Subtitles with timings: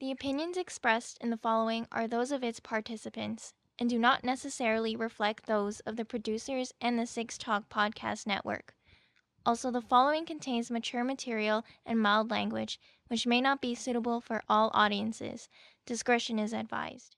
[0.00, 4.96] The opinions expressed in the following are those of its participants and do not necessarily
[4.96, 8.74] reflect those of the producers and the Six Talk Podcast Network.
[9.44, 14.42] Also, the following contains mature material and mild language, which may not be suitable for
[14.48, 15.50] all audiences.
[15.84, 17.16] Discretion is advised.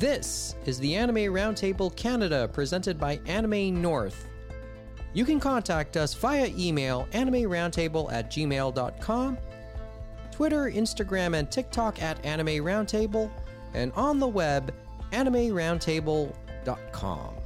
[0.00, 4.26] This is the Anime Roundtable Canada presented by Anime North.
[5.12, 9.38] You can contact us via email animeroundtable at gmail.com,
[10.32, 13.30] Twitter, Instagram, and TikTok at Anime Roundtable,
[13.74, 14.72] and on the web,
[15.12, 17.39] animeroundtable.com.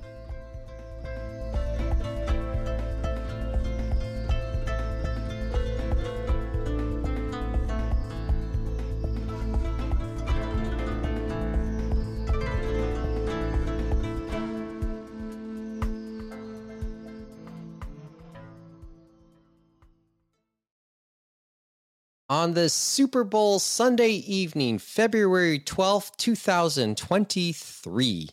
[22.35, 28.29] on the Super Bowl Sunday evening, February 12th, 2023.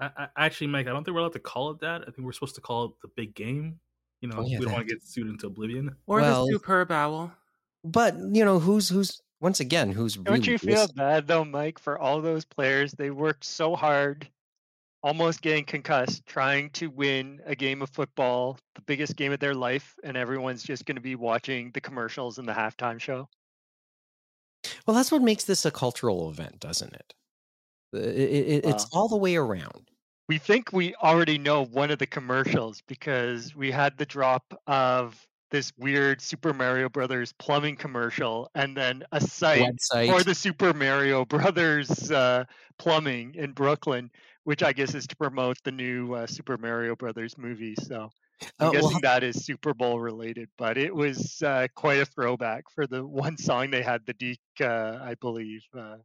[0.00, 2.02] I, I, actually, Mike, I don't think we're allowed to call it that.
[2.02, 3.78] I think we're supposed to call it the big game.
[4.20, 5.94] You know, oh, yeah, we don't want to get sued into oblivion.
[6.08, 7.30] Or well, the Super Bowl.
[7.84, 11.78] But, you know, who's, who's, once again, who's Don't really you feel bad though, Mike,
[11.78, 12.90] for all those players?
[12.90, 14.28] They worked so hard
[15.06, 19.54] almost getting concussed trying to win a game of football, the biggest game of their
[19.54, 23.28] life, and everyone's just going to be watching the commercials and the halftime show.
[24.84, 27.14] Well, that's what makes this a cultural event, doesn't it?
[27.92, 29.88] it, it it's all the way around.
[30.28, 35.24] We think we already know one of the commercials because we had the drop of
[35.52, 40.10] this weird Super Mario Brothers plumbing commercial and then a site Website.
[40.10, 42.44] for the Super Mario Brothers uh,
[42.76, 44.10] plumbing in Brooklyn
[44.46, 47.74] which I guess is to promote the new uh, Super Mario Brothers movie.
[47.82, 48.10] So
[48.60, 52.06] I'm oh, guessing well, that is Super Bowl related, but it was uh, quite a
[52.06, 55.96] throwback for the one song they had, the DiC, uh, I believe, uh,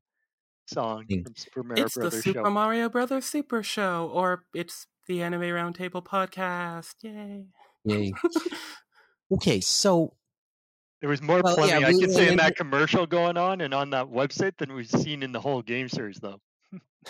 [0.65, 2.13] song from Super Mario it's Brothers.
[2.15, 2.49] It's the Super show.
[2.49, 6.95] Mario Brothers Super Show, or it's the Anime Roundtable podcast.
[7.03, 7.45] Yay!
[7.85, 8.11] Yay!
[9.35, 10.15] okay, so
[11.01, 13.71] there was more well, plumbing yeah, I could say in that commercial going on and
[13.71, 16.39] on that website than we've seen in the whole game series, though.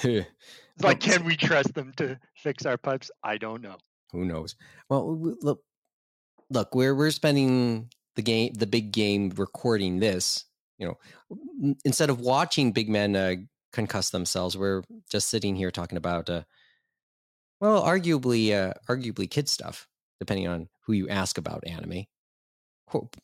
[0.03, 0.27] It's
[0.81, 3.11] like, can we trust them to fix our pipes?
[3.23, 3.77] I don't know.
[4.11, 4.55] Who knows?
[4.89, 5.61] Well, look,
[6.49, 10.45] look, we're we're spending the game, the big game, recording this.
[10.77, 13.35] You know, instead of watching big men uh,
[13.73, 16.41] concuss themselves, we're just sitting here talking about, uh,
[17.59, 19.87] well, arguably, uh, arguably kid stuff,
[20.19, 22.05] depending on who you ask about anime.
[22.87, 23.15] Quote,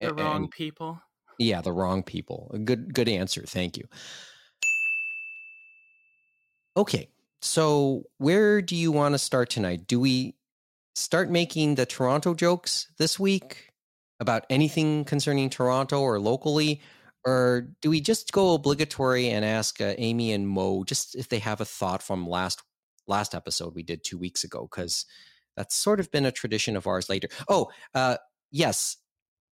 [0.00, 1.00] the and, wrong people.
[1.38, 2.54] Yeah, the wrong people.
[2.64, 3.44] Good, good answer.
[3.46, 3.84] Thank you.
[6.76, 7.08] Okay.
[7.40, 9.86] So, where do you want to start tonight?
[9.86, 10.34] Do we
[10.94, 13.70] start making the Toronto jokes this week
[14.20, 16.80] about anything concerning Toronto or locally?
[17.26, 21.38] Or do we just go obligatory and ask uh, Amy and Mo just if they
[21.38, 22.62] have a thought from last
[23.06, 24.68] last episode we did two weeks ago?
[24.70, 25.06] Because
[25.56, 27.28] that's sort of been a tradition of ours later.
[27.48, 28.16] Oh, uh,
[28.50, 28.96] yes.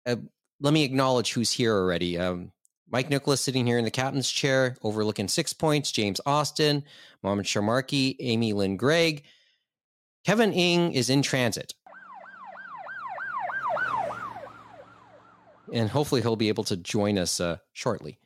[0.04, 0.16] Uh,
[0.60, 2.18] let me acknowledge who's here already.
[2.18, 2.52] Um,
[2.88, 5.90] Mike Nicholas sitting here in the captain's chair, overlooking six points.
[5.90, 6.84] James Austin,
[7.22, 9.24] Mohamed Shamarki, Amy Lynn Gregg.
[10.24, 11.74] Kevin Ing is in transit.
[15.72, 18.18] And hopefully he'll be able to join us uh, shortly.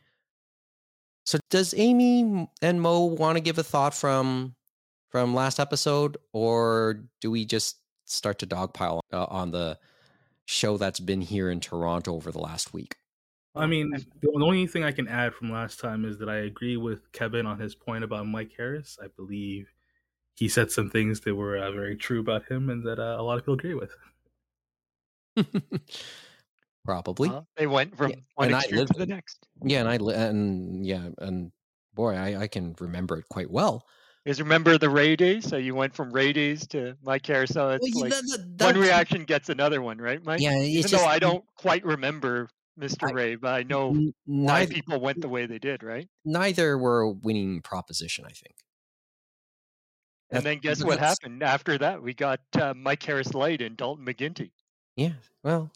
[1.24, 4.54] So, does Amy and Mo want to give a thought from
[5.10, 9.78] from last episode, or do we just start to dogpile uh, on the
[10.46, 12.96] show that's been here in Toronto over the last week?
[13.54, 16.76] I mean, the only thing I can add from last time is that I agree
[16.76, 18.96] with Kevin on his point about Mike Harris.
[19.02, 19.72] I believe
[20.36, 23.22] he said some things that were uh, very true about him and that uh, a
[23.22, 23.90] lot of people agree with.
[26.84, 27.28] Probably.
[27.28, 29.46] Well, they went from yeah, one extreme to the next.
[29.62, 31.52] Yeah, and I and yeah, and
[31.94, 33.84] boy, I, I can remember it quite well.
[34.24, 35.46] You guys remember the Rae days?
[35.46, 37.50] So you went from Rae days to Mike Harris.
[37.50, 40.40] So it's well, like that, that, one reaction gets another one, right, Mike?
[40.40, 42.48] Yeah, even just, though I don't quite remember
[42.80, 43.08] Mr.
[43.08, 46.08] I, Rae, but I know why people went the way they did, right?
[46.24, 48.56] Neither were a winning proposition, I think.
[50.32, 52.02] And then guess what happened after that?
[52.02, 54.52] We got uh, Mike Harris Light and Dalton McGuinty.
[54.96, 55.70] Yeah, well,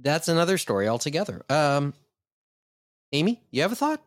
[0.00, 1.42] that's another story altogether.
[1.50, 1.94] Um,
[3.12, 4.00] Amy, you have a thought?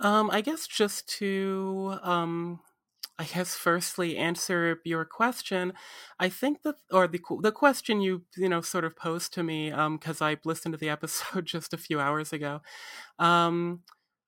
[0.00, 2.60] Um, I guess just to um,
[3.18, 5.72] I guess firstly answer your question.
[6.20, 9.70] I think that, or the the question you you know sort of posed to me,
[9.70, 12.60] because um, I listened to the episode just a few hours ago.
[13.18, 13.80] Um,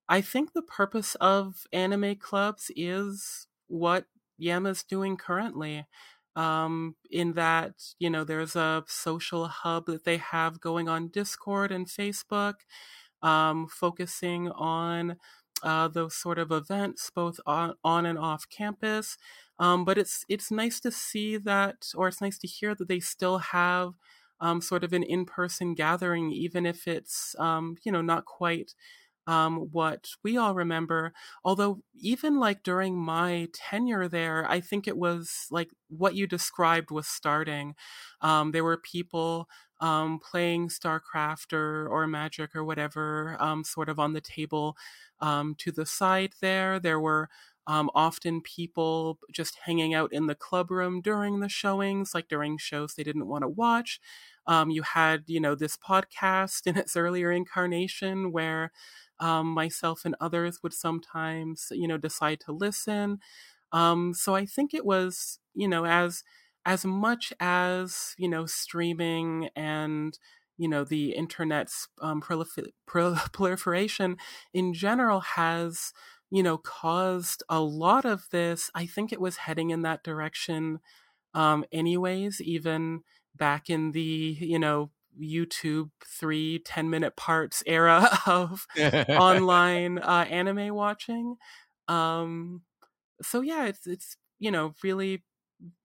[0.08, 4.06] I think the purpose of anime clubs is what
[4.38, 5.86] Yama's doing currently.
[6.36, 11.72] Um, in that you know there's a social hub that they have going on Discord
[11.72, 12.54] and Facebook,
[13.22, 15.16] um, focusing on
[15.62, 19.16] uh, those sort of events, both on, on and off campus.
[19.58, 23.00] Um, but it's it's nice to see that, or it's nice to hear that they
[23.00, 23.94] still have
[24.40, 28.74] um, sort of an in-person gathering, even if it's um, you know not quite
[29.28, 31.12] um, what we all remember.
[31.44, 36.90] Although even like during my tenure there, I think it was like what you described
[36.90, 37.76] was starting.
[38.20, 39.48] Um, there were people
[39.80, 44.76] um, playing StarCraft or or Magic or whatever, um, sort of on the table
[45.20, 46.80] um, to the side there.
[46.80, 47.28] There were
[47.66, 52.58] um, often people just hanging out in the club room during the showings, like during
[52.58, 54.00] shows they didn't want to watch.
[54.48, 58.72] Um, you had, you know, this podcast in its earlier incarnation where
[59.20, 63.20] um, myself and others would sometimes, you know, decide to listen.
[63.72, 66.22] Um, so I think it was, you know, as
[66.64, 70.18] as much as you know, streaming and
[70.58, 72.68] you know the internet's um, prolif-
[73.32, 74.16] proliferation
[74.52, 75.92] in general has
[76.30, 80.80] you know caused a lot of this i think it was heading in that direction
[81.34, 83.02] um anyways even
[83.38, 84.90] back in the you know
[85.20, 88.66] youtube three 10 minute parts era of
[89.16, 91.36] online uh, anime watching
[91.88, 92.62] um
[93.22, 95.24] so yeah it's it's you know really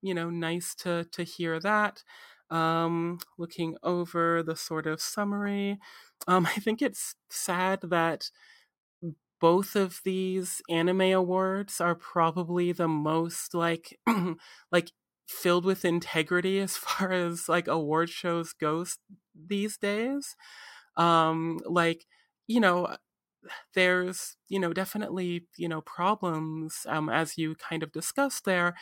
[0.02, 2.02] you know nice to to hear that
[2.50, 5.78] um, looking over the sort of summary.
[6.28, 8.30] Um, I think it's sad that
[9.40, 13.98] both of these anime awards are probably the most like
[14.72, 14.92] like
[15.26, 18.98] filled with integrity as far as like award shows goes
[19.34, 20.36] these days.
[20.96, 22.06] Um, like
[22.46, 22.96] you know
[23.74, 28.74] there's you know definitely you know problems um, as you kind of discussed there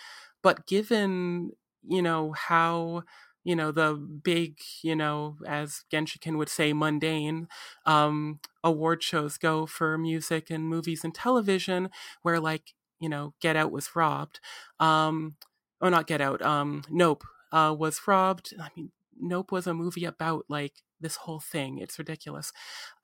[0.43, 1.51] but given
[1.89, 3.03] you know how
[3.45, 7.49] you know the big you know as genshiken would say mundane
[7.87, 11.91] um award shows go for music and movies and television
[12.23, 14.39] where like you know get out was robbed
[14.79, 15.37] um
[15.83, 20.07] or not get out um nope uh was robbed i mean nope was a movie
[20.07, 22.53] about like this whole thing it's ridiculous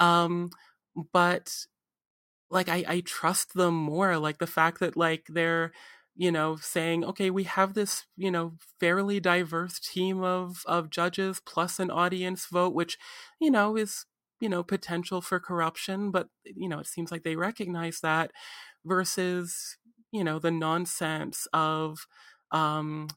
[0.00, 0.50] um
[1.12, 1.66] but
[2.50, 5.72] like i i trust them more like the fact that like they're
[6.20, 11.40] you know, saying, okay, we have this, you know, fairly diverse team of of judges
[11.46, 12.98] plus an audience vote, which,
[13.40, 14.04] you know, is
[14.40, 18.32] you know potential for corruption, but you know, it seems like they recognize that
[18.84, 19.76] versus
[20.10, 22.06] you know the nonsense of
[22.52, 23.08] um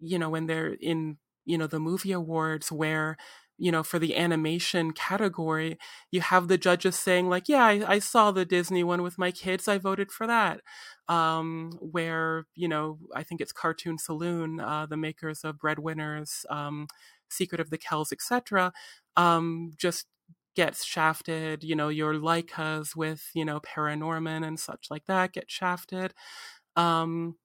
[0.00, 3.16] you know when they're in you know the movie awards where
[3.56, 5.78] you know, for the animation category,
[6.10, 9.30] you have the judges saying like, "Yeah, I, I saw the Disney one with my
[9.30, 9.68] kids.
[9.68, 10.60] I voted for that."
[11.08, 16.88] Um, where you know, I think it's Cartoon Saloon, uh, the makers of Breadwinners, um,
[17.30, 18.72] Secret of the Kells, etc.,
[19.16, 20.06] um, just
[20.56, 21.62] gets shafted.
[21.62, 26.12] You know, your Laikas with you know Paranorman and such like that get shafted.
[26.76, 27.36] Um,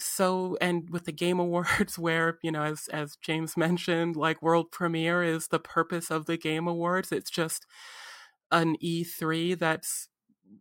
[0.00, 4.70] so and with the game awards where you know as as james mentioned like world
[4.72, 7.12] premiere is the purpose of the game awards.
[7.12, 7.66] It's just
[8.50, 10.08] an e3 that's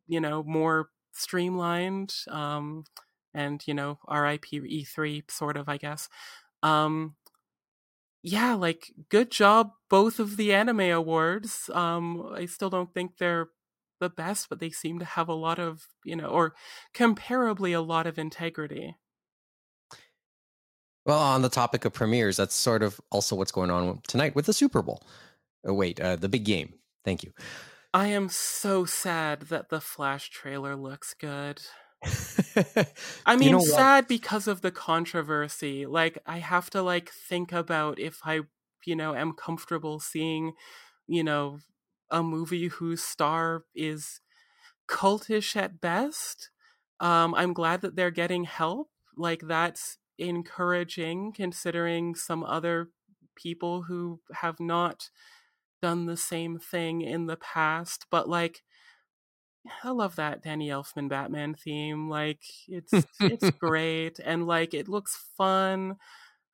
[0.08, 2.84] you know more streamlined um
[3.34, 6.10] and you know rip e3 sort of i guess.
[6.64, 7.16] Um
[8.24, 11.70] yeah like good job both of the anime awards.
[11.74, 13.48] Um i still don't think they're
[14.00, 16.54] the best but they seem to have a lot of you know or
[16.94, 18.96] comparably a lot of integrity
[21.08, 24.46] well, on the topic of premieres, that's sort of also what's going on tonight with
[24.46, 25.02] the Super Bowl.
[25.66, 26.74] Oh, wait, uh, the big game.
[27.06, 27.32] Thank you.
[27.94, 31.62] I am so sad that the Flash trailer looks good.
[33.26, 35.86] I mean, you know sad because of the controversy.
[35.86, 38.42] Like, I have to like think about if I,
[38.86, 40.54] you know, am comfortable seeing,
[41.08, 41.60] you know,
[42.12, 44.20] a movie whose star is
[44.90, 46.50] cultish at best.
[47.00, 48.90] Um, I'm glad that they're getting help.
[49.16, 52.90] Like, that's encouraging considering some other
[53.36, 55.10] people who have not
[55.82, 58.64] done the same thing in the past but like
[59.84, 65.16] I love that Danny Elfman Batman theme like it's it's great and like it looks
[65.38, 65.98] fun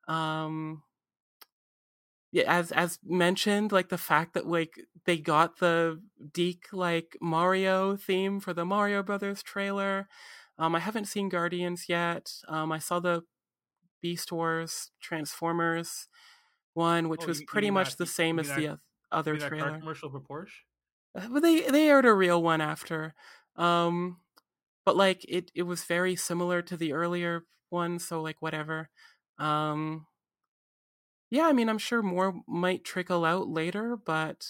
[0.08, 0.82] um
[2.32, 4.74] yeah, as as mentioned, like the fact that like
[5.06, 6.00] they got the
[6.32, 10.08] DiC like Mario theme for the Mario Brothers trailer,
[10.58, 12.32] Um, I haven't seen Guardians yet.
[12.48, 13.22] Um, I saw the
[14.04, 16.08] Beast Wars Transformers
[16.74, 18.78] one, which oh, was pretty much that, the same as that, the
[19.10, 19.78] other trailer.
[19.78, 20.50] commercial for Porsche.
[21.18, 23.14] Uh, but they they aired a real one after.
[23.56, 24.18] Um,
[24.84, 28.90] but like it it was very similar to the earlier one, so like whatever.
[29.38, 30.04] Um,
[31.30, 34.46] yeah, I mean, I'm sure more might trickle out later, but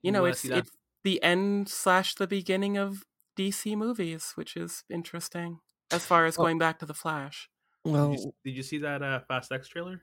[0.00, 0.70] you know, it's it's
[1.04, 3.04] the end slash the beginning of
[3.36, 5.58] DC movies, which is interesting
[5.90, 7.50] as far as well, going back to the Flash.
[7.86, 10.02] Well, did you, did you see that uh, Fast X trailer?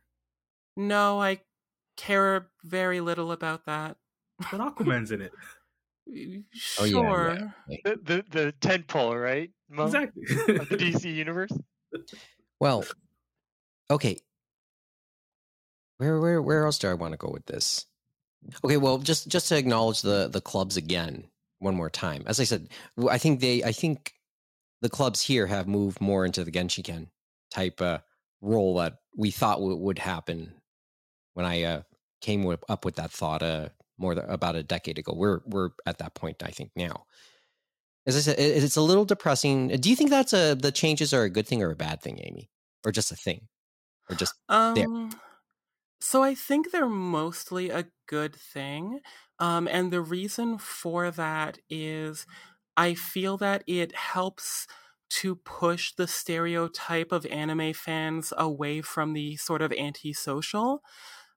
[0.77, 1.39] No, I
[1.97, 3.97] care very little about that.
[4.39, 5.31] But Aquaman's in it.
[6.51, 6.81] Sure.
[6.81, 7.77] Oh, yeah, yeah.
[7.85, 9.49] The, the the tent pole, right?
[9.69, 9.85] Mo?
[9.85, 10.23] Exactly.
[10.57, 11.51] of the DC universe.
[12.59, 12.83] Well,
[13.89, 14.17] okay.
[15.99, 17.85] Where where where else do I want to go with this?
[18.65, 21.23] Okay, well, just just to acknowledge the the clubs again
[21.59, 22.23] one more time.
[22.25, 22.67] As I said,
[23.09, 24.13] I think they I think
[24.81, 27.07] the clubs here have moved more into the Genshiken
[27.53, 27.99] type uh,
[28.41, 30.53] role that we thought w- would happen
[31.33, 31.81] when I uh,
[32.21, 35.13] came with, up with that thought uh, more about a decade ago.
[35.15, 37.05] We're we're at that point, I think now.
[38.05, 39.69] As I said, it, it's a little depressing.
[39.69, 42.19] Do you think that's a the changes are a good thing or a bad thing,
[42.23, 42.49] Amy,
[42.85, 43.47] or just a thing,
[44.09, 44.87] or just um, there?
[46.01, 48.99] So I think they're mostly a good thing,
[49.39, 52.25] um, and the reason for that is
[52.75, 54.67] I feel that it helps
[55.21, 60.83] to push the stereotype of anime fans away from the sort of antisocial.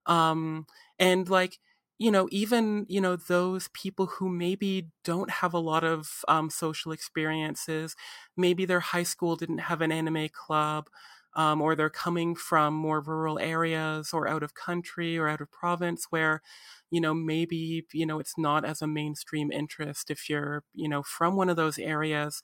[0.06, 0.66] Um,
[0.98, 1.58] and like,
[1.98, 6.50] you know, even, you know, those people who maybe don't have a lot of um,
[6.50, 7.96] social experiences,
[8.36, 10.88] maybe their high school didn't have an anime club,
[11.34, 15.50] um, or they're coming from more rural areas or out of country or out of
[15.50, 16.42] province where,
[16.90, 21.02] you know, maybe, you know, it's not as a mainstream interest if you're, you know,
[21.02, 22.42] from one of those areas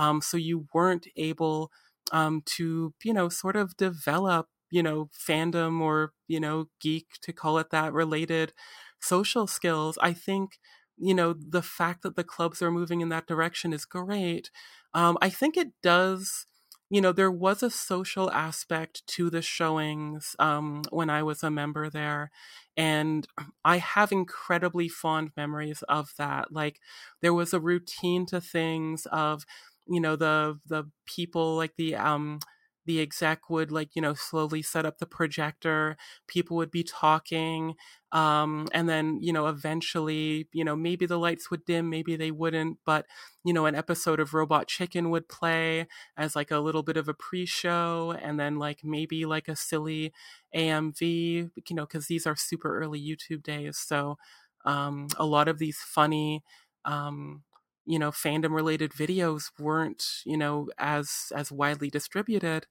[0.00, 1.70] um, so you weren't able
[2.12, 7.32] um, to, you know, sort of develop, you know, fandom or, you know, geek to
[7.32, 8.52] call it that related
[9.00, 9.98] social skills.
[10.00, 10.58] I think,
[10.98, 14.50] you know, the fact that the clubs are moving in that direction is great.
[14.94, 16.46] Um, I think it does
[16.92, 21.50] you know, there was a social aspect to the showings um, when I was a
[21.50, 22.32] member there.
[22.76, 23.28] And
[23.64, 26.52] I have incredibly fond memories of that.
[26.52, 26.80] Like,
[27.22, 29.44] there was a routine to things of
[29.88, 32.38] you know the the people like the um
[32.86, 35.96] the exec would like you know slowly set up the projector
[36.26, 37.74] people would be talking
[38.12, 42.30] um, and then you know eventually you know maybe the lights would dim maybe they
[42.30, 43.06] wouldn't but
[43.44, 47.08] you know an episode of robot chicken would play as like a little bit of
[47.08, 50.12] a pre-show and then like maybe like a silly
[50.54, 51.00] amv
[51.68, 54.16] you know because these are super early youtube days so
[54.64, 56.42] um, a lot of these funny
[56.84, 57.42] um,
[57.86, 62.66] you know fandom related videos weren't you know as as widely distributed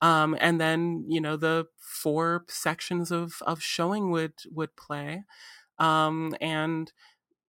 [0.00, 5.24] um, and then you know the four sections of of showing would would play
[5.78, 6.92] um, and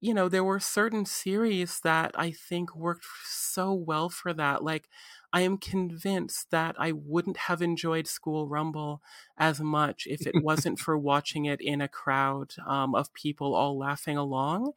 [0.01, 4.89] you know there were certain series that i think worked so well for that like
[5.33, 9.01] i am convinced that i wouldn't have enjoyed school rumble
[9.37, 13.77] as much if it wasn't for watching it in a crowd um, of people all
[13.77, 14.71] laughing along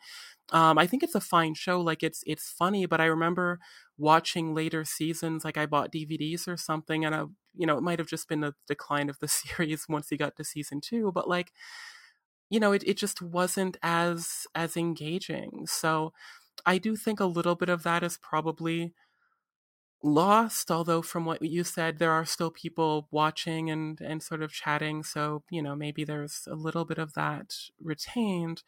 [0.53, 1.81] um, I think it's a fine show.
[1.81, 3.59] Like it's it's funny, but I remember
[3.99, 5.45] watching later seasons.
[5.45, 7.25] Like I bought DVDs or something, and I,
[7.57, 10.37] you know, it might have just been a decline of the series once he got
[10.37, 11.11] to season two.
[11.13, 11.53] But like,
[12.51, 15.67] you know, it it just wasn't as as engaging.
[15.67, 16.13] So
[16.67, 18.95] I do think a little bit of that is probably
[20.07, 24.53] lost although from what you said there are still people watching and and sort of
[24.53, 28.63] chatting so you know maybe there's a little bit of that retained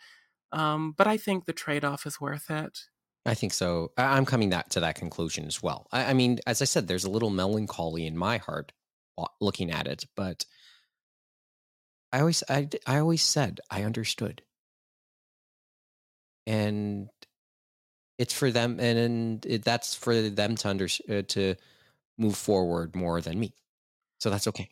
[0.53, 2.79] um, but I think the trade off is worth it.
[3.27, 3.93] I think so.
[3.99, 5.87] I'm coming that to that conclusion as well.
[5.93, 8.73] I, I, mean, as I said, there's a little melancholy in my heart
[9.41, 10.47] looking at it, but
[12.13, 14.43] I always, I, I always said I understood,
[16.47, 17.09] and
[18.19, 21.55] it's for them, and, and it, that's for them to under uh, to
[22.19, 23.55] move forward more than me.
[24.21, 24.71] So that's okay.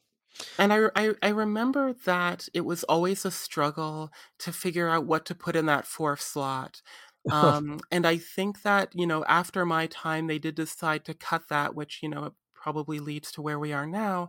[0.58, 5.24] And I, I, I remember that it was always a struggle to figure out what
[5.26, 6.82] to put in that fourth slot.
[7.28, 11.48] Um, and I think that you know after my time, they did decide to cut
[11.48, 14.28] that, which you know probably leads to where we are now.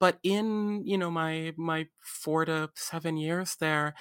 [0.00, 3.94] But in you know my my four to seven years there,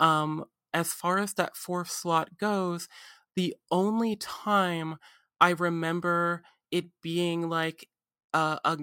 [0.00, 0.44] um,
[0.74, 2.88] as far as that fourth slot goes,
[3.36, 4.98] the only time
[5.40, 7.88] I remember it being like
[8.34, 8.78] a, a,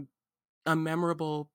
[0.66, 1.52] a memorable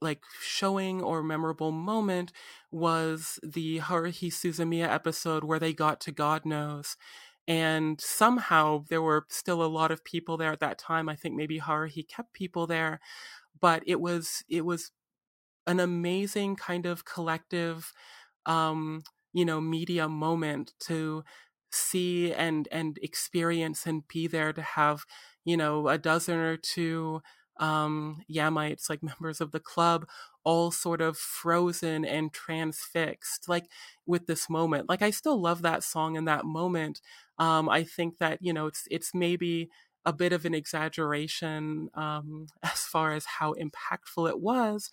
[0.00, 2.32] like showing or memorable moment
[2.72, 6.96] was the Haruhi Suzumiya episode where they got to God knows.
[7.48, 11.08] and somehow there were still a lot of people there at that time.
[11.08, 13.00] I think maybe Haruhi kept people there,
[13.60, 14.92] but it was it was
[15.66, 17.92] an amazing kind of collective,
[18.46, 19.02] um,
[19.32, 21.24] you know, media moment to
[21.70, 25.04] see and and experience and be there to have
[25.44, 27.20] you know a dozen or two
[27.58, 30.06] um yamites like members of the club
[30.44, 33.66] all sort of frozen and transfixed like
[34.06, 34.88] with this moment.
[34.88, 37.00] Like i still love that song and that moment.
[37.38, 39.70] Um i think that you know it's it's maybe
[40.04, 44.90] a bit of an exaggeration um as far as how impactful it was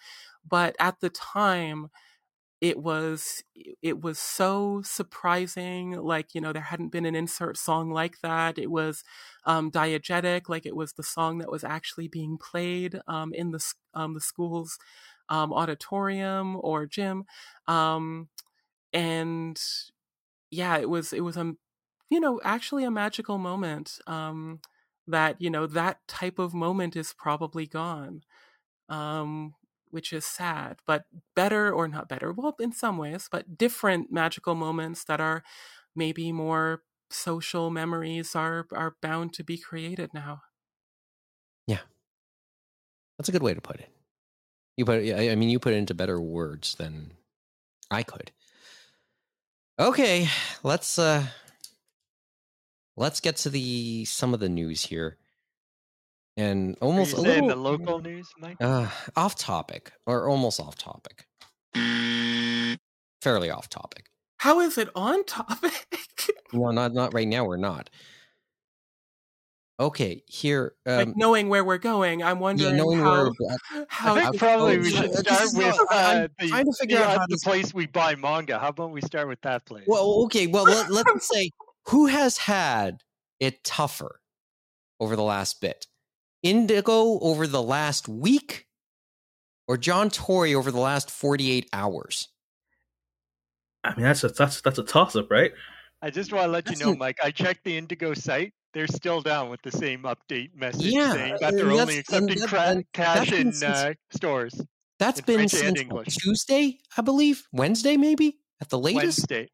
[0.48, 1.90] but at the time
[2.64, 3.44] it was
[3.84, 8.58] it was so surprising like you know there hadn't been an insert song like that.
[8.58, 9.04] It was
[9.46, 13.74] um, diegetic like it was the song that was actually being played um, in the
[13.94, 14.80] um, the school's
[15.30, 17.26] um, auditorium or gym
[17.68, 18.30] um,
[18.94, 19.62] and
[20.52, 21.54] yeah it was it was a
[22.10, 24.62] you know actually a magical moment um,
[25.08, 28.24] that you know that type of moment is probably gone
[28.90, 29.56] um,
[29.94, 34.56] which is sad, but better or not better, well, in some ways, but different magical
[34.56, 35.44] moments that are
[35.96, 40.42] maybe more social memories are are bound to be created now.
[41.68, 41.82] Yeah.
[43.18, 43.90] That's a good way to put it.
[44.78, 47.18] You put it, I mean you put it into better words than
[47.92, 48.32] I could.
[49.80, 50.28] Okay,
[50.64, 51.28] let's uh
[52.96, 55.18] let's get to the some of the news here
[56.38, 58.58] and almost a little the local news, Mike.
[58.60, 61.28] Uh, off topic or almost off topic.
[63.22, 64.10] Fairly off topic.
[64.38, 65.88] How is it on topic?
[66.54, 67.46] well, not not right now.
[67.46, 67.90] We're not.
[69.80, 70.74] Okay, here.
[70.86, 73.32] Um, like knowing where we're going, I'm wondering yeah, how.
[73.38, 77.28] Where, how I think probably we should start with uh, the, trying to figure out
[77.28, 78.60] the place we buy manga.
[78.60, 79.86] How about we start with that place?
[79.88, 80.48] Well, okay.
[80.48, 81.52] Well, let, let's say
[81.88, 83.02] who has had
[83.40, 84.20] it tougher
[85.00, 85.88] over the last bit.
[86.44, 88.68] Indigo over the last week
[89.68, 92.28] or John Tory over the last 48 hours?
[93.84, 95.52] I mean, that's a, that's, that's a toss up, right?
[96.02, 98.54] I just want to let that's you know, a, Mike, I checked the Indigo site.
[98.74, 102.50] They're still down with the same update message yeah, saying that they're only accepting that,
[102.50, 104.60] cra- cash in since, uh, stores.
[105.00, 107.48] That's been since Tuesday, I believe.
[107.52, 109.20] Wednesday, maybe at the latest.
[109.30, 109.50] Wednesday.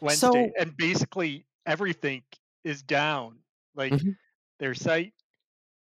[0.00, 0.52] Wednesday.
[0.56, 2.22] So, and basically everything
[2.64, 3.38] is down.
[3.74, 4.10] Like mm-hmm.
[4.60, 5.12] their site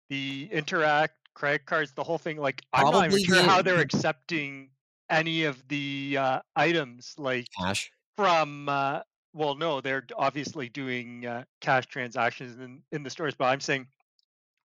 [0.10, 2.38] the interact credit cards, the whole thing.
[2.38, 4.70] Like Probably I'm not even sure how they're accepting
[5.10, 8.70] any of the uh, items like cash from.
[8.70, 9.02] Uh,
[9.34, 13.88] well, no, they're obviously doing uh, cash transactions in in the stores, but I'm saying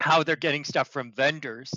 [0.01, 1.71] how they're getting stuff from vendors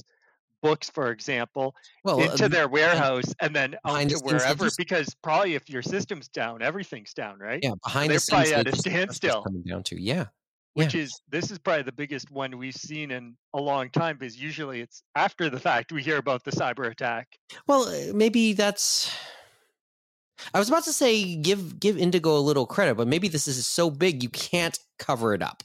[0.62, 4.66] books, for example, well, into uh, their warehouse and then out to wherever.
[4.66, 7.60] Just, because probably if your system's down, everything's down, right?
[7.62, 9.44] Yeah, behind so the they're probably at a standstill.
[9.44, 10.26] Coming down to yeah,
[10.78, 11.02] which yeah.
[11.02, 14.80] is this is probably the biggest one we've seen in a long time because usually
[14.80, 17.28] it's after the fact we hear about the cyber attack.
[17.66, 19.12] Well, uh, maybe that's
[20.54, 23.66] I was about to say give give Indigo a little credit, but maybe this is
[23.66, 25.64] so big you can't cover it up.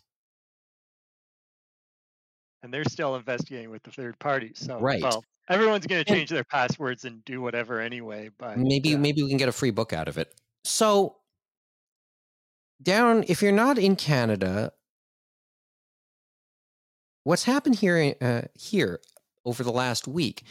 [2.63, 4.61] And they're still investigating with the third parties.
[4.61, 5.03] So right.
[5.03, 9.29] well, everyone's going to change their passwords and do whatever anyway, but maybe maybe we
[9.29, 10.33] can get a free book out of it.
[10.65, 11.17] So
[12.83, 14.73] down if you're not in Canada,
[17.25, 19.01] what's happened here uh, here
[19.45, 20.43] over the last week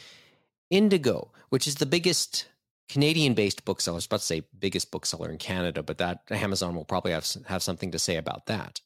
[0.69, 2.47] indigo which is the biggest
[2.89, 6.85] canadian-based bookseller i was about to say biggest bookseller in canada but that amazon will
[6.85, 8.81] probably have, have something to say about that.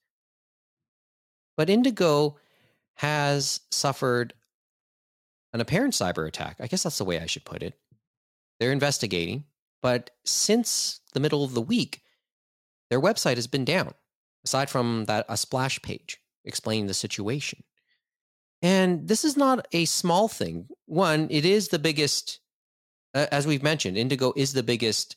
[1.57, 2.37] But indigo
[2.95, 4.33] has suffered
[5.53, 6.57] an apparent cyber attack.
[6.59, 7.75] I guess that's the way i should put it.
[8.59, 9.45] They're investigating
[9.81, 12.01] but since the middle of the week
[12.89, 13.93] their website has been down
[14.43, 17.63] aside from that a splash page explaining the situation
[18.61, 20.67] and this is not a small thing.
[20.85, 22.39] One, it is the biggest,
[23.13, 25.15] uh, as we've mentioned, Indigo is the biggest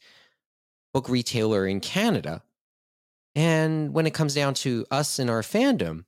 [0.93, 2.43] book retailer in Canada.
[3.35, 6.05] And when it comes down to us and our fandom,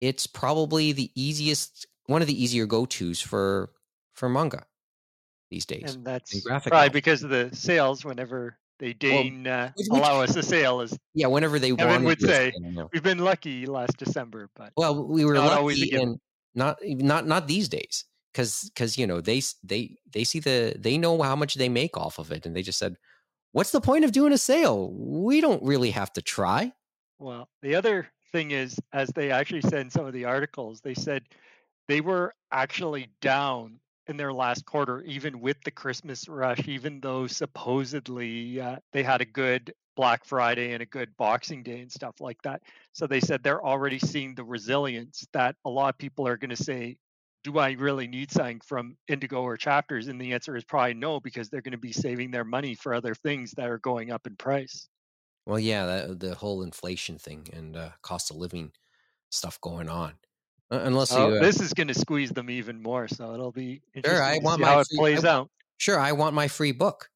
[0.00, 3.70] it's probably the easiest, one of the easier go tos for
[4.12, 4.64] for manga
[5.50, 5.94] these days.
[5.94, 10.42] And that's probably because of the sales whenever they deign well, uh, allow us a
[10.42, 12.52] sale as yeah whenever they Kevin would say
[12.92, 16.18] we've been lucky last december but well we were lucky and
[16.54, 20.98] not not not these days because because you know they they they see the they
[20.98, 22.96] know how much they make off of it and they just said
[23.52, 26.72] what's the point of doing a sale we don't really have to try.
[27.18, 30.94] Well the other thing is as they actually said in some of the articles they
[30.94, 31.22] said
[31.86, 37.26] they were actually down in their last quarter, even with the Christmas rush, even though
[37.26, 42.20] supposedly uh, they had a good Black Friday and a good Boxing Day and stuff
[42.20, 42.62] like that.
[42.92, 46.50] So they said they're already seeing the resilience that a lot of people are going
[46.50, 46.96] to say,
[47.44, 50.08] do I really need something from Indigo or Chapters?
[50.08, 52.94] And the answer is probably no, because they're going to be saving their money for
[52.94, 54.88] other things that are going up in price.
[55.46, 58.72] Well, yeah, that, the whole inflation thing and uh, cost of living
[59.30, 60.14] stuff going on.
[60.70, 63.52] Uh, unless oh, you, uh, this is going to squeeze them even more, so it'll
[63.52, 64.22] be sure.
[64.22, 65.50] I want my how it plays I, out.
[65.76, 67.10] Sure, I want my free book.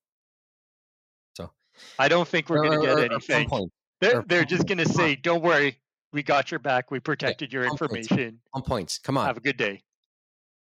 [1.34, 1.50] So
[1.98, 3.70] I don't think we're going to get anything.
[4.00, 5.78] They're they're just going to say, "Don't worry,
[6.12, 6.90] we got your back.
[6.90, 8.98] We protected your information." On points.
[8.98, 9.26] Come on.
[9.26, 9.82] Have a good day.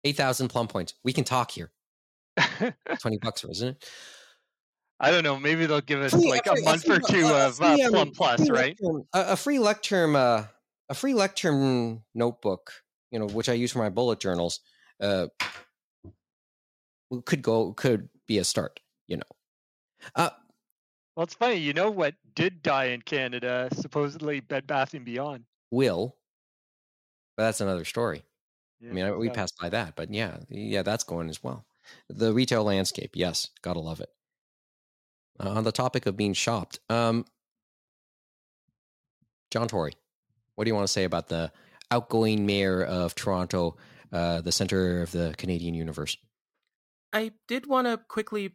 [0.03, 0.95] Eight thousand plum points.
[1.05, 1.71] We can talk here.
[3.01, 3.89] Twenty bucks, isn't it?
[5.01, 5.39] I don't know.
[5.39, 8.49] Maybe they'll give us free, like a, month or two uh, of uh, Plum Plus,
[8.49, 8.79] right?
[9.13, 10.47] a, a, free Leuchtturm, uh,
[10.89, 12.73] a free Leuchtturm notebook,
[13.11, 14.61] you know, which I use for my bullet journals,
[15.01, 15.29] uh,
[17.25, 18.81] could go could be a start.
[19.07, 19.23] You know.
[20.15, 20.31] Uh,
[21.17, 21.57] well, it's funny.
[21.57, 23.69] You know what did die in Canada?
[23.73, 25.45] Supposedly, Bed Bath and Beyond.
[25.71, 26.17] Will,
[27.37, 28.25] but that's another story.
[28.81, 29.29] Yeah, I mean, exactly.
[29.29, 31.65] we passed by that, but yeah, yeah, that's going as well.
[32.09, 34.11] The retail landscape, yes, gotta love it.
[35.41, 37.25] Uh, on the topic of being shopped, um,
[39.51, 39.93] John Tory,
[40.55, 41.53] what do you want to say about the
[41.91, 43.77] outgoing mayor of Toronto,
[44.13, 46.17] uh, the center of the Canadian universe?
[47.13, 48.53] I did want to quickly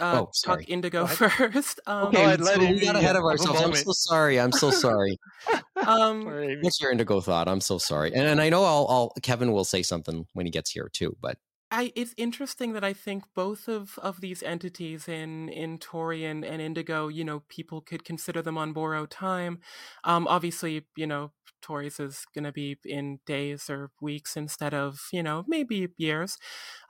[0.00, 1.80] uh, oh, talk Indigo first.
[1.86, 3.60] Um, okay, so we got ahead of ourselves.
[3.60, 4.38] I'm so sorry.
[4.38, 5.18] I'm so sorry.
[5.86, 6.24] um,
[6.62, 7.48] What's your Indigo thought?
[7.48, 10.50] I'm so sorry, and, and I know I'll, I'll, Kevin will say something when he
[10.50, 11.16] gets here too.
[11.20, 11.38] But
[11.70, 16.44] I, it's interesting that I think both of, of these entities in in Tory and,
[16.44, 19.60] and Indigo, you know, people could consider them on borrowed time.
[20.04, 25.00] Um, obviously, you know, Tory's is going to be in days or weeks instead of
[25.12, 26.38] you know maybe years.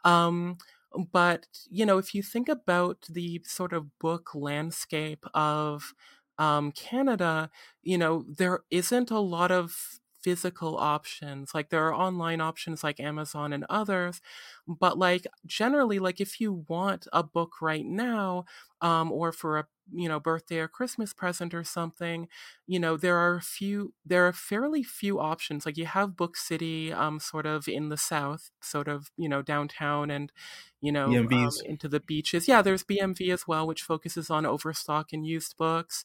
[0.05, 0.59] Um,
[1.13, 5.93] but you know, if you think about the sort of book landscape of
[6.39, 7.51] um, Canada,
[7.83, 9.77] you know, there isn't a lot of
[10.23, 11.55] physical options.
[11.55, 14.21] Like there are online options like Amazon and others,
[14.67, 18.45] but like generally, like if you want a book right now,
[18.81, 22.29] um, or for a you know birthday or christmas present or something
[22.67, 26.37] you know there are a few there are fairly few options like you have book
[26.37, 30.31] city um sort of in the south sort of you know downtown and
[30.83, 35.11] you know um, into the beaches yeah there's bmv as well which focuses on overstock
[35.13, 36.05] and used books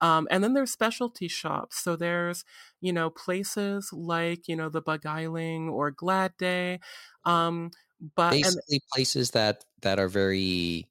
[0.00, 1.78] um, and then there's specialty shops.
[1.82, 2.44] So there's,
[2.80, 6.80] you know, places like, you know, the Beguiling or Glad Day.
[7.24, 7.70] Um,
[8.14, 10.88] but basically and, places that that are very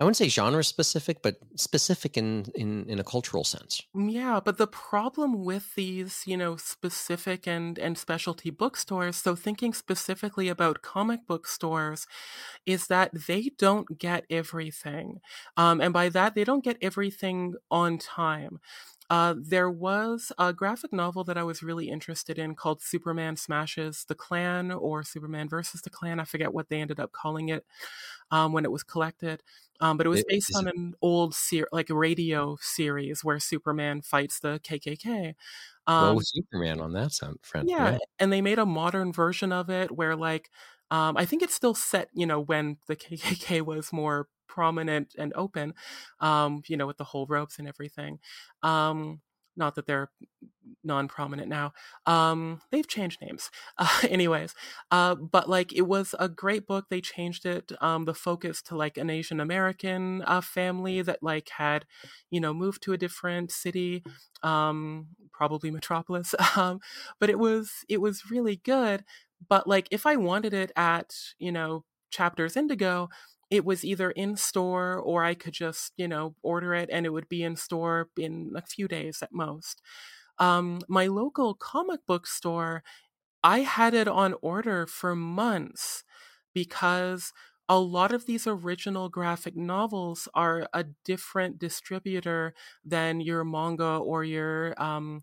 [0.00, 3.82] I wouldn't say genre specific, but specific in, in in a cultural sense.
[3.96, 9.34] Mm, yeah, but the problem with these, you know, specific and and specialty bookstores, so
[9.34, 12.06] thinking specifically about comic book stores,
[12.66, 15.20] is that they don't get everything,
[15.56, 18.60] um, and by that they don't get everything on time.
[19.08, 24.04] Uh, there was a graphic novel that I was really interested in called Superman Smashes
[24.06, 26.18] the Klan or Superman versus the Klan.
[26.20, 27.64] I forget what they ended up calling it
[28.30, 29.42] um, when it was collected.
[29.80, 34.02] Um, but it was based on an old ser- like a radio series where Superman
[34.02, 35.34] fights the KKK.
[35.86, 37.68] Um, Superman on that sound, friend.
[37.68, 38.00] Yeah, right?
[38.18, 40.50] and they made a modern version of it where like
[40.90, 45.32] um, I think it's still set, you know, when the KKK was more prominent and
[45.34, 45.74] open,
[46.20, 48.20] um, you know, with the whole ropes and everything.
[48.62, 49.20] Um,
[49.56, 50.10] not that they're
[50.84, 51.72] non-prominent now
[52.06, 53.50] um they've changed names.
[53.78, 54.54] Uh, anyways
[54.90, 56.86] uh but like it was a great book.
[56.90, 61.48] They changed it um the focus to like an asian american uh family that like
[61.58, 61.84] had
[62.30, 64.02] you know moved to a different city
[64.42, 66.80] um probably metropolis um
[67.20, 69.04] but it was it was really good.
[69.48, 73.08] But like if i wanted it at you know chapters indigo
[73.50, 77.10] it was either in store or I could just, you know, order it and it
[77.10, 79.80] would be in store in a few days at most.
[80.38, 82.82] Um, my local comic book store,
[83.42, 86.04] I had it on order for months
[86.54, 87.32] because
[87.68, 92.54] a lot of these original graphic novels are a different distributor
[92.84, 95.20] than your manga or your um,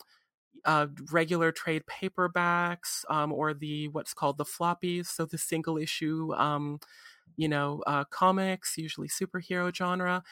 [0.65, 6.33] uh, regular trade paperbacks um, or the what's called the floppies, so the single issue
[6.35, 6.79] um,
[7.37, 10.23] you know, uh, comics, usually superhero genre.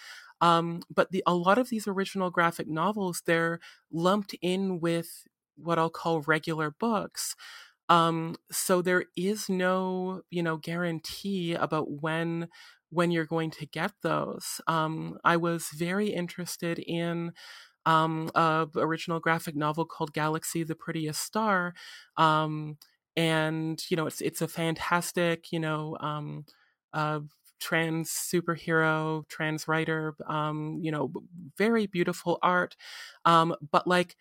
[0.42, 3.60] Um, but the, a lot of these original graphic novels, they're
[3.92, 7.36] lumped in with what I'll call regular books.
[7.90, 12.48] Um, so there is no, you know, guarantee about when
[12.90, 14.62] when you're going to get those.
[14.68, 17.32] Um, I was very interested in
[17.86, 21.74] um, a original graphic novel called Galaxy: The Prettiest Star,
[22.18, 22.78] um,
[23.18, 26.46] and you know it's it's a fantastic you know um,
[26.94, 27.22] uh,
[27.60, 31.12] trans superhero, trans writer, um, you know,
[31.58, 32.76] very beautiful art.
[33.26, 34.16] Um, but like,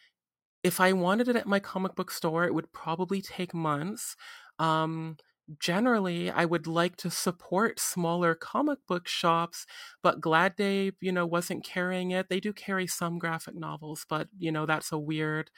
[0.62, 4.16] if I wanted it at my comic book store, it would probably take months.
[4.59, 5.16] Um,
[5.59, 9.66] generally I would like to support smaller comic book shops,
[10.02, 12.28] but Glad Day, you know, wasn't carrying it.
[12.28, 15.50] They do carry some graphic novels, but you know, that's a weird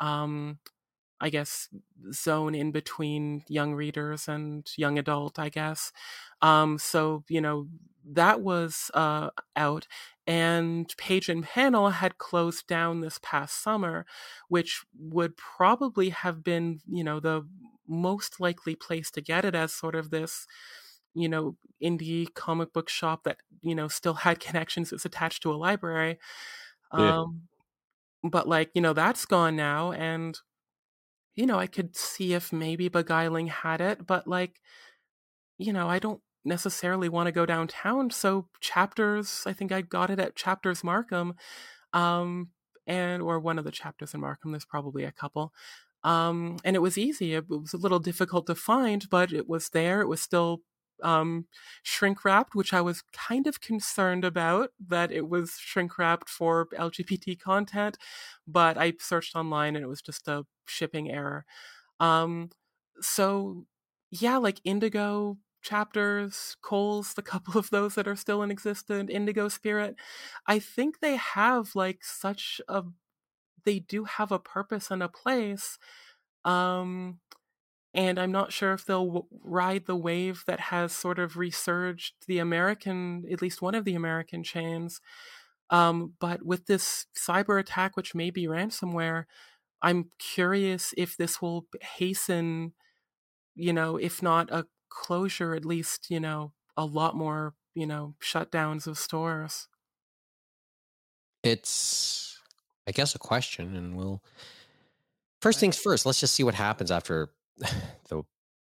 [0.00, 0.58] um
[1.24, 1.68] I guess
[2.12, 5.92] zone in between young readers and young adult, I guess.
[6.42, 7.68] Um so, you know,
[8.06, 9.86] that was uh out
[10.26, 14.06] and Page and Panel had closed down this past summer,
[14.48, 17.46] which would probably have been, you know, the
[17.86, 20.46] most likely place to get it as sort of this
[21.14, 25.52] you know indie comic book shop that you know still had connections it's attached to
[25.52, 26.18] a library
[26.96, 27.20] yeah.
[27.20, 27.42] um
[28.24, 30.38] but like you know that's gone now and
[31.34, 34.60] you know i could see if maybe beguiling had it but like
[35.58, 40.10] you know i don't necessarily want to go downtown so chapters i think i got
[40.10, 41.34] it at chapters markham
[41.92, 42.48] um
[42.86, 45.52] and or one of the chapters in markham there's probably a couple
[46.04, 47.32] um, and it was easy.
[47.32, 50.02] It was a little difficult to find, but it was there.
[50.02, 50.60] It was still
[51.02, 51.46] um,
[51.82, 56.66] shrink wrapped, which I was kind of concerned about that it was shrink wrapped for
[56.78, 57.98] LGBT content.
[58.46, 61.44] But I searched online and it was just a shipping error.
[62.00, 62.50] Um,
[63.00, 63.66] so,
[64.10, 69.48] yeah, like Indigo chapters, Coles, the couple of those that are still in existence, Indigo
[69.48, 69.96] Spirit,
[70.46, 72.84] I think they have like such a
[73.64, 75.78] they do have a purpose and a place.
[76.44, 77.20] Um,
[77.94, 82.14] and I'm not sure if they'll w- ride the wave that has sort of resurged
[82.26, 85.00] the American, at least one of the American chains.
[85.70, 89.24] Um, but with this cyber attack, which may be ransomware,
[89.82, 92.74] I'm curious if this will hasten,
[93.54, 98.16] you know, if not a closure, at least, you know, a lot more, you know,
[98.22, 99.68] shutdowns of stores.
[101.42, 102.40] It's
[102.86, 104.22] I guess a question, and we'll
[105.40, 106.06] first things first.
[106.06, 107.30] Let's just see what happens after
[108.08, 108.22] the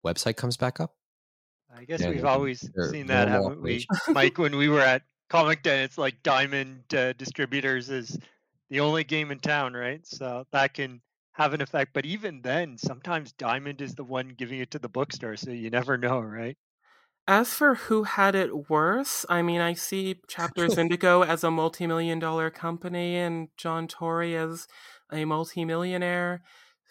[0.04, 0.94] website comes back up.
[1.74, 4.36] I guess yeah, we've always seen that, haven't we, Mike?
[4.36, 8.18] When we were at Comic Den, it's like Diamond uh, Distributors is
[8.68, 10.06] the only game in town, right?
[10.06, 11.00] So that can
[11.32, 11.92] have an effect.
[11.94, 15.70] But even then, sometimes Diamond is the one giving it to the bookstore, so you
[15.70, 16.56] never know, right?
[17.26, 22.18] As for who had it worse, I mean, I see Chapters Indigo as a multi-million
[22.18, 24.66] dollar company and John Tory as
[25.12, 26.42] a multi-millionaire.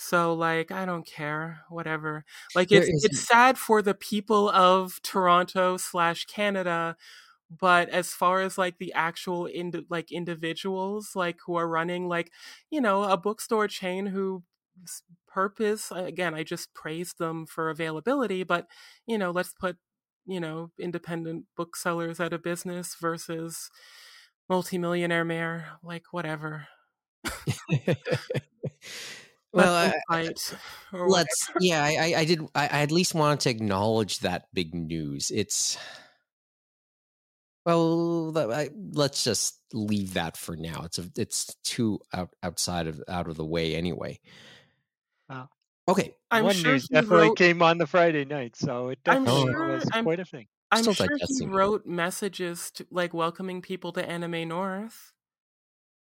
[0.02, 2.26] So, like, I don't care, whatever.
[2.56, 6.96] Like, it's it's sad for the people of Toronto slash Canada,
[7.50, 12.32] but as far as like the actual ind- like individuals like who are running like
[12.72, 14.44] you know a bookstore chain who
[15.28, 18.68] purpose again i just praised them for availability but
[19.06, 19.78] you know let's put
[20.28, 23.72] you know, independent booksellers out of business versus
[24.50, 26.68] multimillionaire mayor, like whatever.
[29.54, 30.34] well, I,
[30.94, 31.52] let's.
[31.60, 32.42] Yeah, I, I did.
[32.56, 35.32] I, I at least wanted to acknowledge that big news.
[35.32, 35.78] It's
[37.66, 40.82] well, I, let's just leave that for now.
[40.86, 44.20] It's a, it's too out, outside of out of the way anyway.
[45.30, 45.50] Wow.
[45.88, 46.16] Okay.
[46.32, 49.52] I'm One sure news definitely wrote, came on the Friday night, so it definitely oh.
[49.52, 50.48] sure, was I'm, quite a thing.
[50.72, 55.12] I'm Still sure he wrote messages to like welcoming people to Anime North.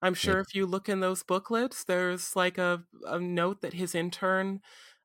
[0.03, 3.95] I'm sure if you look in those booklets, there's like a, a note that his
[3.95, 4.61] intern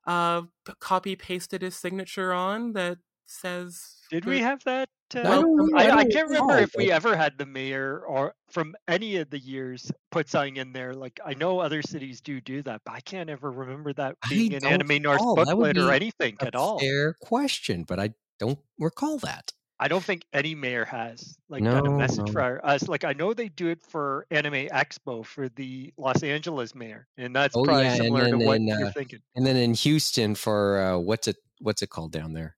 [0.06, 0.42] uh,
[0.80, 3.96] copy pasted his signature on that says.
[4.10, 5.42] Did we have that uh,
[5.74, 9.30] I, I, I, can't remember if we ever had the mayor or from any of
[9.30, 10.94] the years put something in there.
[10.94, 14.54] Like I know other cities do do that, but I can't ever remember that being
[14.54, 16.78] an Anime North booklet or anything at all.
[16.78, 19.52] Fair question, but I don't recall that.
[19.82, 22.32] I don't think any mayor has like no, done a message no.
[22.32, 22.86] for us.
[22.86, 27.34] Like I know they do it for Anime Expo for the Los Angeles mayor, and
[27.34, 27.96] that's oh, probably yeah.
[27.96, 29.18] similar to what in, you're uh, thinking.
[29.34, 32.54] And then in Houston for uh, what's it what's it called down there?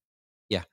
[0.51, 0.65] Yeah,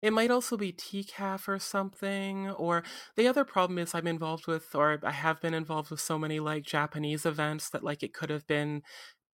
[0.00, 2.48] it might also be TCAF or something.
[2.48, 2.82] Or
[3.16, 6.40] the other problem is I'm involved with, or I have been involved with so many
[6.40, 8.82] like Japanese events that like it could have been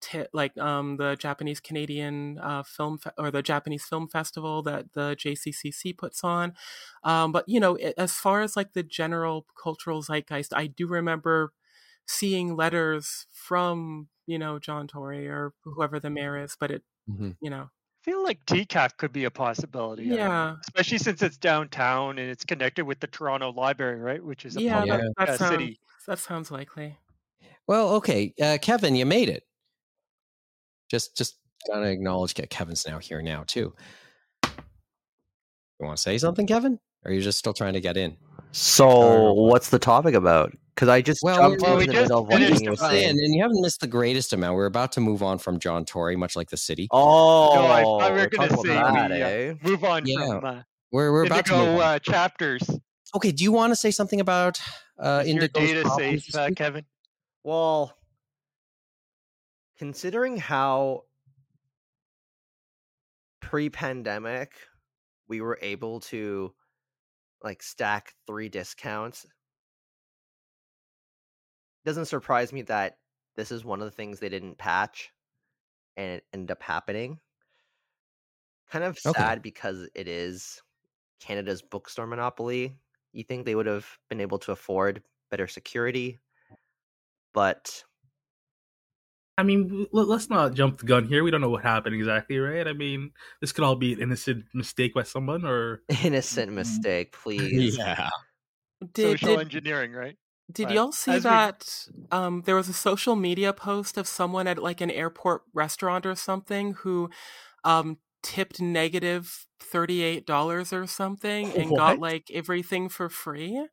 [0.01, 4.93] T- like um, the Japanese Canadian uh, film fe- or the Japanese Film Festival that
[4.93, 6.53] the JCCC puts on.
[7.03, 10.87] Um, but you know, it, as far as like the general cultural zeitgeist, I do
[10.87, 11.51] remember
[12.05, 16.55] seeing letters from you know John Tory or whoever the mayor is.
[16.59, 17.31] But it, mm-hmm.
[17.41, 17.69] you know,
[18.07, 20.03] feel like TCAF could be a possibility.
[20.05, 20.55] Yeah.
[20.61, 24.23] Especially since it's downtown and it's connected with the Toronto Library, right?
[24.23, 25.79] Which is a yeah, public that, that uh, sounds, city.
[26.07, 26.97] That sounds likely.
[27.67, 29.43] Well, okay, uh, Kevin, you made it.
[30.89, 33.73] Just, just gotta acknowledge that Kevin's now here now too.
[34.43, 36.79] You want to say something, Kevin?
[37.05, 38.17] Or are you just still trying to get in?
[38.51, 40.51] So, what's the topic about?
[40.73, 43.33] Because I just well, jumped well, in the middle of what you were saying, and
[43.35, 44.55] you haven't missed the greatest amount.
[44.55, 46.87] We're about to move on from John Tory, much like the city.
[46.91, 49.51] Oh, no, I thought we're going to say that, we, eh?
[49.51, 50.27] uh, move on Yeah.
[50.27, 51.81] from uh, We're we're about to move on.
[51.81, 52.63] uh, chapters.
[53.15, 54.59] Okay, do you want to say something about
[54.99, 56.49] uh, Is your data problems safe, uh.
[56.55, 56.85] Kevin?
[57.43, 57.96] Well,
[59.77, 61.05] considering how
[63.39, 64.67] pre-pandemic
[65.27, 66.53] we were able to
[67.43, 69.25] like stack three discounts,
[71.85, 72.99] doesn't surprise me that
[73.35, 75.11] this is one of the things they didn't patch
[75.97, 77.19] and it ended up happening.
[78.67, 79.29] Kind of Okay.
[79.29, 80.61] sad because it is
[81.19, 82.79] Canada's bookstore monopoly.
[83.13, 86.21] You think they would have been able to afford better security,
[87.33, 87.83] but
[89.37, 91.23] I mean, let's not jump the gun here.
[91.23, 92.67] We don't know what happened exactly, right?
[92.67, 97.77] I mean, this could all be an innocent mistake by someone, or innocent mistake, please.
[97.77, 98.09] Yeah.
[98.93, 100.17] Did, Social did, engineering, right?
[100.51, 104.07] did but y'all see as we- that um, there was a social media post of
[104.07, 107.09] someone at like an airport restaurant or something who
[107.63, 113.67] um, tipped negative $38 or something and got like everything for free?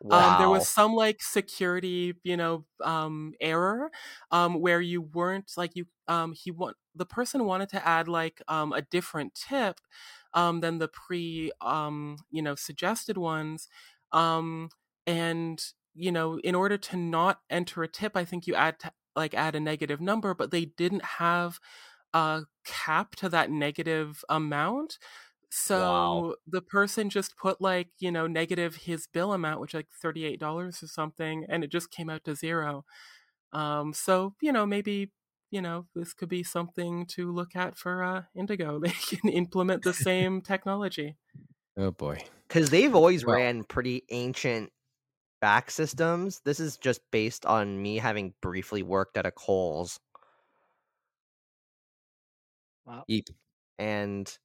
[0.00, 0.10] Wow.
[0.10, 3.90] Um, there was some like security, you know, um, error
[4.32, 5.86] um, where you weren't like you.
[6.08, 9.80] Um, he want the person wanted to add like um, a different tip
[10.34, 13.68] um, than the pre, um, you know, suggested ones,
[14.12, 14.70] um,
[15.06, 18.92] and you know, in order to not enter a tip, I think you add to,
[19.16, 21.60] like add a negative number, but they didn't have
[22.14, 24.98] a cap to that negative amount.
[25.52, 30.40] So the person just put like, you know, negative his bill amount, which like $38
[30.82, 32.84] or something, and it just came out to zero.
[33.52, 35.12] Um, so, you know, maybe,
[35.50, 38.78] you know, this could be something to look at for uh, Indigo.
[38.84, 41.16] They can implement the same technology.
[41.76, 42.22] Oh boy.
[42.48, 44.70] because they've always Well- ran pretty ancient
[45.40, 46.40] back systems.
[46.44, 49.98] This is just based on me having briefly worked at a Coles,
[53.08, 53.28] Eep.
[53.78, 54.38] and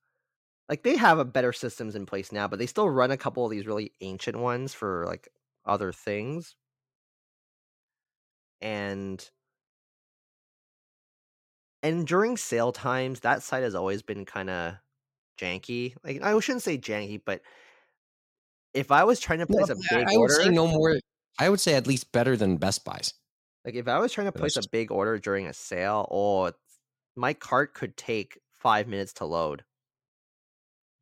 [0.70, 3.46] like they have a better systems in place now, but they still run a couple
[3.46, 5.30] of these really ancient ones for like
[5.66, 6.56] other things.
[8.62, 9.30] And
[11.84, 14.76] and during sale times, that site has always been kind of
[15.40, 15.96] janky.
[16.04, 17.42] Like I shouldn't say janky, but
[18.74, 20.96] if I was trying to No, place a I- big I order, say no more.
[21.40, 23.14] I would say at least better than Best Buys.
[23.64, 26.52] Like if I was trying to place a big order during a sale, oh,
[27.16, 29.64] my cart could take five minutes to load.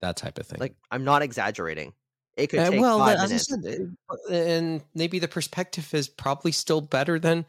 [0.03, 0.59] That type of thing.
[0.59, 1.93] Like I'm not exaggerating.
[2.35, 3.47] It could Uh, take well, five minutes.
[3.47, 7.45] said, uh, and maybe the perspective is probably still better than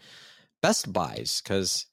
[0.62, 1.86] Best Buys because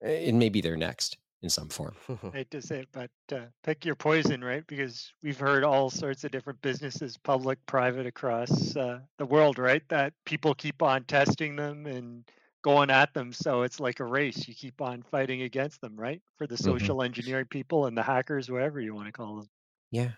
[0.00, 1.96] it may be their next in some form.
[2.08, 4.64] I hate to say it, but uh, pick your poison, right?
[4.68, 9.82] Because we've heard all sorts of different businesses, public, private, across uh, the world, right?
[9.88, 12.24] That people keep on testing them and
[12.62, 13.32] going at them.
[13.32, 14.46] So it's like a race.
[14.48, 16.20] You keep on fighting against them, right?
[16.36, 16.64] For the Mhm.
[16.64, 19.48] social engineering people and the hackers, whatever you want to call them.
[19.90, 20.12] Yeah.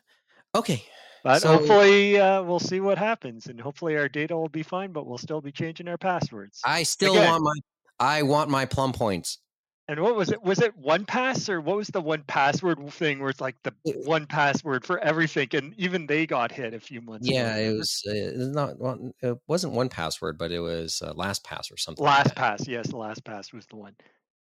[0.55, 0.85] Okay.
[1.24, 4.92] But So- hopefully, uh, we'll see what happens, and hopefully our data will be fine.
[4.92, 6.61] But we'll still be changing our passwords.
[6.64, 7.31] I still Again.
[7.31, 7.55] want my.
[8.00, 9.38] I want my plum points.
[9.88, 10.42] And what was it?
[10.42, 13.74] Was it one pass or what was the one password thing where it's like the
[13.84, 15.48] It- one password for everything?
[15.54, 17.70] And even they got hit a few months Yeah, ago.
[17.70, 18.02] it was.
[18.06, 18.78] Uh, it not.
[18.78, 22.04] one- It wasn't one password, but it was uh, LastPass or something.
[22.04, 22.36] like Last that.
[22.36, 23.96] pass, yes, the LastPass was the one.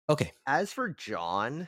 [0.10, 0.32] Okay.
[0.46, 1.68] As for John,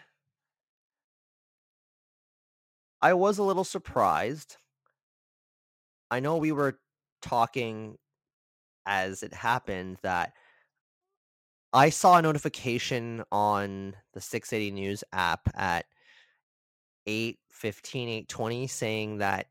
[3.02, 4.56] I was a little surprised.
[6.10, 6.80] I know we were
[7.22, 7.98] talking
[8.86, 10.34] as it happened that
[11.74, 15.86] I saw a notification on the 680 News app at
[17.06, 19.48] 8:15 8:20 saying that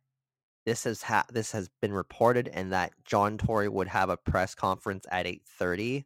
[0.67, 4.55] this has ha- this has been reported and that John Tory would have a press
[4.55, 6.05] conference at 8:30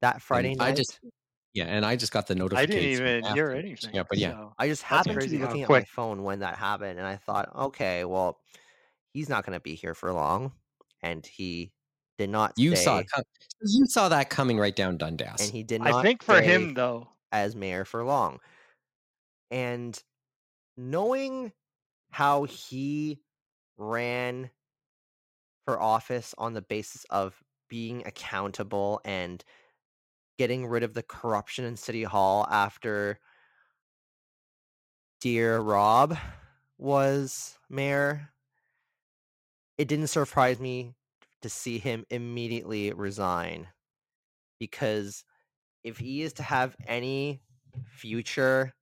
[0.00, 0.68] that Friday night.
[0.68, 1.00] I just-
[1.54, 2.72] Yeah, and I just got the notification.
[2.72, 2.90] I didn't
[3.22, 3.94] even hear anything.
[3.94, 6.58] Yeah, but yeah, so- I just happened to be looking at my phone when that
[6.58, 8.40] happened, and I thought, okay, well,
[9.12, 10.52] he's not going to be here for long,
[11.00, 11.72] and he
[12.18, 12.52] did not.
[12.56, 13.10] you stay, saw it.
[13.10, 13.24] Com-
[13.62, 15.40] you saw that coming right down Dundas.
[15.40, 15.94] and he did not.
[15.94, 18.40] I think for stay him though, as mayor for long,
[19.50, 20.00] and
[20.76, 21.52] knowing
[22.10, 23.20] how he
[23.76, 24.50] ran
[25.64, 27.34] for office on the basis of
[27.68, 29.42] being accountable and
[30.38, 33.18] getting rid of the corruption in City Hall after
[35.20, 36.16] dear Rob
[36.78, 38.30] was mayor,
[39.78, 40.94] it didn't surprise me
[41.44, 43.68] to see him immediately resign.
[44.58, 45.24] Because
[45.82, 47.42] if he is to have any
[47.84, 48.72] future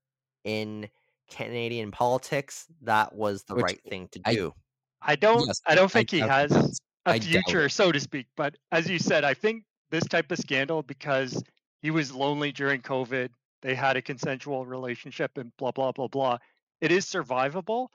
[0.45, 0.89] in
[1.29, 4.55] Canadian politics, that was the Which right thing to do.
[5.03, 8.27] I, I don't yes, I don't think I, he has a future, so to speak.
[8.37, 11.43] But as you said, I think this type of scandal because
[11.81, 13.31] he was lonely during COVID,
[13.63, 16.39] they had a consensual relationship and blah blah blah blah.
[16.81, 17.89] It is survivable,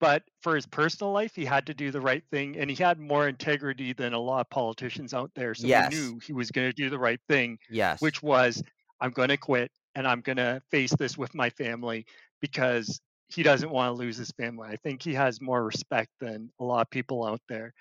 [0.00, 2.98] but for his personal life, he had to do the right thing, and he had
[2.98, 5.54] more integrity than a lot of politicians out there.
[5.54, 5.92] So yes.
[5.92, 7.58] he knew he was going to do the right thing.
[7.70, 8.62] Yes, which was
[9.00, 12.06] I'm going to quit and I'm going to face this with my family
[12.40, 14.68] because he doesn't want to lose his family.
[14.70, 17.72] I think he has more respect than a lot of people out there.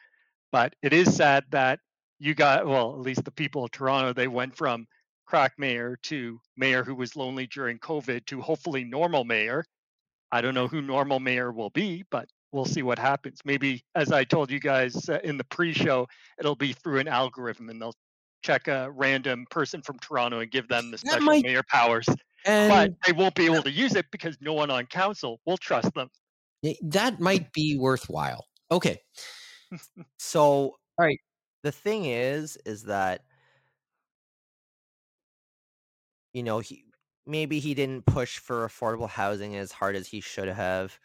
[0.52, 1.80] But it is sad that
[2.20, 4.88] you got, well, at least the people of Toronto, they went from
[5.26, 9.66] crack mayor to mayor who was lonely during COVID to hopefully normal mayor.
[10.34, 13.40] I don't know who normal mayor will be, but we'll see what happens.
[13.46, 16.08] Maybe, as I told you guys uh, in the pre show,
[16.40, 17.94] it'll be through an algorithm and they'll
[18.42, 22.08] check a random person from Toronto and give them the special might, mayor powers.
[22.48, 25.58] And but they won't be able to use it because no one on council will
[25.58, 26.10] trust them.
[26.82, 28.48] That might be worthwhile.
[28.72, 29.00] Okay.
[30.18, 31.20] so, all right.
[31.62, 33.22] The thing is, is that
[36.34, 36.86] you know he
[37.26, 41.00] maybe he didn't push for affordable housing as hard as he should have.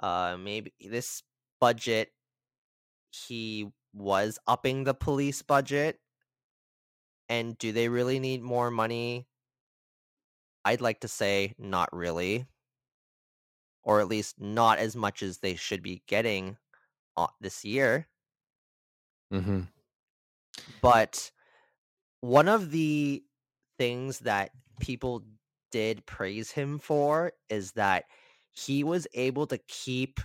[0.00, 1.22] Uh, maybe this
[1.60, 2.12] budget
[3.10, 5.98] he was upping the police budget
[7.28, 9.26] and do they really need more money?
[10.64, 12.46] I'd like to say not really.
[13.82, 16.58] Or at least not as much as they should be getting
[17.16, 18.06] uh, this year.
[19.32, 19.62] Mm-hmm.
[20.82, 21.30] But
[22.20, 23.24] one of the
[23.78, 25.24] things that people
[25.70, 28.04] did praise him for is that
[28.50, 30.20] he was able to keep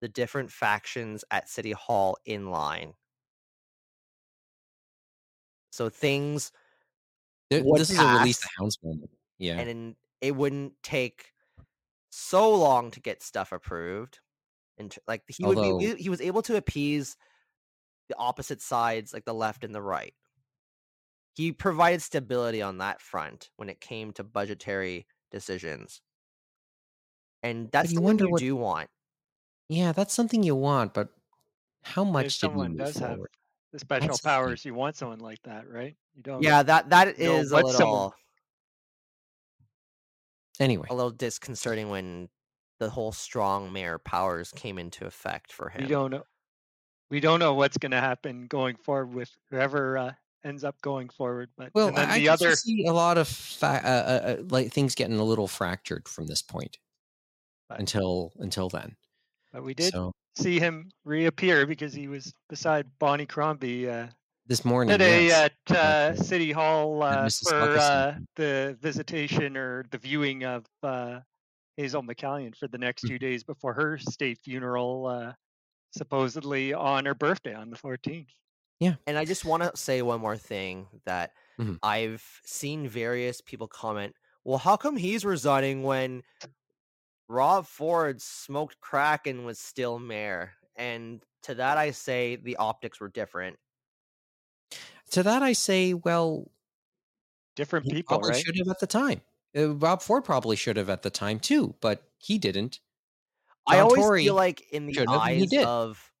[0.00, 2.94] the different factions at City Hall in line.
[5.70, 6.52] So things.
[7.50, 8.44] There, this is a release
[8.82, 9.10] moment.
[9.38, 11.32] Yeah, and it wouldn't take
[12.10, 14.20] so long to get stuff approved.
[14.78, 17.16] And like he Although, would be, he was able to appease
[18.08, 20.14] the opposite sides, like the left and the right.
[21.36, 26.00] He provided stability on that front when it came to budgetary decisions,
[27.42, 28.88] and that's the one you what, do want.
[29.68, 31.10] Yeah, that's something you want, but
[31.82, 33.18] how much if someone does forward?
[33.18, 33.26] have
[33.72, 34.64] the special That's powers.
[34.64, 35.94] You want someone like that, right?
[36.14, 36.42] You don't.
[36.42, 37.70] Yeah, that that is a little.
[37.72, 38.10] Someone...
[40.58, 42.30] Anyway, a little disconcerting when
[42.78, 45.82] the whole strong mayor powers came into effect for him.
[45.82, 46.22] We don't know.
[47.10, 50.12] We don't know what's going to happen going forward with whoever uh,
[50.44, 51.50] ends up going forward.
[51.56, 52.54] But well, I, the I other...
[52.54, 56.26] see a lot of fa- uh, uh, uh, like things getting a little fractured from
[56.26, 56.78] this point
[57.68, 58.96] but, until until then.
[59.52, 64.06] But we did so see him reappear because he was beside Bonnie Crombie uh,
[64.46, 65.50] this morning today yes.
[65.68, 71.20] at uh, City Hall uh, for uh, the visitation or the viewing of uh,
[71.76, 73.08] Hazel McCallion for the next mm.
[73.08, 75.32] two days before her state funeral, uh,
[75.90, 78.28] supposedly on her birthday on the 14th.
[78.80, 78.94] Yeah.
[79.06, 81.76] And I just want to say one more thing that mm-hmm.
[81.82, 84.14] I've seen various people comment,
[84.44, 86.22] well, how come he's resigning when
[87.28, 90.52] Rob Ford smoked crack and was still mayor.
[90.76, 93.58] And to that I say the optics were different.
[95.12, 96.50] To that I say, well,
[97.54, 98.44] different people probably right?
[98.44, 99.20] should have at the time.
[99.56, 102.80] Uh, Rob Ford probably should have at the time too, but he didn't.
[103.68, 106.12] John I always Tory feel like in the eyes of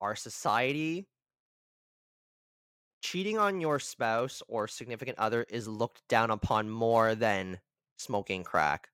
[0.00, 1.06] our society,
[3.02, 7.58] cheating on your spouse or significant other is looked down upon more than
[7.98, 8.88] smoking crack.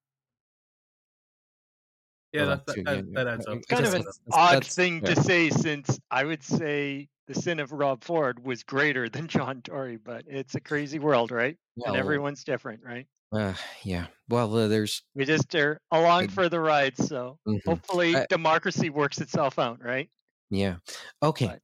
[2.32, 3.58] Yeah, that, that, that, that adds up.
[3.68, 8.04] Kind of an odd thing to say, since I would say the sin of Rob
[8.04, 11.56] Ford was greater than John Tory, but it's a crazy world, right?
[11.76, 13.06] Well, and everyone's different, right?
[13.32, 14.06] Uh, yeah.
[14.28, 17.68] Well, uh, there's we just are along for the ride, so mm-hmm.
[17.68, 20.08] hopefully democracy works itself out, right?
[20.50, 20.76] Yeah.
[21.22, 21.46] Okay.
[21.46, 21.60] But,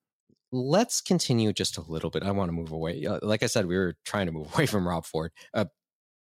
[0.55, 2.23] Let's continue just a little bit.
[2.23, 3.07] I want to move away.
[3.07, 5.33] Uh, like I said, we were trying to move away from Rob Ford.
[5.55, 5.65] Uh,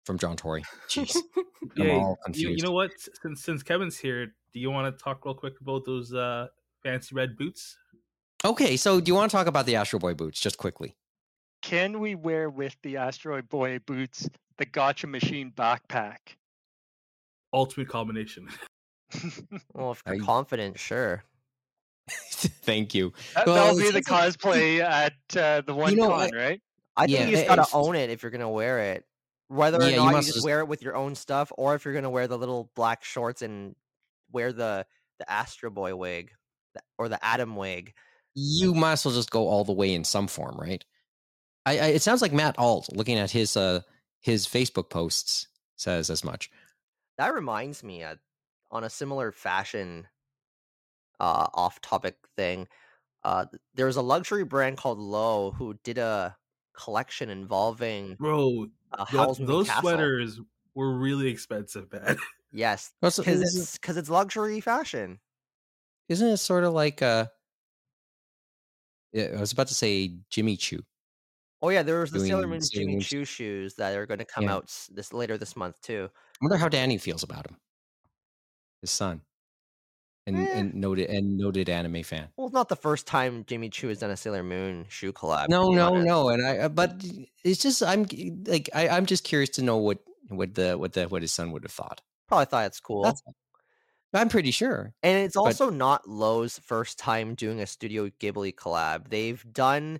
[0.06, 0.64] from John Tory.
[0.90, 2.50] Jeez, I'm yeah, all confused.
[2.50, 2.92] You, you, know what?
[3.22, 6.48] Since since Kevin's here, do you want to talk real quick about those uh,
[6.84, 7.78] fancy red boots?
[8.46, 10.96] Okay, so do you want to talk about the Astro Boy boots just quickly?
[11.62, 16.18] Can we wear with the Asteroid Boy boots the Gacha Machine backpack?
[17.54, 18.50] Ultimate combination.
[19.74, 20.20] well, if you're I...
[20.20, 21.24] confident, sure.
[22.10, 23.14] Thank you.
[23.36, 26.62] That, will be the cosplay at uh, the one you know, con, I, right?
[26.96, 29.06] I think yeah, you just gotta own it if you're gonna wear it
[29.54, 31.76] whether or yeah, not you, you just, just, wear it with your own stuff, or
[31.76, 33.76] if you're gonna wear the little black shorts and
[34.32, 34.86] wear the
[35.20, 36.32] the Astro Boy wig
[36.98, 37.94] or the Atom wig.
[38.34, 40.84] You might as well just go all the way in some form, right?
[41.66, 43.82] I, I it sounds like Matt Alt looking at his uh
[44.22, 46.50] his Facebook posts says as much.
[47.18, 48.16] That reminds me, uh,
[48.72, 50.08] on a similar fashion,
[51.20, 52.68] uh, off-topic thing,
[53.24, 56.36] uh, there was a luxury brand called Loewe who did a
[56.78, 58.68] collection involving bro.
[58.92, 59.06] Uh,
[59.40, 59.82] those Castle.
[59.82, 60.40] sweaters
[60.76, 62.18] were really expensive, man.
[62.56, 65.20] Yes, because it's because it's luxury fashion.
[66.08, 67.26] Isn't it sort of like uh
[69.16, 70.84] I was about to say Jimmy Choo.
[71.64, 74.46] Oh yeah, there was the Sailor Moon Jimmy Choo shoes that are going to come
[74.46, 74.56] yeah.
[74.56, 76.10] out this later this month too.
[76.14, 77.58] I wonder how Danny feels about him,
[78.82, 79.22] his son,
[80.26, 80.48] and eh.
[80.54, 82.30] and noted and noted anime fan.
[82.38, 85.50] Well, it's not the first time Jimmy Choo has done a Sailor Moon shoe collab.
[85.50, 86.08] No, no, honest.
[86.08, 87.04] no, and I uh, but
[87.44, 88.06] it's just I'm
[88.46, 90.00] like I, I'm just curious to know what
[90.30, 92.02] what the what the what his son would have thought.
[92.28, 93.04] Probably thought it's cool.
[93.04, 93.22] That's,
[94.14, 94.94] I'm pretty sure.
[95.02, 99.10] And it's also but, not Loewe's first time doing a Studio Ghibli collab.
[99.10, 100.00] They've done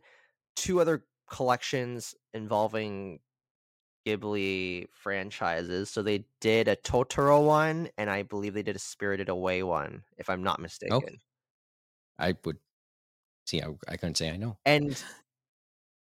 [0.56, 3.20] two other collections involving
[4.06, 5.90] Ghibli franchises.
[5.90, 10.04] So they did a Totoro one, and I believe they did a Spirited Away one,
[10.18, 10.98] if I'm not mistaken.
[10.98, 11.20] Okay.
[12.18, 12.58] I would
[13.46, 13.62] see.
[13.62, 14.58] I, I couldn't say I know.
[14.66, 15.02] And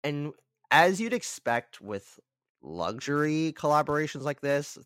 [0.04, 0.34] and
[0.72, 2.20] as you'd expect with
[2.62, 4.78] luxury collaborations like this,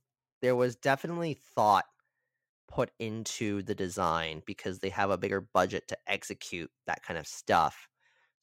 [0.41, 1.86] there was definitely thought
[2.68, 7.28] put into the design because they have a bigger budget to execute that kind of
[7.28, 7.89] stuff.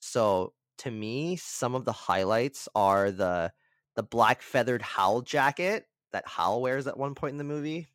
[0.01, 3.53] So to me, some of the highlights are the
[3.97, 7.89] the black feathered Howl jacket that Howl wears at one point in the movie.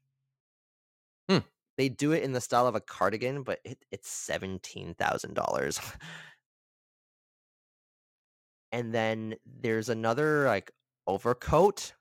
[1.30, 1.40] Hmm.
[1.78, 5.80] They do it in the style of a cardigan, but it, it's seventeen thousand dollars.
[8.72, 10.72] and then there's another like
[11.08, 11.94] overcoat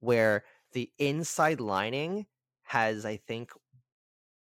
[0.00, 2.26] where the inside lining
[2.64, 3.52] has I think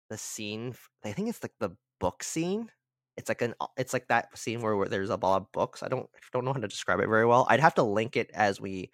[0.10, 2.72] the scene I think it's like the book scene.
[3.20, 5.84] It's like an it's like that scene where, where there's a lot of books.
[5.84, 7.46] I don't I don't know how to describe it very well.
[7.50, 8.92] I'd have to link it as we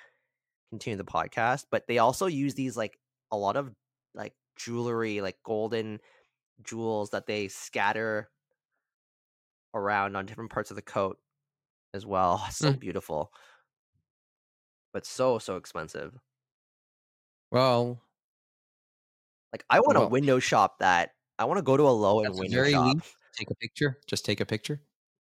[0.72, 2.98] continue the podcast, but they also use these like
[3.32, 3.72] a lot of
[4.16, 6.00] like jewelry, like golden
[6.64, 8.32] jewels that they scatter
[9.76, 11.20] around on different parts of the coat
[11.94, 12.44] as well.
[12.52, 12.80] So mm.
[12.80, 13.32] beautiful.
[14.92, 16.18] But so so expensive.
[17.52, 18.02] Well,
[19.54, 21.12] like I want to well, window shop that.
[21.38, 22.98] I want to go to a Loewe and window shop.
[23.38, 24.00] Take a picture.
[24.08, 24.82] Just take a picture.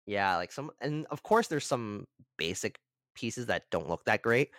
[0.06, 2.06] Yeah, like some, and of course, there's some
[2.38, 2.78] basic
[3.14, 4.50] pieces that don't look that great,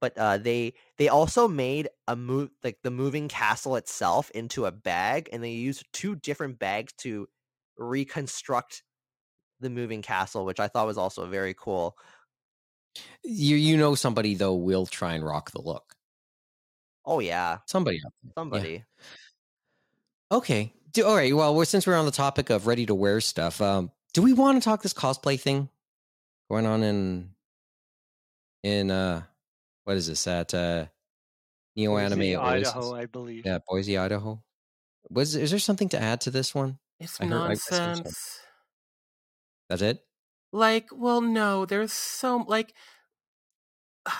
[0.00, 4.72] but uh, they they also made a move like the moving castle itself into a
[4.72, 7.28] bag, and they used two different bags to
[7.78, 8.84] reconstruct
[9.60, 11.96] the moving castle, which I thought was also very cool.
[13.24, 15.96] You you know somebody though will try and rock the look.
[17.04, 18.00] Oh yeah, somebody
[18.36, 18.84] Somebody.
[20.30, 20.36] Yeah.
[20.36, 20.74] Okay.
[20.94, 21.34] Do, all right.
[21.34, 24.32] Well, we're, since we're on the topic of ready to wear stuff, um, do we
[24.32, 25.68] want to talk this cosplay thing
[26.48, 27.30] going on in
[28.62, 29.22] in uh
[29.84, 30.86] what is this at uh
[31.76, 33.44] Neo Anime Idaho, I believe.
[33.44, 34.42] Yeah, Boise, Idaho.
[35.10, 36.78] Was is there something to add to this one?
[37.00, 38.40] It's I nonsense.
[39.68, 39.98] That's it.
[40.52, 41.66] Like, well, no.
[41.66, 42.72] There's so like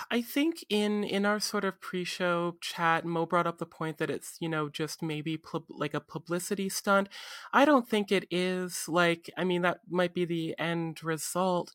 [0.09, 4.09] I think in in our sort of pre-show chat, Mo brought up the point that
[4.09, 7.07] it's you know just maybe like a publicity stunt.
[7.53, 8.87] I don't think it is.
[8.87, 11.73] Like, I mean, that might be the end result,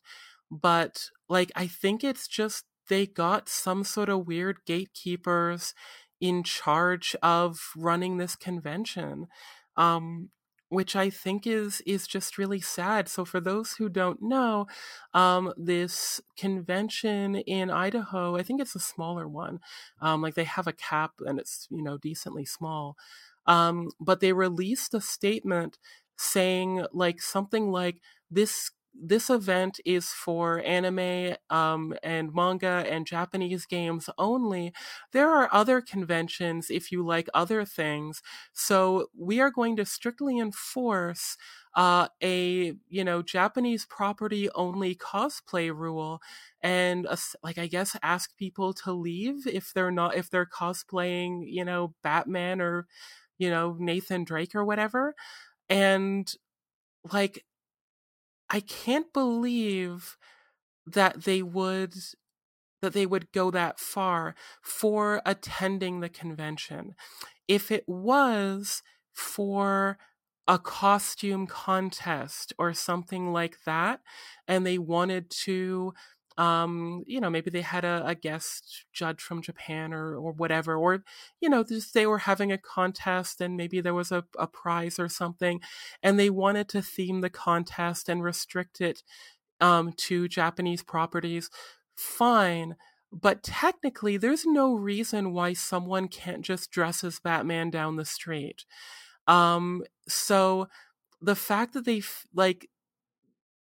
[0.49, 5.73] but like, I think it's just they got some sort of weird gatekeepers
[6.19, 9.27] in charge of running this convention.
[9.77, 10.29] Um,
[10.71, 13.09] which I think is is just really sad.
[13.09, 14.67] So for those who don't know,
[15.13, 19.59] um, this convention in Idaho, I think it's a smaller one.
[20.01, 22.95] Um, like they have a cap and it's you know decently small,
[23.47, 25.77] um, but they released a statement
[26.17, 33.65] saying like something like this this event is for anime um, and manga and Japanese
[33.65, 34.73] games only.
[35.11, 38.21] There are other conventions if you like other things.
[38.53, 41.37] So we are going to strictly enforce
[41.75, 46.21] uh, a you know Japanese property only cosplay rule,
[46.61, 51.43] and uh, like I guess ask people to leave if they're not if they're cosplaying
[51.45, 52.87] you know Batman or
[53.37, 55.15] you know Nathan Drake or whatever,
[55.69, 56.31] and
[57.11, 57.45] like
[58.51, 60.17] I can't believe
[60.85, 61.95] that they would
[62.81, 66.95] that they would go that far for attending the convention.
[67.47, 68.81] If it was
[69.13, 69.99] for
[70.47, 74.01] a costume contest or something like that,
[74.47, 75.93] and they wanted to
[76.41, 80.75] um, you know, maybe they had a, a, guest judge from Japan or, or whatever,
[80.75, 81.03] or,
[81.39, 84.97] you know, just they were having a contest and maybe there was a, a prize
[84.97, 85.61] or something,
[86.01, 89.03] and they wanted to theme the contest and restrict it
[89.59, 91.51] um, to Japanese properties.
[91.95, 92.75] Fine.
[93.11, 98.65] but technically there's no reason why someone can't just dress as Batman down the street.
[99.27, 100.69] Um, so
[101.21, 102.01] the fact that they
[102.33, 102.67] like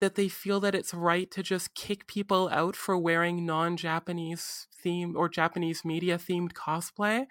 [0.01, 5.15] that they feel that it's right to just kick people out for wearing non-Japanese themed
[5.15, 7.25] or Japanese media themed cosplay,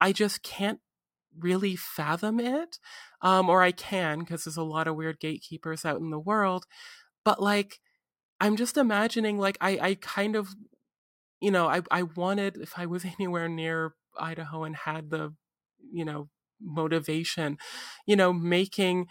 [0.00, 0.80] I just can't
[1.38, 2.78] really fathom it.
[3.22, 6.66] Um, or I can because there's a lot of weird gatekeepers out in the world.
[7.24, 7.80] But like,
[8.40, 10.50] I'm just imagining like I I kind of
[11.40, 15.34] you know, I I wanted if I was anywhere near Idaho and had the,
[15.92, 16.28] you know,
[16.60, 17.58] motivation,
[18.06, 19.06] you know, making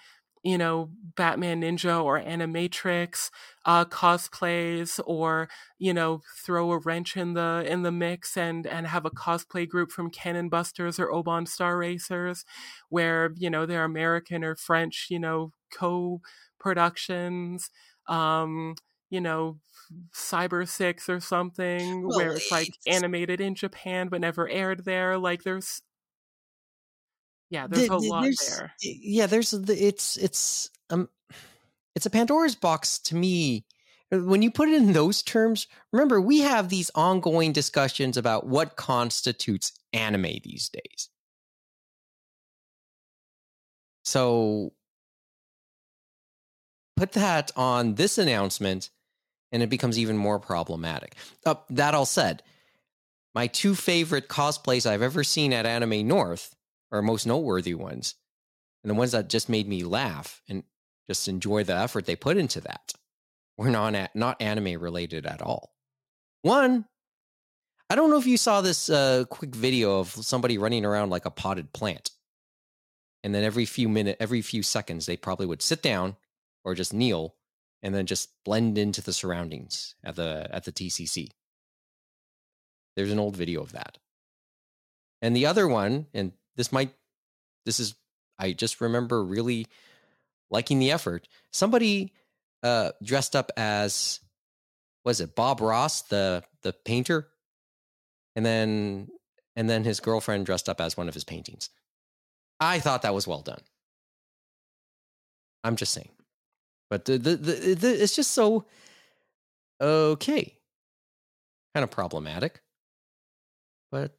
[0.45, 3.31] you know batman ninja or animatrix
[3.65, 8.87] uh cosplays or you know throw a wrench in the in the mix and and
[8.87, 12.45] have a cosplay group from cannon busters or oban star racers
[12.89, 17.71] where you know they're american or french you know co-productions
[18.07, 18.75] um
[19.09, 19.59] you know
[20.13, 25.17] cyber six or something well, where it's like animated in japan but never aired there.
[25.17, 25.81] Like there's
[27.49, 28.73] yeah there's the, a lot there's, there.
[28.81, 31.09] yeah there's it's it's um
[31.95, 33.65] it's a pandora's box to me.
[34.11, 38.45] Uh, when you put it in those terms remember we have these ongoing discussions about
[38.45, 41.09] what constitutes anime these days.
[44.03, 44.73] So
[46.95, 48.89] put that on this announcement
[49.51, 51.15] and it becomes even more problematic.
[51.45, 52.43] Uh, that all said,
[53.33, 56.54] my two favorite cosplays I've ever seen at Anime North
[56.95, 58.15] are most noteworthy ones,
[58.83, 60.63] and the ones that just made me laugh and
[61.09, 62.93] just enjoy the effort they put into that
[63.57, 65.73] were not not anime related at all.
[66.41, 66.85] One,
[67.89, 71.25] I don't know if you saw this uh, quick video of somebody running around like
[71.25, 72.11] a potted plant,
[73.23, 76.15] and then every few minute, every few seconds, they probably would sit down
[76.63, 77.35] or just kneel
[77.83, 81.29] and then just blend into the surroundings at the at the TCC.
[82.95, 83.97] There's an old video of that.
[85.21, 86.91] And the other one, and this might
[87.65, 87.95] this is
[88.37, 89.67] I just remember really
[90.49, 91.27] liking the effort.
[91.51, 92.13] Somebody
[92.63, 94.19] uh dressed up as
[95.03, 97.27] was it Bob Ross, the the painter?
[98.35, 99.09] And then
[99.55, 101.69] and then his girlfriend dressed up as one of his paintings.
[102.59, 103.61] I thought that was well done.
[105.63, 106.09] I'm just saying.
[106.89, 108.65] But the, the, the, the it's just so
[109.81, 110.57] okay,
[111.73, 112.61] kind of problematic.
[113.91, 114.15] But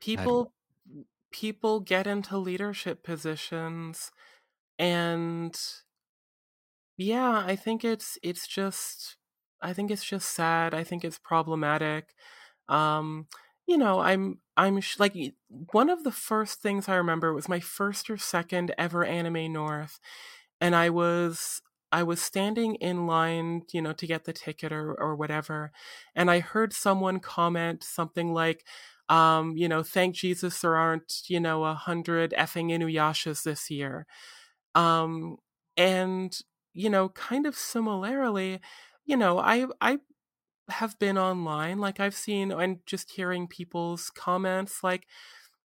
[0.00, 0.52] people
[1.32, 4.10] people get into leadership positions
[4.78, 5.58] and
[6.96, 9.16] yeah i think it's it's just
[9.60, 12.14] i think it's just sad i think it's problematic
[12.68, 13.26] um
[13.66, 15.16] you know i'm i'm sh- like
[15.72, 20.00] one of the first things i remember was my first or second ever anime north
[20.60, 21.62] and I was
[21.92, 25.72] I was standing in line, you know, to get the ticket or or whatever,
[26.16, 28.66] and I heard someone comment something like,
[29.12, 34.06] um, you know, thank Jesus there aren't, you know, a hundred effing Inuyashas this year.
[34.74, 35.38] Um,
[35.76, 36.36] and,
[36.74, 38.60] you know, kind of similarly,
[39.06, 39.98] you know, I I
[40.68, 45.06] have been online, like I've seen and just hearing people's comments like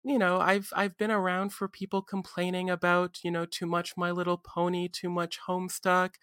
[0.04, 4.12] you know i've i've been around for people complaining about you know too much my
[4.12, 6.16] little pony too much homestuck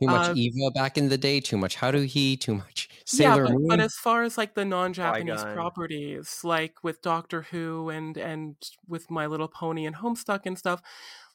[0.00, 3.50] too much uh, eva back in the day too much haruhi too much sailor yeah,
[3.50, 3.68] but, moon.
[3.68, 8.56] but as far as like the non-japanese properties like with doctor who and and
[8.88, 10.80] with my little pony and homestuck and stuff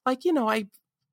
[0.05, 0.65] like you know i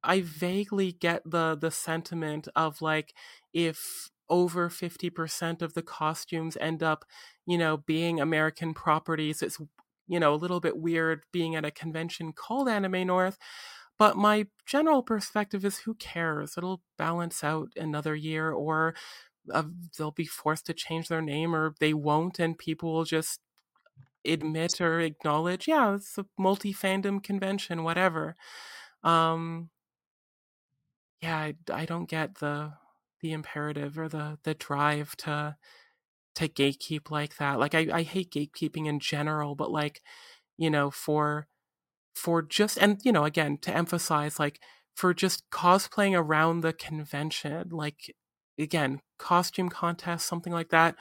[0.02, 3.14] i vaguely get the the sentiment of like
[3.52, 7.06] if over 50% of the costumes end up
[7.46, 9.58] you know being american properties it's
[10.08, 13.38] you know, a little bit weird being at a convention called Anime North.
[13.98, 16.56] But my general perspective is who cares?
[16.56, 18.94] It'll balance out another year, or
[19.52, 19.64] uh,
[19.98, 23.40] they'll be forced to change their name, or they won't, and people will just
[24.24, 28.36] admit or acknowledge, yeah, it's a multi fandom convention, whatever.
[29.04, 29.70] Um,
[31.20, 32.72] yeah, I, I don't get the
[33.20, 35.56] the imperative or the the drive to
[36.38, 37.58] to gatekeep like that.
[37.58, 40.00] Like I, I hate gatekeeping in general, but like,
[40.56, 41.48] you know, for
[42.14, 44.60] for just and you know, again, to emphasize like
[44.94, 48.14] for just cosplaying around the convention, like
[48.56, 50.94] again, costume contest, something like that,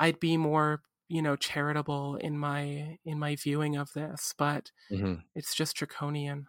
[0.00, 5.14] I'd be more, you know, charitable in my in my viewing of this, but mm-hmm.
[5.36, 6.46] it's just draconian.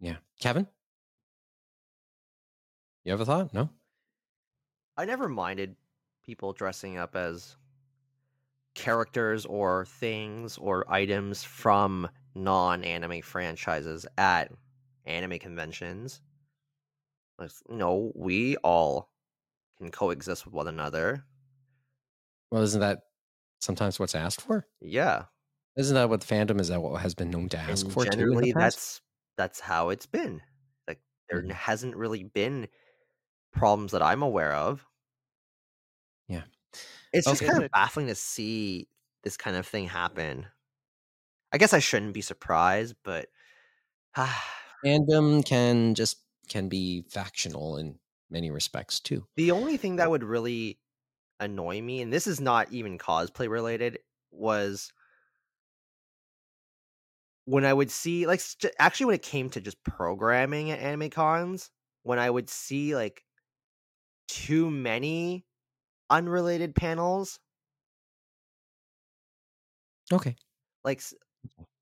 [0.00, 0.16] Yeah.
[0.40, 0.66] Kevin?
[3.04, 3.52] You have a thought?
[3.52, 3.68] No?
[4.96, 5.76] I never minded
[6.24, 7.56] people dressing up as
[8.74, 14.50] characters or things or items from non-anime franchises at
[15.04, 16.20] anime conventions.
[17.38, 19.08] You know, we all
[19.78, 21.26] can coexist with one another.
[22.50, 23.02] Well, isn't that
[23.60, 24.68] sometimes what's asked for?
[24.80, 25.26] Yeah.
[25.76, 28.04] Isn't that what the fandom is that what has been known to ask and for?
[28.04, 29.00] Generally, that's
[29.36, 30.42] that's how it's been.
[30.86, 31.50] Like there Mhm.
[31.50, 32.68] hasn't really been
[33.52, 34.86] problems that I'm aware of.
[36.28, 36.42] Yeah.
[37.12, 38.88] It's just kind of baffling to see
[39.22, 40.46] this kind of thing happen.
[41.52, 43.28] I guess I shouldn't be surprised, but
[44.84, 46.18] fandom can just
[46.48, 47.98] can be factional in
[48.30, 49.26] many respects too.
[49.36, 50.78] the only thing that would really
[51.40, 53.98] annoy me, and this is not even cosplay related,
[54.30, 54.92] was
[57.44, 58.40] when I would see like
[58.78, 61.70] actually when it came to just programming at anime cons,
[62.02, 63.24] when I would see like
[64.28, 65.44] too many
[66.14, 67.40] unrelated panels,
[70.12, 70.36] Okay.
[70.84, 71.02] like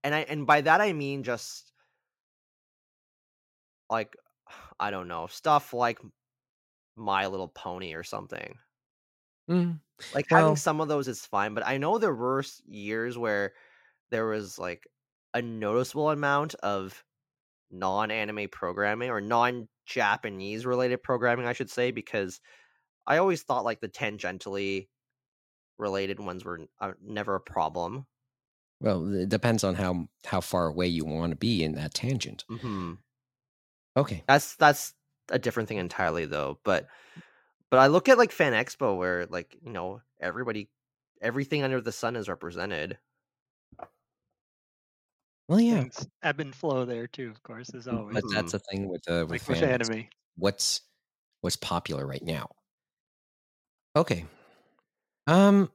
[0.04, 1.72] and I and by that I mean just
[3.90, 4.16] like
[4.80, 5.98] I don't know, stuff like
[6.96, 8.58] My Little Pony or something.
[9.50, 9.80] Mm.
[10.14, 13.54] Like Well- having some of those is fine, but I know there were years where
[14.10, 14.86] there was like
[15.34, 17.04] a noticeable amount of
[17.70, 22.40] non-anime programming or non-Japanese related programming, I should say, because
[23.06, 24.88] I always thought like the tangentially
[25.78, 28.06] related ones were uh, never a problem.
[28.80, 32.44] Well, it depends on how how far away you want to be in that tangent.
[32.48, 33.02] hmm
[33.96, 34.24] Okay.
[34.28, 34.94] That's that's
[35.30, 36.60] a different thing entirely, though.
[36.64, 36.88] But
[37.70, 40.70] but I look at like Fan Expo where like you know everybody,
[41.22, 42.98] everything under the sun is represented.
[45.48, 48.20] Well, yeah, Things ebb and flow there too, of course, as always.
[48.20, 49.62] but that's the thing with uh, with, like with fans.
[49.62, 50.08] anime.
[50.36, 50.80] What's
[51.40, 52.48] what's popular right now?
[53.94, 54.24] Okay.
[55.26, 55.70] Um,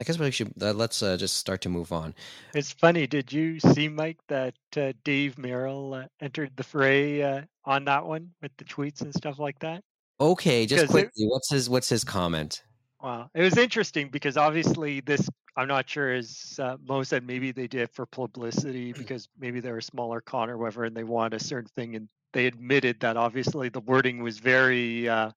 [0.00, 2.14] I guess we should uh, let's uh, just start to move on.
[2.54, 3.06] It's funny.
[3.06, 8.04] Did you see, Mike, that uh, Dave Merrill uh, entered the fray uh, on that
[8.04, 9.82] one with the tweets and stuff like that?
[10.20, 12.62] Okay, just 'Cause it- quickly, what's his what's his comment?
[13.02, 17.52] Wow, it was interesting because obviously this, I'm not sure, as uh, Mo said, maybe
[17.52, 21.04] they did it for publicity because maybe they're a smaller con or whatever, and they
[21.04, 25.30] want a certain thing, and they admitted that obviously the wording was very uh,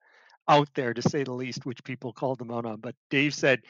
[0.49, 2.79] out there to say the least, which people called them out on.
[2.81, 3.61] But Dave said,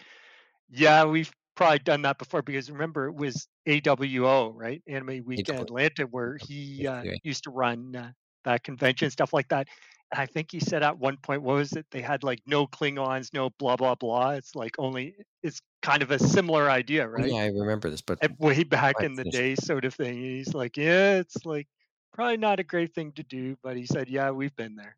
[0.70, 4.82] "Yeah, we've probably done that before because remember it was AWA, right?
[4.88, 5.62] Anime Week AWA.
[5.62, 8.12] Atlanta, where he uh, used to run uh,
[8.46, 9.68] that convention, stuff like that."
[10.12, 11.86] I think he said at one point, what was it?
[11.92, 14.32] They had like no Klingons, no blah blah blah.
[14.32, 17.32] It's like only it's kind of a similar idea, Oh, right?
[17.32, 20.18] Yeah, I remember this, but way back in the day, sort of thing.
[20.18, 21.68] He's like, yeah, it's like
[22.14, 24.96] probably not a great thing to do, but he said, yeah, we've been there.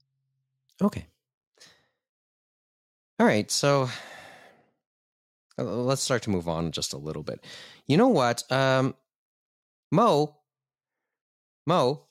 [0.82, 1.06] okay.
[3.22, 3.88] All right, so
[5.60, 7.46] uh, let's start to move on just a little bit.
[7.88, 8.96] You know what, um,
[9.92, 10.38] Mo,
[11.68, 12.08] Mo,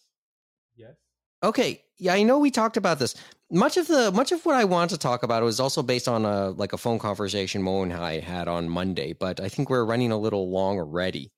[0.77, 0.95] Yes.
[1.43, 3.17] Okay, yeah, I know we talked about this.
[3.51, 6.25] Much of the much of what I want to talk about was also based on
[6.25, 9.85] a like a phone conversation Mo and I had on Monday, but I think we're
[9.85, 11.33] running a little long already.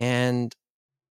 [0.00, 0.54] And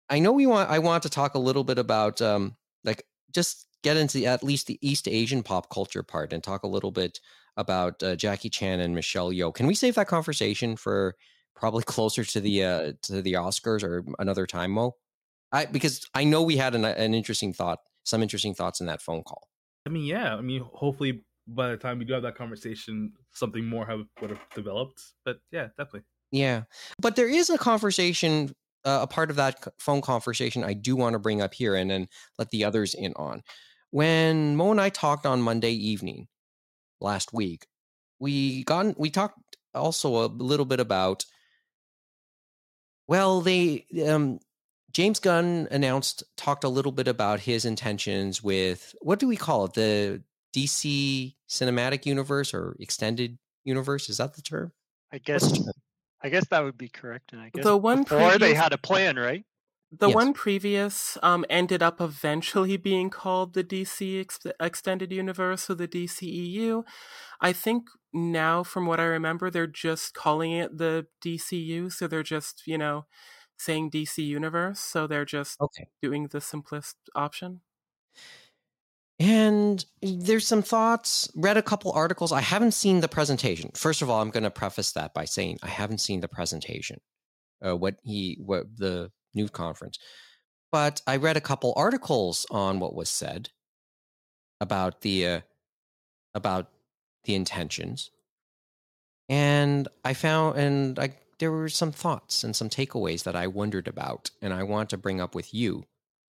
[0.10, 3.68] I know we want I want to talk a little bit about um like just
[3.84, 6.92] get into the, at least the East Asian pop culture part and talk a little
[6.92, 7.22] bit
[7.58, 9.54] about uh, Jackie Chan and Michelle Yeoh.
[9.54, 11.16] Can we save that conversation for
[11.56, 14.96] probably closer to the uh, to the Oscars or another time, Mo?
[15.52, 19.02] I because I know we had an, an interesting thought, some interesting thoughts in that
[19.02, 19.48] phone call.
[19.86, 20.36] I mean, yeah.
[20.36, 24.32] I mean, hopefully by the time we do have that conversation, something more have would
[24.32, 25.02] have developed.
[25.26, 26.04] But yeah, definitely.
[26.32, 26.64] Yeah,
[27.00, 31.14] but there is a conversation, uh, a part of that phone conversation I do want
[31.14, 32.08] to bring up here and then
[32.40, 33.44] let the others in on.
[33.92, 36.28] When Mo and I talked on Monday evening
[37.04, 37.68] last week,
[38.20, 41.26] we got we talked also a little bit about.
[43.08, 44.40] Well, they um,
[44.94, 49.66] James Gunn announced talked a little bit about his intentions with what do we call
[49.66, 50.24] it the
[50.56, 54.72] DC cinematic universe or extended universe is that the term?
[55.12, 55.68] I guess?
[56.22, 57.34] I guess that would be correct.
[57.34, 59.44] And I guess The one before they had a plan, right?
[59.96, 60.10] The Yes.
[60.10, 65.88] one previous um, ended up eventually being called the DC Ex- Extended Universe or the
[65.88, 66.84] DCEU.
[67.40, 71.90] I think now, from what I remember, they're just calling it the DCU.
[71.92, 73.06] So they're just, you know,
[73.58, 74.80] saying DC Universe.
[74.80, 75.90] So they're just Okay.
[76.02, 77.62] doing the simplest option.
[79.20, 82.32] And there's some thoughts, read a couple articles.
[82.32, 83.72] I haven't seen the presentation.
[83.76, 87.00] First of all, I'm going to preface that by saying I haven't seen the presentation,
[87.66, 89.98] uh, what he, what the news conference.
[90.72, 93.50] But I read a couple articles on what was said
[94.60, 95.40] about the, uh,
[96.34, 96.70] about
[97.26, 98.10] the intentions.
[99.30, 103.88] And I found, and I, there were some thoughts and some takeaways that I wondered
[103.88, 105.86] about, and I want to bring up with you,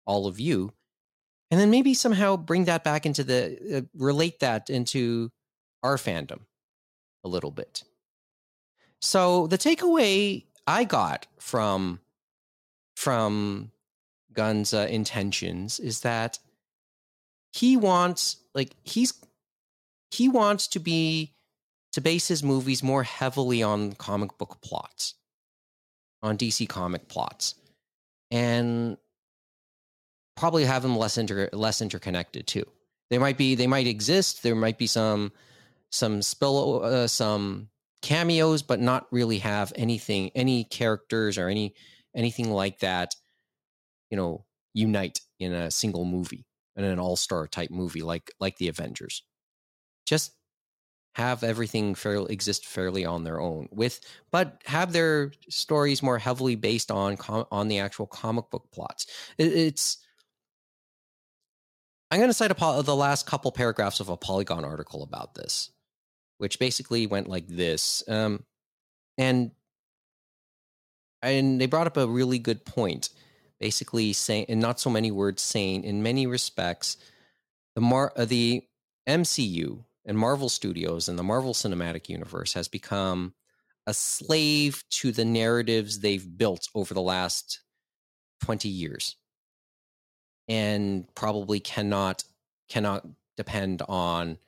[0.07, 0.73] all of you,
[1.51, 5.31] and then maybe somehow bring that back into the uh, relate that into
[5.83, 6.41] our fandom
[7.25, 7.83] a little bit.
[9.01, 12.01] So the takeaway I got from
[13.03, 13.73] from
[14.33, 16.39] Gunn's uh, intentions is that
[17.53, 19.13] he wants like he's
[20.13, 21.35] he wants to be
[21.95, 25.15] to base his movies more heavily on comic book plots
[26.23, 27.57] on DC comic plots
[28.31, 28.97] and
[30.37, 32.65] probably have them less inter less interconnected too.
[33.11, 34.45] They might be they might exist.
[34.45, 35.33] There might be some
[35.91, 37.69] some spill uh, some
[38.01, 41.75] cameos, but not really have anything any characters or any
[42.15, 43.15] anything like that.
[44.11, 44.45] You know,
[44.75, 46.47] unite in a single movie
[46.77, 49.23] in an all star type movie like like the Avengers.
[50.07, 50.33] Just
[51.15, 54.01] have everything fairly exist fairly on their own with
[54.31, 59.07] but have their stories more heavily based on com, on the actual comic book plots
[59.37, 59.99] it, it's
[62.11, 65.71] i'm going to cite a, the last couple paragraphs of a polygon article about this
[66.39, 68.43] which basically went like this um,
[69.19, 69.51] and
[71.23, 73.11] and they brought up a really good point
[73.61, 76.97] basically saying in not so many words saying in many respects
[77.75, 78.63] the mar uh, the
[79.09, 83.35] mcu and Marvel Studios and the Marvel Cinematic Universe has become
[83.87, 87.61] a slave to the narratives they've built over the last
[88.43, 89.17] 20 years
[90.49, 92.25] and probably cannot
[92.69, 93.07] cannot
[93.37, 94.39] depend on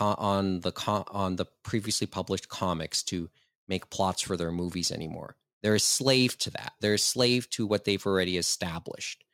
[0.00, 0.72] on the
[1.10, 3.28] on the previously published comics to
[3.68, 5.36] make plots for their movies anymore.
[5.62, 6.72] They're a slave to that.
[6.80, 9.24] They're a slave to what they've already established.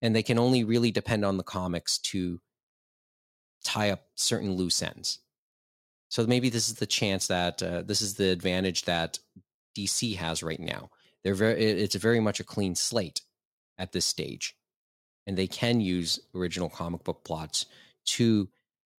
[0.00, 2.40] And they can only really depend on the comics to
[3.64, 5.18] tie up certain loose ends.
[6.08, 9.18] So maybe this is the chance that uh, this is the advantage that
[9.76, 10.90] DC has right now.
[11.22, 13.20] They're very it's very much a clean slate
[13.76, 14.56] at this stage.
[15.26, 17.66] And they can use original comic book plots
[18.06, 18.48] to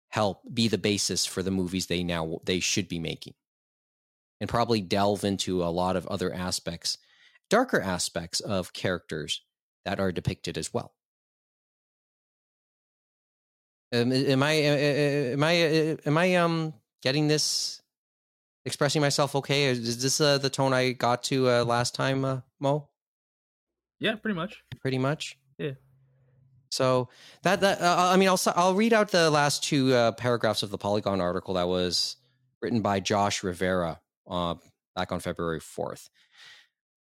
[0.09, 3.33] help be the basis for the movies they now they should be making.
[4.41, 6.97] And probably delve into a lot of other aspects,
[7.49, 9.41] darker aspects of characters
[9.83, 10.93] that are depicted as well.
[13.91, 15.51] Um, am I am I
[16.05, 17.81] am I um getting this
[18.65, 19.65] expressing myself okay?
[19.65, 22.87] Is this uh, the tone I got to uh, last time, uh, Mo?
[23.99, 24.63] Yeah, pretty much.
[24.79, 25.37] Pretty much.
[25.57, 25.71] Yeah.
[26.71, 27.09] So
[27.41, 30.69] that that uh, I mean, I'll I'll read out the last two uh, paragraphs of
[30.69, 32.15] the Polygon article that was
[32.61, 34.55] written by Josh Rivera uh,
[34.95, 36.09] back on February fourth.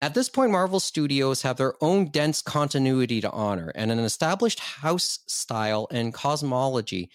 [0.02, 4.60] At this point, Marvel Studios have their own dense continuity to honor and an established
[4.60, 7.10] house style and cosmology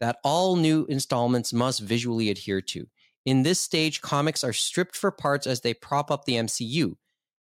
[0.00, 2.86] that all new installments must visually adhere to.
[3.24, 6.96] In this stage, comics are stripped for parts as they prop up the MCU,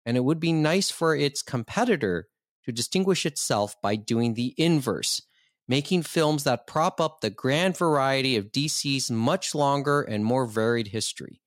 [0.06, 2.28] and it would be nice for its competitor
[2.64, 5.22] to distinguish itself by doing the inverse,
[5.68, 10.88] making films that prop up the grand variety of DC's much longer and more varied
[10.88, 11.40] history.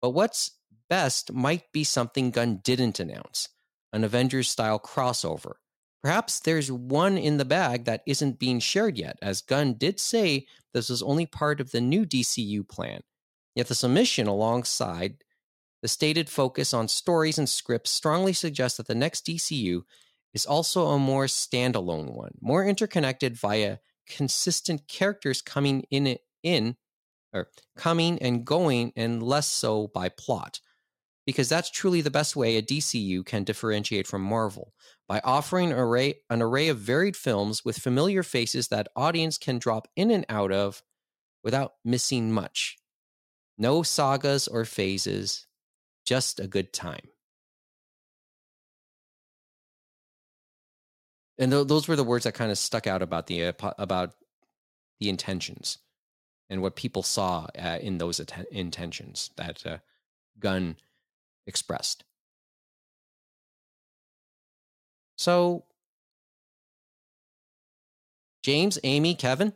[0.00, 0.52] But what's
[0.88, 3.48] best might be something Gunn didn't announce
[3.92, 5.54] an Avengers style crossover.
[6.02, 10.46] Perhaps there's one in the bag that isn't being shared yet, as Gunn did say
[10.72, 13.00] this was only part of the new DCU plan.
[13.54, 15.24] Yet the submission alongside
[15.82, 19.82] the stated focus on stories and scripts strongly suggests that the next DCU
[20.34, 26.76] is also a more standalone one, more interconnected via consistent characters coming in in
[27.32, 30.60] or coming and going and less so by plot
[31.28, 34.72] because that's truly the best way a DCU can differentiate from Marvel
[35.06, 39.58] by offering an array, an array of varied films with familiar faces that audience can
[39.58, 40.82] drop in and out of
[41.44, 42.78] without missing much.
[43.58, 45.46] No sagas or phases,
[46.06, 47.08] just a good time.
[51.36, 54.14] And th- those were the words that kind of stuck out about the uh, about
[54.98, 55.76] the intentions
[56.50, 59.78] and what people saw uh, in those att- intentions that uh,
[60.38, 60.76] Gunn
[61.46, 62.04] expressed.
[65.16, 65.64] So,
[68.42, 69.52] James, Amy, Kevin,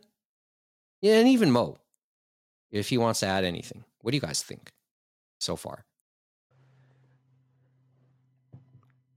[1.01, 1.77] and even Mo,
[2.71, 3.85] if he wants to add anything.
[4.01, 4.71] What do you guys think
[5.39, 5.85] so far?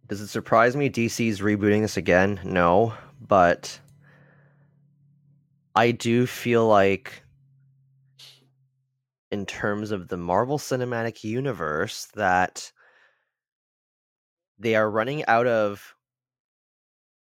[0.09, 2.39] Does it surprise me DC's rebooting this again?
[2.45, 3.81] No, but
[5.75, 7.23] I do feel like
[9.31, 12.73] in terms of the Marvel Cinematic Universe that
[14.59, 15.95] they are running out of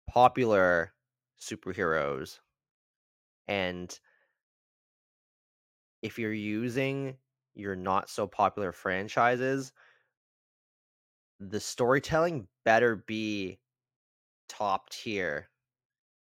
[0.07, 0.93] popular
[1.39, 2.39] superheroes.
[3.47, 3.97] And
[6.01, 7.17] if you're using
[7.53, 9.71] your not so popular franchises,
[11.39, 13.59] the storytelling better be
[14.47, 15.49] top tier.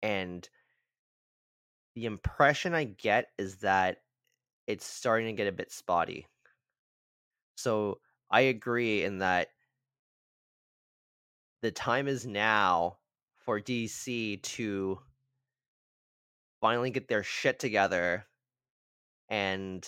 [0.03, 0.49] And
[1.95, 3.99] the impression I get is that
[4.67, 6.27] it's starting to get a bit spotty.
[7.57, 8.01] So
[8.31, 9.49] I agree in that
[11.63, 12.99] the time is now
[13.45, 15.01] for DC to
[16.61, 18.27] finally get their shit together
[19.29, 19.87] and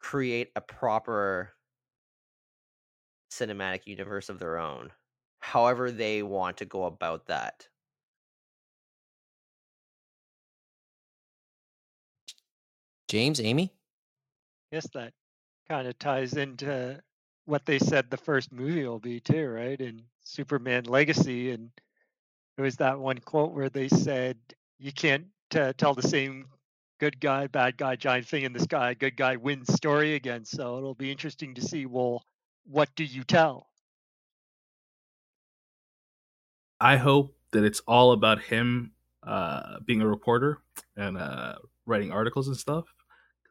[0.00, 1.52] create a proper
[3.30, 4.92] cinematic universe of their own,
[5.40, 7.69] however they want to go about that.
[13.10, 13.72] James, Amy?
[14.70, 15.12] Yes, that
[15.68, 17.02] kind of ties into
[17.44, 19.80] what they said the first movie will be too, right?
[19.80, 21.70] In Superman Legacy, and
[22.56, 24.36] it was that one quote where they said
[24.78, 25.24] you can't
[25.56, 26.46] uh, tell the same
[27.00, 30.44] good guy, bad guy, giant thing in the sky, good guy wins story again.
[30.44, 31.86] So it'll be interesting to see.
[31.86, 32.24] Well,
[32.64, 33.66] what do you tell?
[36.80, 38.92] I hope that it's all about him
[39.24, 40.58] uh, being a reporter
[40.96, 41.56] and uh,
[41.86, 42.84] writing articles and stuff.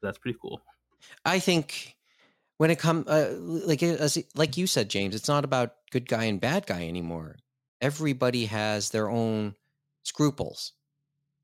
[0.01, 0.61] That's pretty cool.
[1.25, 1.95] I think
[2.57, 6.25] when it comes, uh, like as like you said, James, it's not about good guy
[6.25, 7.37] and bad guy anymore.
[7.81, 9.55] Everybody has their own
[10.03, 10.73] scruples,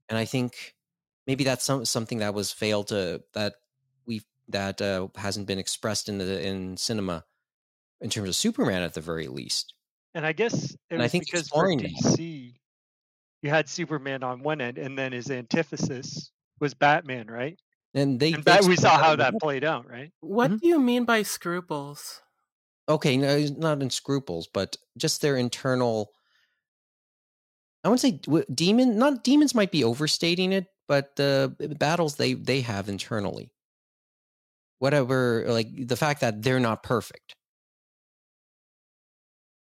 [0.09, 0.75] and I think
[1.25, 3.55] maybe that's some, something that was failed to that
[4.05, 7.23] we that uh, hasn't been expressed in the in cinema
[8.01, 9.73] in terms of Superman at the very least.
[10.13, 12.53] And I guess it I think because for DC,
[13.41, 17.59] you had Superman on one end, and then his antithesis was Batman, right?
[17.95, 20.11] And they, and they we saw how that played out, right?
[20.19, 20.57] What mm-hmm.
[20.57, 22.21] do you mean by scruples?
[22.89, 26.11] Okay, no, not in scruples, but just their internal.
[27.85, 28.99] I wouldn't say demon.
[28.99, 33.49] Not demons might be overstating it, but the battles they they have internally.
[34.79, 37.33] Whatever, like the fact that they're not perfect.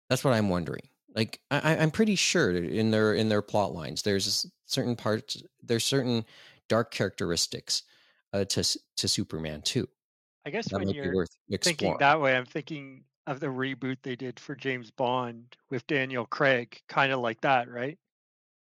[0.09, 0.89] That's what I'm wondering.
[1.15, 5.85] Like I, I'm pretty sure in their in their plot lines, there's certain parts, there's
[5.85, 6.25] certain
[6.67, 7.83] dark characteristics
[8.33, 8.63] uh, to
[8.97, 9.87] to Superman too.
[10.45, 11.27] I guess that when you're
[11.61, 16.25] thinking that way, I'm thinking of the reboot they did for James Bond with Daniel
[16.25, 17.97] Craig, kind of like that, right?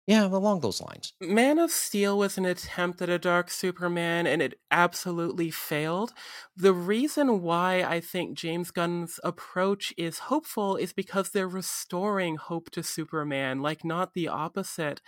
[0.09, 1.13] Yeah, along those lines.
[1.21, 6.13] Man of Steel was an attempt at a dark Superman and it absolutely failed.
[6.55, 12.69] The reason why I think James Gunn's approach is hopeful is because they're restoring hope
[12.71, 15.01] to Superman, like not the opposite.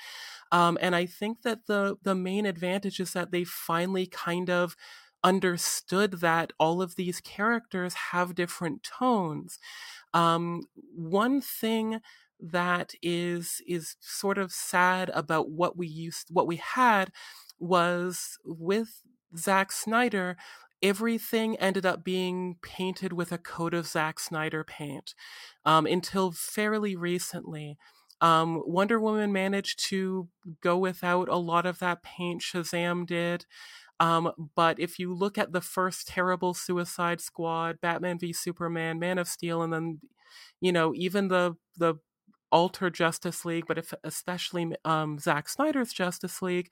[0.52, 4.76] Um, and I think that the the main advantage is that they finally kind of
[5.24, 9.60] understood that all of these characters have different tones.
[10.14, 10.64] Um,
[10.96, 12.00] one thing
[12.42, 17.12] that is is sort of sad about what we used what we had
[17.60, 19.04] was with
[19.38, 20.36] Zack Snyder
[20.82, 25.14] everything ended up being painted with a coat of Zack Snyder paint
[25.66, 27.78] um, until fairly recently.
[28.20, 30.30] Um, Wonder Woman managed to
[30.62, 32.42] go without a lot of that paint.
[32.42, 33.46] Shazam did.
[34.00, 39.18] Um, but if you look at the first terrible Suicide Squad, Batman v Superman, Man
[39.18, 40.00] of Steel, and then,
[40.60, 41.96] you know, even the the
[42.52, 46.70] alter Justice League, but if, especially um, Zack Snyder's Justice League,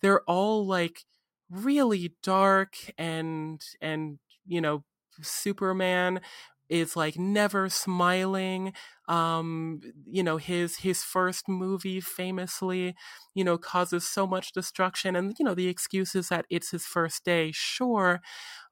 [0.00, 1.04] they're all like
[1.50, 4.84] really dark and and you know
[5.22, 6.20] Superman
[6.68, 8.72] is like never smiling
[9.08, 12.94] um you know his his first movie famously
[13.34, 16.84] you know causes so much destruction and you know the excuse is that it's his
[16.84, 18.20] first day sure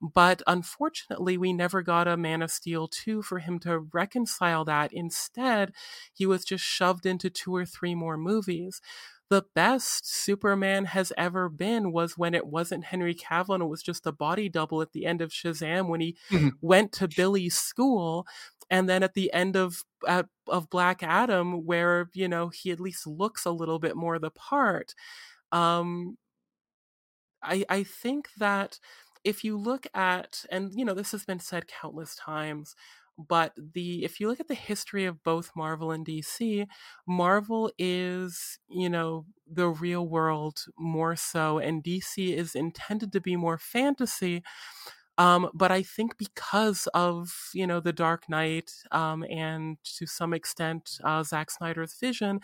[0.00, 4.92] but unfortunately we never got a man of steel 2 for him to reconcile that.
[4.92, 5.72] Instead
[6.12, 8.80] he was just shoved into two or three more movies
[9.28, 13.82] the best Superman has ever been was when it wasn't Henry Cavill and it was
[13.82, 16.50] just a body double at the end of Shazam when he mm-hmm.
[16.60, 18.26] went to Billy's school
[18.70, 22.80] and then at the end of uh, of Black Adam where you know he at
[22.80, 24.94] least looks a little bit more the part
[25.52, 26.16] um
[27.42, 28.78] I I think that
[29.24, 32.76] if you look at and you know this has been said countless times
[33.18, 36.66] but the if you look at the history of both Marvel and DC,
[37.06, 43.36] Marvel is, you know, the real world more so and DC is intended to be
[43.36, 44.42] more fantasy.
[45.18, 50.34] Um, but I think because of you know the Dark Knight um, and to some
[50.34, 52.40] extent uh, Zack Snyder's vision,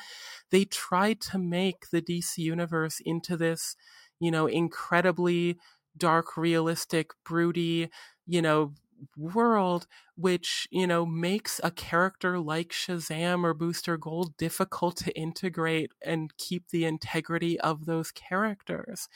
[0.50, 3.76] they tried to make the DC universe into this
[4.20, 5.58] you know incredibly
[5.98, 7.90] dark, realistic, broody,
[8.26, 8.72] you know
[9.16, 9.86] world
[10.16, 16.36] which you know makes a character like Shazam or Booster Gold difficult to integrate and
[16.36, 19.08] keep the integrity of those characters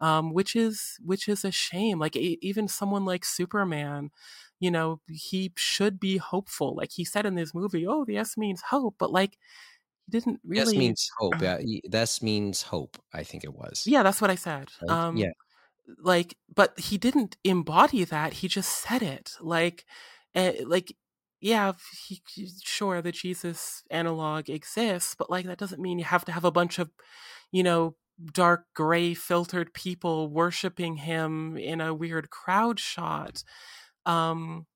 [0.00, 1.98] um, which is which is a shame.
[1.98, 4.10] Like a, even someone like Superman
[4.60, 6.74] you know he should be hopeful.
[6.76, 9.38] Like he said in this movie oh the S means hope but like
[10.06, 13.84] he didn't really yes means hope yeah this means hope I think it was.
[13.86, 14.68] Yeah that's what I said.
[14.88, 15.30] Um, yeah
[15.98, 19.84] like but he didn't embody that he just said it like
[20.34, 20.94] uh, like
[21.40, 21.72] yeah
[22.06, 22.22] he,
[22.62, 26.52] sure the jesus analog exists but like that doesn't mean you have to have a
[26.52, 26.90] bunch of
[27.50, 27.96] you know
[28.32, 33.42] dark gray filtered people worshiping him in a weird crowd shot
[34.06, 34.66] um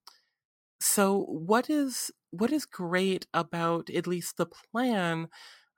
[0.80, 5.28] so what is what is great about at least the plan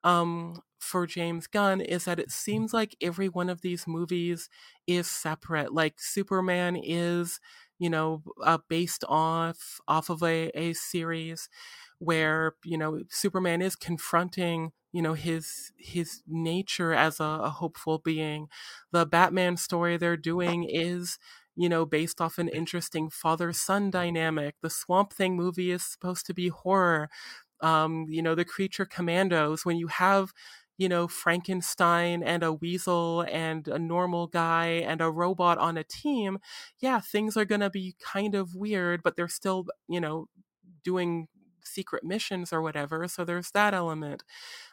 [0.05, 4.49] um for James Gunn is that it seems like every one of these movies
[4.87, 5.73] is separate.
[5.73, 7.41] Like Superman is,
[7.79, 11.49] you know, uh, based off off of a, a series
[11.99, 17.99] where you know Superman is confronting you know his his nature as a, a hopeful
[17.99, 18.49] being.
[18.93, 21.19] The Batman story they're doing is
[21.61, 24.55] you know, based off an interesting father son dynamic.
[24.63, 27.11] The Swamp Thing movie is supposed to be horror.
[27.61, 30.33] Um, you know, the creature commandos, when you have
[30.79, 35.85] you know, Frankenstein and a weasel and a normal guy and a robot on a
[35.85, 36.39] team,
[36.79, 40.29] yeah, things are going to be kind of weird, but they're still, you know,
[40.85, 41.27] doing
[41.65, 43.09] secret missions or whatever.
[43.09, 44.23] So there's that element.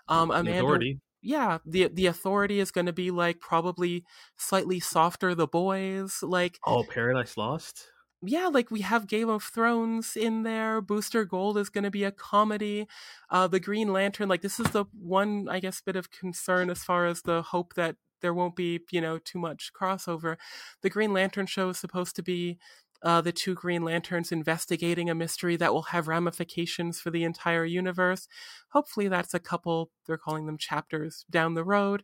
[0.07, 0.99] Um, Amanda, authority.
[1.21, 4.05] yeah, the the authority is going to be like probably
[4.37, 5.33] slightly softer.
[5.33, 7.87] The boys, like oh, Paradise Lost
[8.27, 10.81] yeah, like we have Game of Thrones in there.
[10.81, 12.87] Booster Gold is going to be a comedy.
[13.29, 16.83] Uh, the Green Lantern, like this is the one, I guess, bit of concern as
[16.83, 20.37] far as the hope that there won't be, you know, too much crossover.
[20.81, 22.57] The Green Lantern show is supposed to be
[23.03, 27.65] uh, the two Green Lanterns investigating a mystery that will have ramifications for the entire
[27.65, 28.27] universe.
[28.69, 32.03] Hopefully, that's a couple, they're calling them chapters down the road.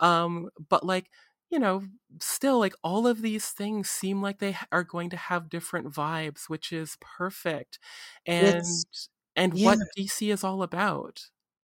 [0.00, 1.10] Um, but like,
[1.52, 1.84] you know,
[2.18, 6.48] still like all of these things seem like they are going to have different vibes,
[6.48, 7.78] which is perfect.
[8.24, 9.66] And it's, and yeah.
[9.66, 11.26] what DC is all about.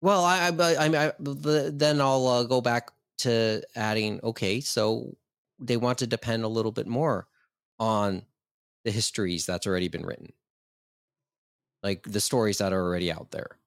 [0.01, 4.21] Well, I I, I, I then I'll uh, go back to adding.
[4.23, 5.17] Okay, so
[5.59, 7.27] they want to depend a little bit more
[7.77, 8.23] on
[8.85, 10.31] the histories that's already been written,
[11.83, 13.57] like the stories that are already out there,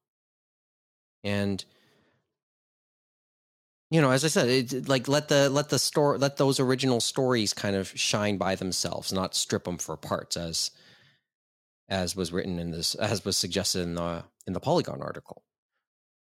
[1.22, 1.64] and
[3.90, 7.00] you know as i said it, like let the let the store let those original
[7.00, 10.70] stories kind of shine by themselves not strip them for parts as
[11.88, 15.42] as was written in this as was suggested in the in the polygon article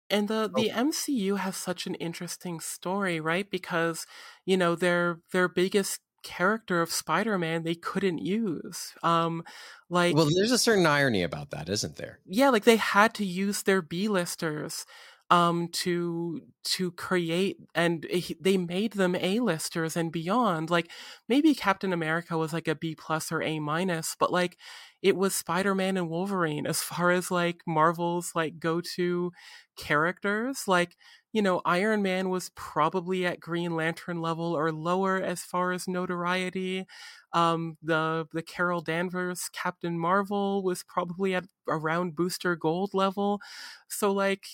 [0.09, 0.83] and the the oh.
[0.85, 3.49] MCU has such an interesting story, right?
[3.49, 4.05] Because
[4.45, 8.93] you know their their biggest character of Spider-Man they couldn't use.
[9.03, 9.43] Um
[9.89, 12.19] like Well, there's a certain irony about that, isn't there?
[12.25, 14.85] Yeah, like they had to use their B-listers
[15.31, 18.05] um, to to create and
[18.39, 20.91] they made them a-listers and beyond like
[21.27, 24.57] maybe captain america was like a b plus or a minus but like
[25.01, 29.31] it was spider-man and wolverine as far as like marvel's like go-to
[29.77, 30.97] characters like
[31.31, 35.87] you know iron man was probably at green lantern level or lower as far as
[35.87, 36.85] notoriety
[37.33, 43.39] um the the carol danvers captain marvel was probably at around booster gold level
[43.87, 44.45] so like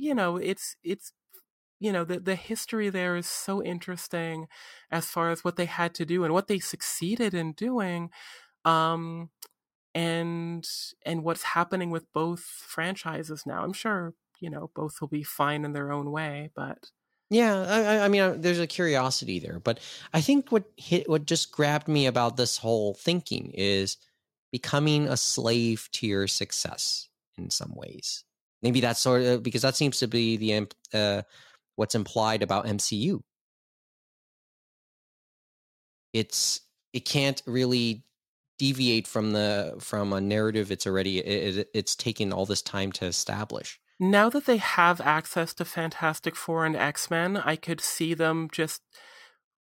[0.00, 1.12] you know, it's it's
[1.80, 4.48] you know the the history there is so interesting
[4.90, 8.10] as far as what they had to do and what they succeeded in doing
[8.64, 9.30] um
[9.94, 10.68] and
[11.06, 13.64] and what's happening with both franchises now.
[13.64, 16.90] I'm sure you know both will be fine in their own way but
[17.30, 17.54] yeah
[18.00, 19.80] i, I mean uh, there's a curiosity there but
[20.12, 23.98] i think what hit what just grabbed me about this whole thinking is
[24.50, 28.24] becoming a slave to your success in some ways
[28.62, 31.22] Maybe that's sort of because that seems to be the uh,
[31.76, 33.20] what's implied about MCU.
[36.12, 36.60] It's
[36.92, 38.04] it can't really
[38.58, 43.06] deviate from the from a narrative it's already it, it's taken all this time to
[43.06, 43.80] establish.
[43.98, 48.48] Now that they have access to Fantastic Four and X Men, I could see them
[48.52, 48.82] just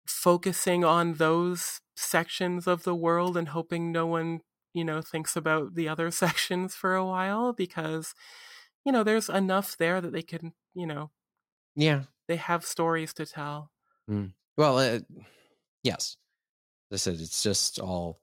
[0.06, 4.40] focusing on those sections of the world and hoping no one
[4.73, 8.14] you know thinks about the other sections for a while because
[8.85, 11.11] you know, there's enough there that they can, you know,
[11.74, 13.70] yeah, they have stories to tell.
[14.11, 14.32] Mm.
[14.56, 15.01] Well, uh,
[15.82, 16.16] yes,
[16.93, 18.20] I said it's just all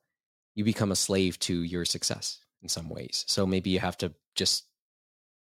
[0.56, 3.26] you become a slave to your success in some ways.
[3.28, 4.66] So maybe you have to just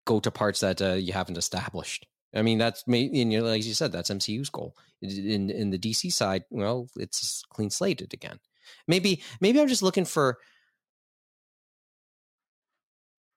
[0.07, 2.07] go to parts that uh, you haven't established.
[2.35, 4.77] I mean, that's and you know, like you said, that's MCU's goal.
[5.01, 8.41] In in the DC side, well, it's clean slated again.
[8.89, 10.39] Maybe maybe I'm just looking for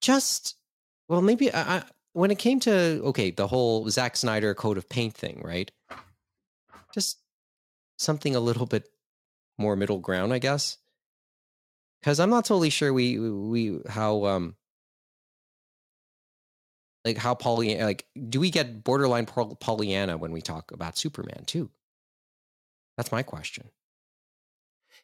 [0.02, 0.57] just
[1.08, 4.90] well, maybe I, I, when it came to okay, the whole Zack Snyder coat of
[4.90, 5.72] paint thing, right?
[6.94, 7.20] Just
[7.98, 8.90] something a little bit
[9.58, 10.78] more middle ground, I guess.
[12.02, 14.56] Because I'm not totally sure we we how um
[17.06, 21.70] like how Pollyanna like do we get borderline Pollyanna when we talk about Superman too?
[22.98, 23.70] That's my question.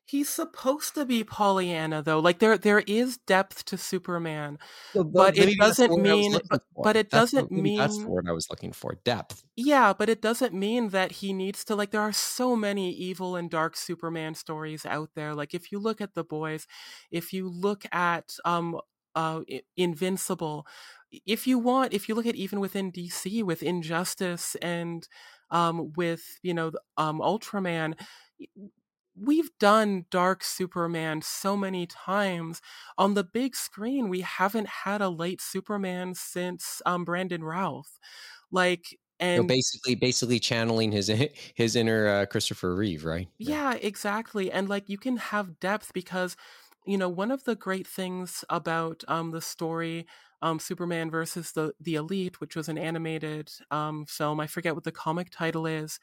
[0.06, 2.20] He's supposed to be Pollyanna though.
[2.20, 4.60] Like there there is depth to Superman.
[4.92, 6.38] So, but, it doesn't mean
[6.76, 9.00] but, it that's doesn't mean that's the word I was looking for.
[9.06, 9.44] Depth.
[9.56, 13.38] Yeah, but it doesn't mean that he needs to like there are so many evil
[13.38, 15.34] and dark Superman stories out there.
[15.34, 16.68] Like if you look at The Boys,
[17.10, 18.80] if you look at um
[19.16, 19.42] uh
[19.78, 20.68] Invincible,
[21.26, 25.08] if you want if you look at even within DC with Injustice and
[25.50, 27.94] um with, you know, um Ultraman
[29.16, 32.62] we've done dark superman so many times.
[32.98, 38.00] On the big screen we haven't had a late superman since um brandon routh.
[38.52, 41.08] Like and so basically basically channeling his
[41.56, 43.28] his inner uh, christopher reeve right?
[43.38, 46.36] Yeah exactly and like you can have depth because
[46.86, 50.06] you know one of the great things about um the story
[50.44, 54.40] um, Superman versus the the Elite, which was an animated um, film.
[54.40, 56.00] I forget what the comic title is.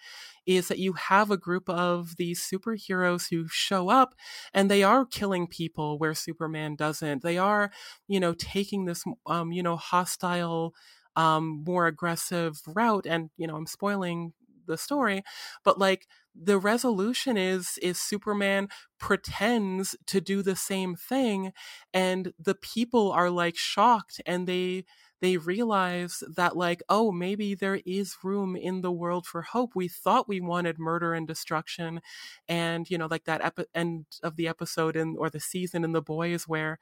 [0.46, 4.14] Is that you have a group of these superheroes who show up
[4.54, 7.22] and they are killing people where Superman doesn't.
[7.22, 7.70] They are,
[8.08, 10.74] you know, taking this, um, you know, hostile,
[11.16, 13.06] um, more aggressive route.
[13.06, 14.32] And you know, I'm spoiling
[14.66, 15.22] the story,
[15.64, 21.52] but like the resolution is is Superman pretends to do the same thing
[21.92, 24.84] and the people are like shocked and they
[25.20, 29.72] they realize that like oh maybe there is room in the world for hope.
[29.74, 32.00] We thought we wanted murder and destruction
[32.48, 35.92] and you know like that epi- end of the episode in or the season in
[35.92, 36.78] the boys where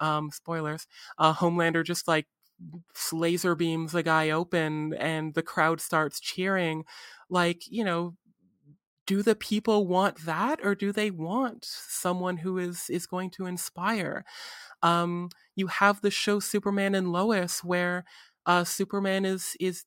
[0.00, 0.86] um spoilers
[1.18, 2.26] uh homelander just like
[3.12, 6.84] laser beams the guy open and the crowd starts cheering.
[7.28, 8.14] Like you know
[9.06, 13.46] do the people want that or do they want someone who is is going to
[13.46, 14.24] inspire?
[14.82, 18.04] Um you have the show superman and lois where
[18.46, 19.84] uh superman is is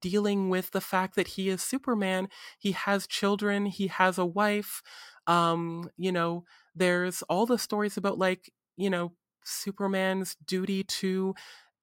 [0.00, 2.28] dealing with the fact that he is superman.
[2.58, 4.82] He has children he has a wife
[5.26, 9.12] um you know there's all the stories about like you know
[9.44, 11.34] superman's duty to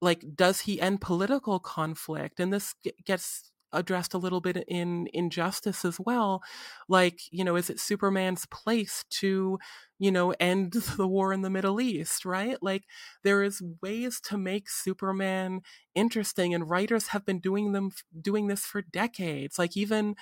[0.01, 2.39] like does he end political conflict?
[2.39, 2.75] And this
[3.05, 6.41] gets addressed a little bit in injustice as well.
[6.87, 9.59] Like you know is it superman's place to
[9.99, 12.57] you know end the war in the middle east right?
[12.61, 12.83] Like
[13.23, 15.61] there is ways to make superman
[15.95, 17.91] interesting and writers have been doing them
[18.21, 19.59] doing this for decades.
[19.59, 20.15] Like even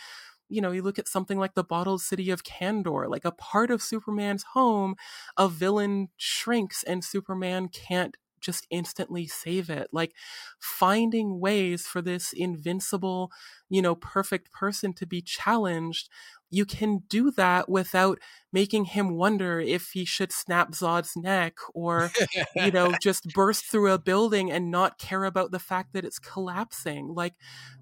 [0.50, 3.72] you know, you look at something like the bottled city of Kandor, like a part
[3.72, 4.96] of Superman's home,
[5.38, 8.16] a villain shrinks and Superman can't
[8.46, 9.90] just instantly save it.
[9.92, 10.14] Like
[10.60, 13.32] finding ways for this invincible,
[13.70, 16.10] you know, perfect person to be challenged.
[16.52, 18.20] You can do that without
[18.54, 22.12] making him wonder if he should snap Zod's neck or,
[22.56, 26.20] you know, just burst through a building and not care about the fact that it's
[26.20, 27.14] collapsing.
[27.14, 27.34] Like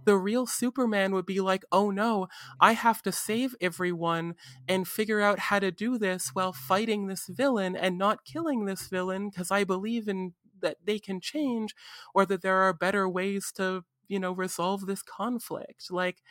[0.06, 2.28] the real Superman would be like, oh no,
[2.60, 4.36] I have to save everyone
[4.68, 8.88] and figure out how to do this while fighting this villain and not killing this
[8.88, 10.34] villain because I believe in
[10.64, 11.76] that they can change
[12.16, 15.92] or that there are better ways to you know resolve this conflict.
[15.92, 16.24] Like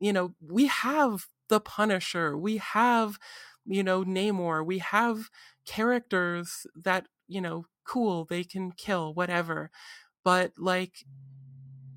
[0.00, 3.18] you know we have the punisher we have
[3.64, 5.30] you know namor we have
[5.66, 9.70] characters that you know cool they can kill whatever.
[10.24, 11.04] But like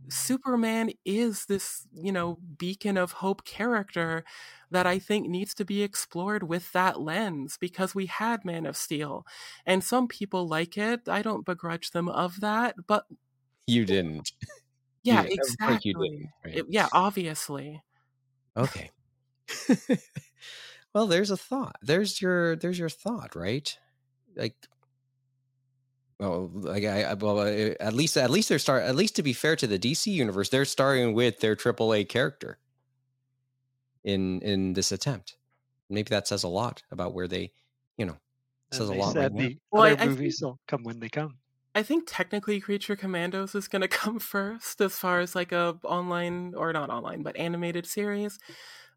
[0.10, 4.24] Superman is this, you know, beacon of hope character
[4.72, 8.78] that I think needs to be explored with that lens because we had Man of
[8.78, 9.26] Steel
[9.66, 11.08] and some people like it.
[11.08, 13.06] I don't begrudge them of that, but
[13.68, 14.32] you didn't.
[15.04, 15.92] Yeah, you, exactly.
[15.92, 16.58] You didn't, right?
[16.58, 17.82] it, yeah, obviously.
[18.58, 18.92] Okay.
[20.94, 21.78] well, there's a thought.
[21.82, 23.78] There's your there's your thought, right?
[24.36, 24.56] Like
[26.20, 27.42] well, like I, well,
[27.80, 30.50] at least at least they're start at least to be fair to the DC universe,
[30.50, 32.58] they're starting with their AAA character
[34.04, 35.38] in in this attempt.
[35.90, 37.52] Maybe that says a lot about where they,
[37.98, 38.18] you know,
[38.72, 39.16] says a lot.
[39.16, 41.38] Right the well, other I, movies will come when they come.
[41.74, 45.78] I think technically Creature Commandos is going to come first as far as like a
[45.86, 48.38] online or not online but animated series.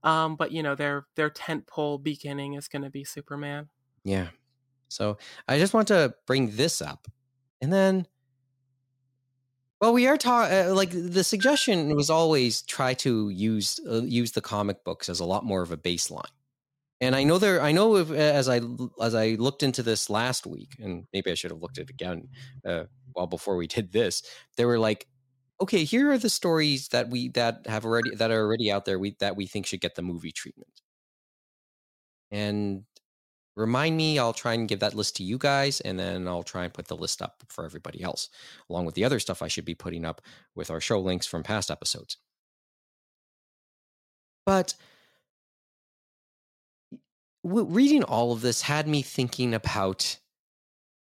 [0.03, 3.69] Um, but you know their their tent pole beginning is going to be Superman.
[4.03, 4.29] Yeah,
[4.93, 7.09] so I just want to bring this up.
[7.61, 8.07] And then,
[9.81, 14.33] well, we are talking, uh, like the suggestion was always try to use, uh, use
[14.33, 16.23] the comic books as a lot more of a baseline.
[17.01, 18.61] And I know there, I know if, as I,
[19.01, 21.91] as I looked into this last week, and maybe I should have looked at it
[21.91, 22.29] again,
[22.65, 22.85] uh,
[23.17, 24.23] well, before we did this,
[24.57, 25.09] there were like,
[25.61, 29.01] okay, here are the stories that we, that have already, that are already out there,
[29.01, 30.81] we, that we think should get the movie treatment.
[32.31, 32.85] And
[33.57, 36.65] remind me i'll try and give that list to you guys and then i'll try
[36.65, 38.29] and put the list up for everybody else
[38.71, 40.21] along with the other stuff i should be putting up
[40.55, 42.17] with our show links from past episodes
[44.47, 44.75] but
[47.45, 50.19] reading all of this had me thinking about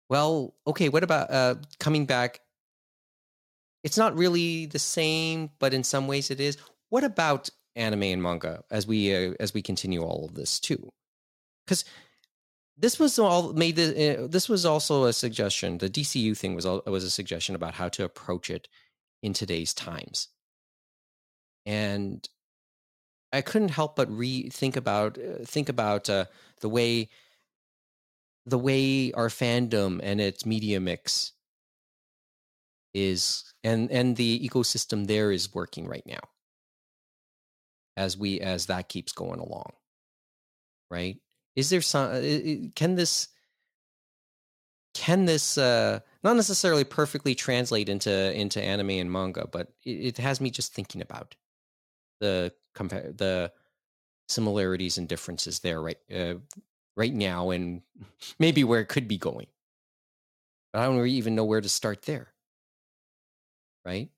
[0.10, 2.40] well, okay, what about uh, coming back?
[3.84, 6.58] It's not really the same, but in some ways it is.
[6.90, 10.92] What about anime and manga as we uh, as we continue all of this too?
[11.66, 11.86] Because
[12.78, 13.76] this was all made.
[13.76, 15.80] The, uh, this was also a suggestion.
[15.80, 18.68] The DCU thing was was a suggestion about how to approach it
[19.24, 20.30] in today's times,
[21.66, 22.28] and
[23.34, 26.26] I couldn't help but rethink about uh, think about uh,
[26.62, 27.10] the way
[28.46, 31.34] the way our fandom and its media mix
[32.94, 36.22] is and and the ecosystem there is working right now
[37.98, 39.74] as we as that keeps going along
[40.90, 41.18] right
[41.58, 43.28] is there some uh, can this
[44.94, 50.18] can this uh not necessarily perfectly translate into into anime and manga but it, it
[50.18, 51.36] has me just thinking about
[52.22, 53.52] the compare the
[54.30, 56.36] similarities and differences there right uh,
[56.98, 57.82] right now and
[58.40, 59.48] maybe where it could be going.
[60.74, 62.34] But I don't even know where to start there.
[63.86, 64.10] Right?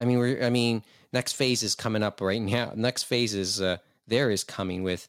[0.00, 0.82] I mean, we're, I mean,
[1.12, 2.72] next phase is coming up right now.
[2.74, 5.08] Next phase is uh, there is coming with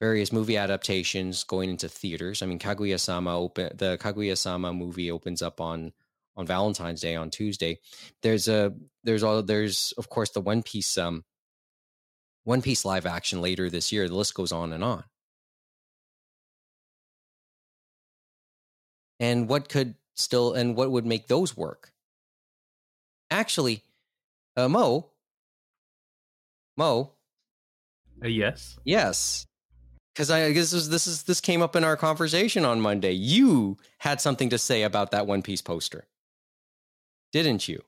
[0.00, 2.42] various movie adaptations going into theaters.
[2.42, 5.92] I mean, Kaguya-sama open the Kaguya-sama movie opens up on
[6.36, 7.78] on Valentine's Day on Tuesday.
[8.22, 8.72] There's a
[9.04, 11.24] there's all there's of course the One Piece um
[12.44, 14.08] One Piece live action later this year.
[14.08, 15.04] The list goes on and on.
[19.20, 21.92] and what could still and what would make those work
[23.30, 23.84] actually
[24.56, 25.10] uh, mo
[26.76, 27.12] mo
[28.24, 29.46] uh, yes yes
[30.20, 33.78] because i this is, this is this came up in our conversation on monday you
[33.98, 36.04] had something to say about that one piece poster
[37.32, 37.82] didn't you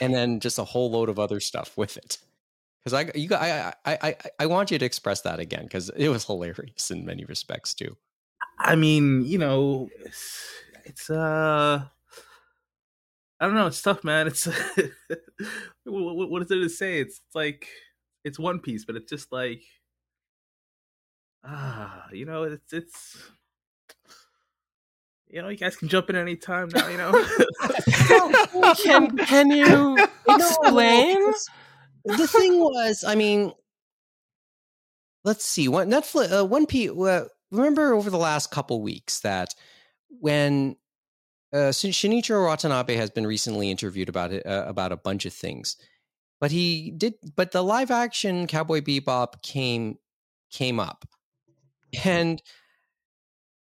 [0.00, 2.18] and then just a whole load of other stuff with it
[2.82, 6.08] because I you I, I I I want you to express that again because it
[6.08, 7.96] was hilarious in many respects too.
[8.58, 10.50] I mean, you know, it's,
[10.84, 11.84] it's uh,
[13.40, 13.66] I don't know.
[13.66, 14.26] It's tough, man.
[14.26, 14.46] It's
[15.84, 17.00] what, what is there to say?
[17.00, 17.68] It's like
[18.24, 19.62] it's One Piece, but it's just like
[21.44, 23.16] ah, you know, it's it's
[25.30, 26.88] you know, you guys can jump in any time now.
[26.88, 27.12] You know,
[28.82, 29.98] can can you
[30.28, 31.20] explain?
[32.06, 33.52] No, the thing was, I mean,
[35.24, 35.68] let's see.
[35.68, 36.40] What Netflix?
[36.40, 36.88] Uh, One P.
[36.88, 39.54] Uh, remember over the last couple weeks that
[40.08, 40.76] when
[41.52, 45.76] uh, Shinichiro Watanabe has been recently interviewed about it uh, about a bunch of things,
[46.40, 47.14] but he did.
[47.36, 49.98] But the live action Cowboy Bebop came
[50.50, 51.04] came up,
[52.04, 52.42] and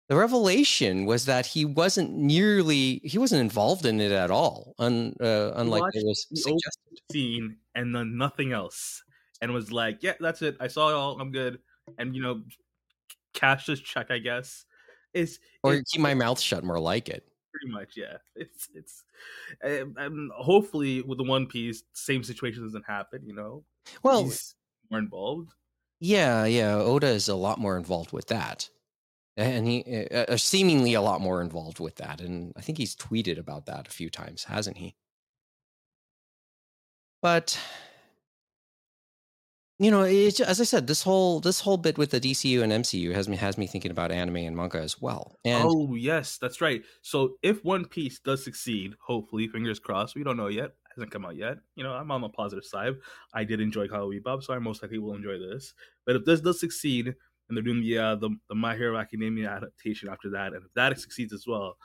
[0.09, 4.73] the revelation was that he wasn't nearly he wasn't involved in it at all.
[4.79, 7.01] Un, uh, unlike it was suggested.
[7.11, 9.03] Scene and then nothing else,
[9.41, 10.57] and was like, "Yeah, that's it.
[10.59, 11.19] I saw it all.
[11.19, 11.59] I'm good."
[11.97, 12.43] And you know,
[13.33, 14.65] cash this check, I guess.
[15.13, 17.27] Is or keep my mouth shut, more like it.
[17.51, 18.17] Pretty much, yeah.
[18.35, 19.03] It's it's,
[19.61, 23.23] and hopefully with the One Piece, same situation doesn't happen.
[23.25, 23.63] You know,
[24.03, 24.55] well, He's
[24.89, 25.51] more involved.
[25.99, 26.75] Yeah, yeah.
[26.75, 28.69] Oda is a lot more involved with that,
[29.35, 32.21] and he uh, seemingly a lot more involved with that.
[32.21, 34.95] And I think he's tweeted about that a few times, hasn't he?
[37.21, 37.59] But
[39.79, 42.71] you know, it's, as I said, this whole this whole bit with the DCU and
[42.71, 45.37] MCU has me has me thinking about anime and manga as well.
[45.45, 46.83] And oh yes, that's right.
[47.03, 51.25] So if One Piece does succeed, hopefully, fingers crossed, we don't know yet, hasn't come
[51.25, 51.57] out yet.
[51.75, 52.95] You know, I'm on the positive side.
[53.33, 55.73] I did enjoy Cowboy Bebop, so I most likely will enjoy this.
[56.05, 59.49] But if this does succeed, and they're doing the uh, the, the My Hero Academia
[59.49, 61.77] adaptation after that, and if that succeeds as well,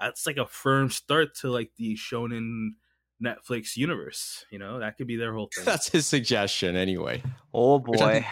[0.00, 2.70] that's like a firm start to like the shonen
[3.24, 4.44] Netflix universe.
[4.50, 5.64] You know, that could be their whole thing.
[5.64, 7.22] That's his suggestion, anyway.
[7.54, 8.26] Oh boy.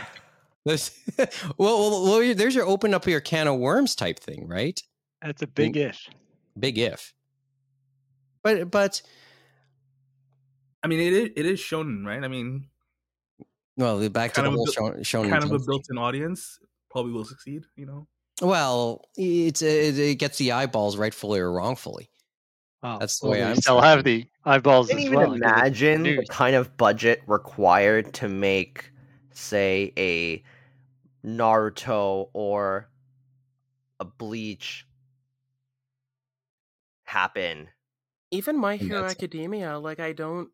[0.66, 0.98] This,
[1.58, 4.80] well, well, there's your open up your can of worms type thing, right?
[5.20, 6.08] That's a big if.
[6.58, 7.12] Big if.
[8.42, 9.02] But but,
[10.84, 12.22] I mean, it is, it is shown, right?
[12.22, 12.66] I mean,
[13.78, 17.64] well, back to the whole shown, shown kind of a built-in audience probably will succeed.
[17.74, 18.06] You know.
[18.42, 22.10] Well, it's uh, it, it gets the eyeballs rightfully or wrongfully.
[22.82, 22.98] Wow.
[22.98, 24.88] That's the way I still have the eyeballs.
[24.88, 25.32] Can you even well.
[25.32, 28.92] imagine the kind of budget required to make,
[29.32, 30.42] say, a
[31.26, 32.90] Naruto or
[34.00, 34.86] a Bleach
[37.04, 37.68] happen?
[38.34, 40.50] Even My Hero Academia, like I don't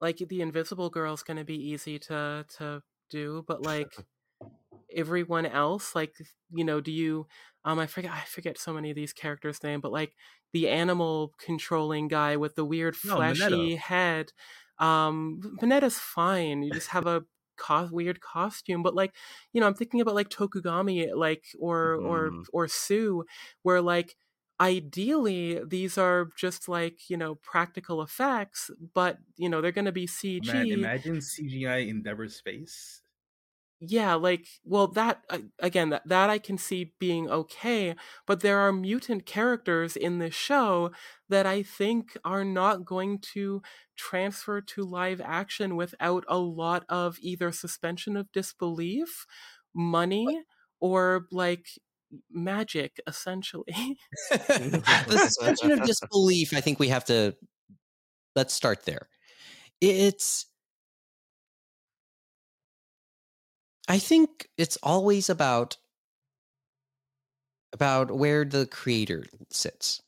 [0.00, 3.96] like the Invisible Girl's going to be easy to to do, but like
[4.94, 6.14] everyone else, like
[6.52, 7.26] you know, do you
[7.64, 10.14] um I forget I forget so many of these characters' name, but like
[10.52, 14.32] the animal controlling guy with the weird fleshy head.
[14.78, 16.62] Um Mineta's fine.
[16.62, 17.24] You just have a
[17.56, 19.14] co- weird costume but like
[19.52, 22.04] you know i'm thinking about like Tokoyami like or mm.
[22.04, 23.24] or or sue
[23.62, 24.16] where like
[24.60, 29.92] ideally these are just like you know practical effects but you know they're going to
[29.92, 33.02] be cg Man, imagine cgi endeavor space
[33.80, 37.94] yeah like well that uh, again that, that i can see being okay
[38.24, 40.90] but there are mutant characters in this show
[41.28, 43.60] that i think are not going to
[43.96, 49.26] transfer to live action without a lot of either suspension of disbelief
[49.74, 50.44] money
[50.80, 51.66] or like
[52.30, 53.64] magic essentially
[54.30, 57.34] the suspension of disbelief i think we have to
[58.34, 59.08] let's start there
[59.80, 60.46] it's
[63.88, 65.76] I think it's always about
[67.72, 70.00] about where the creator sits.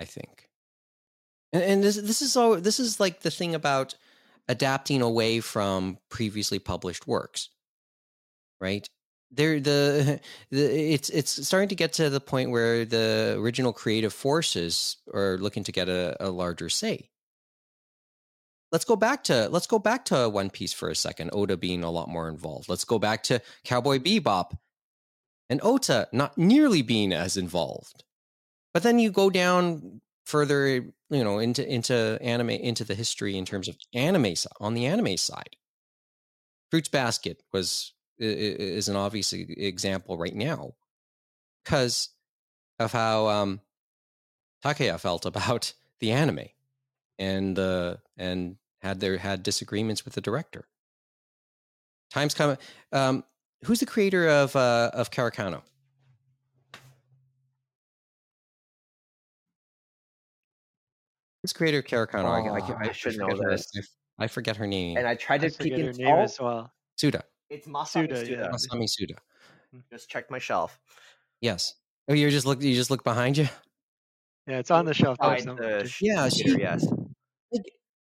[0.00, 0.48] I think,
[1.52, 3.94] and, and this this is all this is like the thing about
[4.48, 7.50] adapting away from previously published works,
[8.60, 8.86] right?
[9.32, 14.12] There, the, the it's it's starting to get to the point where the original creative
[14.12, 17.08] forces are looking to get a, a larger say
[18.72, 21.30] let's go back to let's go back to One Piece for a second.
[21.32, 22.68] Oda being a lot more involved.
[22.68, 24.56] Let's go back to Cowboy Bebop
[25.48, 28.02] and Ota not nearly being as involved.
[28.74, 33.44] But then you go down further, you know, into into anime into the history in
[33.44, 35.56] terms of anime on the anime side.
[36.70, 37.92] Fruits Basket was
[38.22, 40.74] is an obvious example right now
[41.64, 42.10] because
[42.78, 43.60] of how um,
[44.64, 46.46] Takaya felt about the anime
[47.18, 50.66] and uh, and had their had disagreements with the director.
[52.10, 52.58] Times coming.
[52.92, 53.24] Um,
[53.64, 55.62] who's the creator of uh, of Kare Kano?
[61.42, 62.28] Who's creator of Kare Kano?
[62.28, 63.66] Oh, I, I, I, I, should know this.
[64.18, 64.96] I, forget her name.
[64.96, 66.72] And I tried to peek her name as well.
[66.96, 67.22] Tsuda.
[67.52, 68.24] It's Masami Tsuda.
[68.24, 68.30] Tsuda.
[68.30, 68.48] Yeah.
[68.48, 69.16] Masami Tsuda.
[69.72, 69.80] Hmm.
[69.90, 70.80] Just check my shelf.
[71.40, 71.74] Yes.
[72.08, 72.62] Oh, you just look.
[72.62, 73.48] You just look behind you.
[74.46, 75.18] Yeah, it's on the shelf.
[75.18, 76.84] The yeah, she, yes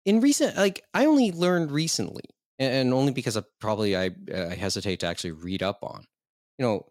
[0.04, 2.24] in recent like i only learned recently
[2.58, 6.04] and only because of probably i uh, i hesitate to actually read up on
[6.58, 6.86] you know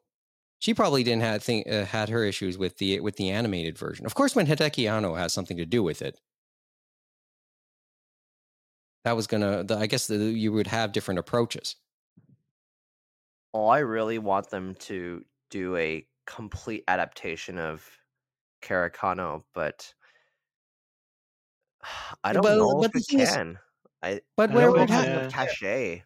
[0.59, 4.05] she probably didn't have think uh, had her issues with the with the animated version
[4.05, 6.19] of course when Hideaki Anno has something to do with it
[9.03, 11.75] that was gonna the, i guess the, you would have different approaches
[13.53, 17.85] i really want them to do a complete adaptation of
[18.61, 19.93] Kare Kano, but
[22.23, 23.51] I don't but, know but if it can.
[23.51, 23.57] Is,
[24.03, 26.03] I but I where would have enough cachet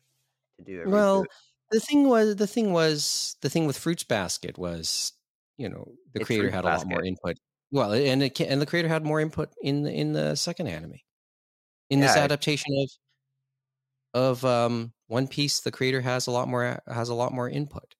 [0.57, 0.87] to do it.
[0.87, 1.25] Well,
[1.71, 5.13] the thing was the thing was the thing with Fruits Basket was
[5.57, 6.87] you know the it's creator had Basket.
[6.87, 7.37] a lot more input.
[7.71, 10.95] Well, and it and the creator had more input in the in the second anime.
[11.89, 12.89] In yeah, this adaptation of
[14.15, 17.95] of um, One Piece, the creator has a lot more has a lot more input.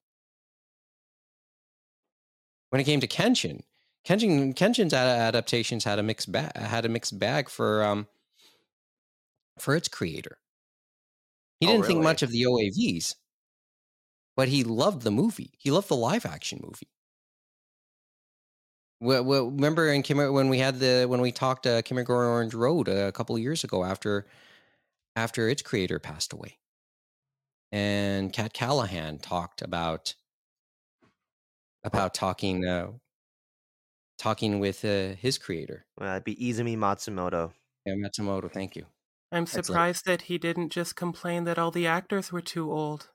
[2.70, 3.60] When it came to Kenshin,
[4.04, 8.08] Kenshin Kenshin's adaptations had a mixed bag had a mixed bag for um
[9.58, 10.38] for its creator.
[11.60, 11.94] He oh, didn't really?
[11.94, 13.14] think much of the OAVs,
[14.36, 15.52] but he loved the movie.
[15.58, 16.88] He loved the live action movie.
[19.00, 22.54] Well, well remember in Kim, when we had the when we talked uh, Kimagure Orange
[22.54, 24.26] Road a couple of years ago after
[25.16, 26.58] after its creator passed away,
[27.72, 30.14] and Kat Callahan talked about
[31.82, 32.92] about talking uh,
[34.18, 35.86] talking with uh, his creator.
[35.98, 37.52] Well, that'd be Izumi Matsumoto.
[37.84, 38.50] Yeah, Matsumoto.
[38.52, 38.86] Thank you.
[39.32, 43.10] I'm surprised that he didn't just complain that all the actors were too old.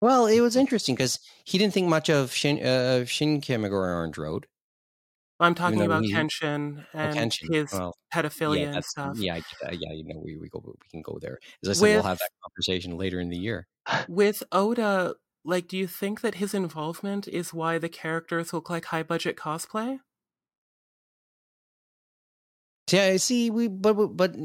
[0.00, 4.18] Well, it was interesting because he didn't think much of Shin, uh, Shin Kimagure Orange
[4.18, 4.46] Road.
[5.40, 7.54] I'm talking about he, Kenshin and oh, Kenshin.
[7.54, 9.18] his well, pedophilia yeah, and stuff.
[9.18, 11.38] Yeah, uh, yeah, you know, we, we go, we can go there.
[11.62, 13.66] As I said, with, we'll have that conversation later in the year.
[14.08, 15.14] With Oda,
[15.44, 19.36] like, do you think that his involvement is why the characters look like high budget
[19.36, 20.00] cosplay?
[22.92, 24.36] Yeah, see, we but but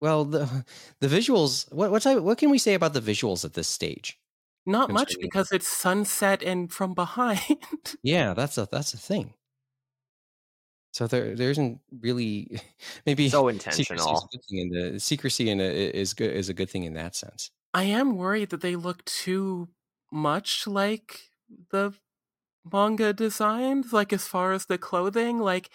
[0.00, 0.66] well, the
[1.00, 1.72] the visuals.
[1.72, 4.18] What what type, what can we say about the visuals at this stage?
[4.66, 7.40] Not much because it's sunset and from behind.
[8.02, 9.34] yeah, that's a that's a thing.
[10.94, 12.60] So there there isn't really
[13.06, 14.30] maybe so intentional.
[14.30, 17.50] Secrecy in the secrecy in a, is good is a good thing in that sense.
[17.72, 19.68] I am worried that they look too
[20.12, 21.30] much like
[21.70, 21.92] the
[22.72, 25.70] manga designs, like as far as the clothing, like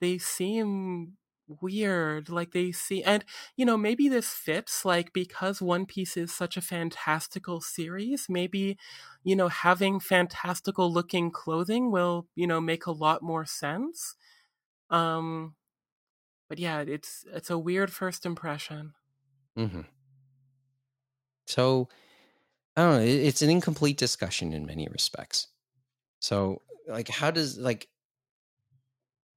[0.00, 1.18] they seem
[1.60, 3.24] weird like they see and
[3.56, 8.78] you know maybe this fits like because one piece is such a fantastical series maybe
[9.24, 14.14] you know having fantastical looking clothing will you know make a lot more sense
[14.90, 15.54] um
[16.48, 18.92] but yeah it's it's a weird first impression
[19.58, 19.80] mm-hmm.
[21.46, 21.88] So
[22.76, 23.02] I don't know.
[23.02, 25.48] It's an incomplete discussion in many respects.
[26.20, 27.88] So, like, how does like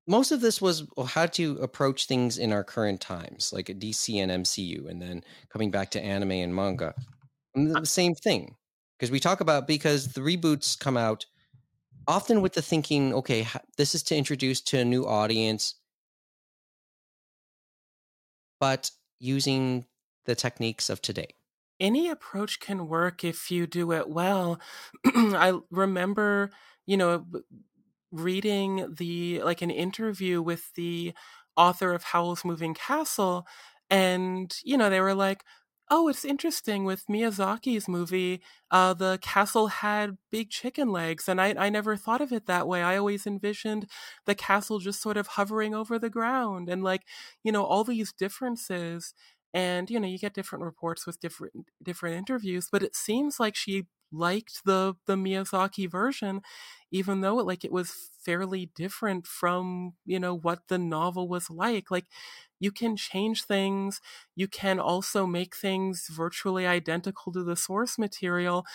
[0.08, 4.16] most of this was how to approach things in our current times, like a DC
[4.16, 6.94] and MCU, and then coming back to anime and manga.
[7.54, 8.56] And the same thing,
[8.98, 11.26] because we talk about because the reboots come out
[12.08, 13.48] often with the thinking, okay,
[13.78, 15.76] this is to introduce to a new audience,
[18.60, 19.86] but using
[20.26, 21.36] the techniques of today
[21.80, 24.60] any approach can work if you do it well.
[25.06, 26.50] I remember,
[26.86, 27.26] you know,
[28.12, 31.14] reading the like an interview with the
[31.58, 33.48] author of Howl's Moving Castle
[33.90, 35.44] and you know they were like
[35.90, 38.42] oh it's interesting with miyazaki's movie
[38.72, 42.68] uh, the castle had big chicken legs and I, I never thought of it that
[42.68, 42.84] way.
[42.84, 43.88] I always envisioned
[44.26, 47.04] the castle just sort of hovering over the ground and like
[47.44, 49.14] you know all these differences
[49.54, 53.56] and you know you get different reports with different different interviews but it seems like
[53.56, 56.42] she liked the the Miyazaki version
[56.92, 61.50] even though it like it was fairly different from you know what the novel was
[61.50, 61.92] like.
[61.92, 62.06] Like
[62.60, 64.02] you can change things
[64.36, 68.66] you can also make things virtually identical to the source material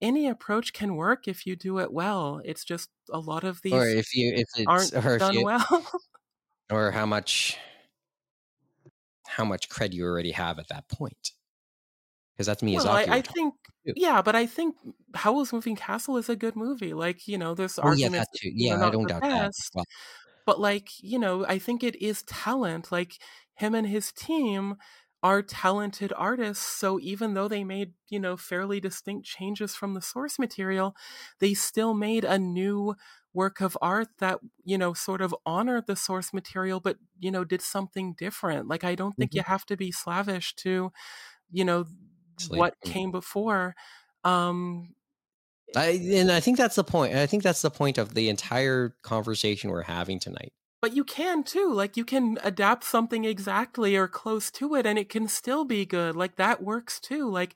[0.00, 3.72] any approach can work if you do it well it's just a lot of these
[3.72, 5.86] or if you if it's aren't or done you, well
[6.70, 7.58] or how much
[9.36, 11.32] how much cred you already have at that point.
[12.34, 13.54] Because that's me Well, I, I think,
[13.84, 14.74] yeah, but I think
[15.14, 16.94] Howl's Moving Castle is a good movie.
[16.94, 18.30] Like, you know, there's oh, arguments.
[18.42, 19.78] Yeah, yeah I don't doubt best, that.
[19.78, 19.84] Well.
[20.46, 22.90] But like, you know, I think it is talent.
[22.92, 23.18] Like
[23.54, 24.76] him and his team
[25.22, 26.64] are talented artists.
[26.64, 30.96] So even though they made, you know, fairly distinct changes from the source material,
[31.38, 32.96] they still made a new
[33.34, 37.44] work of art that you know sort of honored the source material but you know
[37.44, 39.38] did something different like i don't think mm-hmm.
[39.38, 40.92] you have to be slavish to
[41.50, 41.86] you know
[42.38, 42.58] Sleep.
[42.58, 43.74] what came before
[44.24, 44.94] um
[45.76, 47.14] I, and I think that's the point.
[47.14, 50.52] I think that's the point of the entire conversation we're having tonight.
[50.80, 51.72] But you can too.
[51.72, 55.86] Like you can adapt something exactly or close to it and it can still be
[55.86, 56.16] good.
[56.16, 57.30] Like that works too.
[57.30, 57.54] Like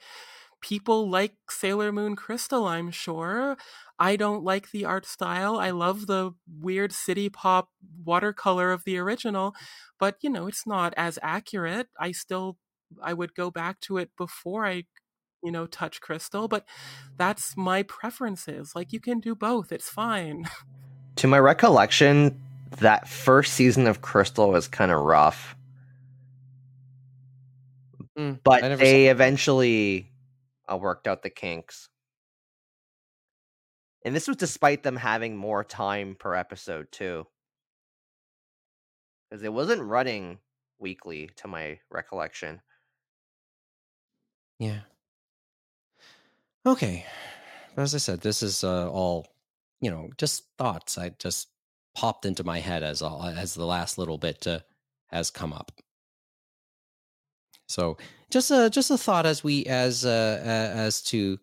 [0.62, 3.56] people like Sailor Moon Crystal, I'm sure.
[3.98, 5.56] I don't like the art style.
[5.58, 7.70] I love the weird city pop
[8.04, 9.54] watercolor of the original,
[9.98, 11.88] but you know, it's not as accurate.
[11.98, 12.58] I still
[13.02, 14.84] I would go back to it before I
[15.46, 16.66] you know touch crystal but
[17.16, 20.44] that's my preferences like you can do both it's fine
[21.16, 22.38] to my recollection
[22.78, 25.56] that first season of crystal was kind of rough
[28.18, 30.10] mm, but they eventually
[30.70, 31.88] uh, worked out the kinks
[34.06, 37.26] and this was despite them having more time per episode too.
[39.28, 40.38] Because it wasn't running
[40.78, 42.62] weekly to my recollection.
[44.60, 44.82] Yeah.
[46.66, 47.06] Okay.
[47.74, 49.28] But As I said, this is uh, all,
[49.80, 50.98] you know, just thoughts.
[50.98, 51.48] I just
[51.94, 54.60] popped into my head as all as the last little bit uh,
[55.06, 55.72] has come up.
[57.68, 57.96] So
[58.30, 61.38] just a just a thought as we as uh, as to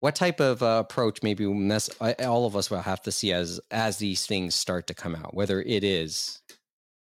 [0.00, 3.98] what type of uh, approach maybe all of us will have to see as as
[3.98, 6.42] these things start to come out whether it is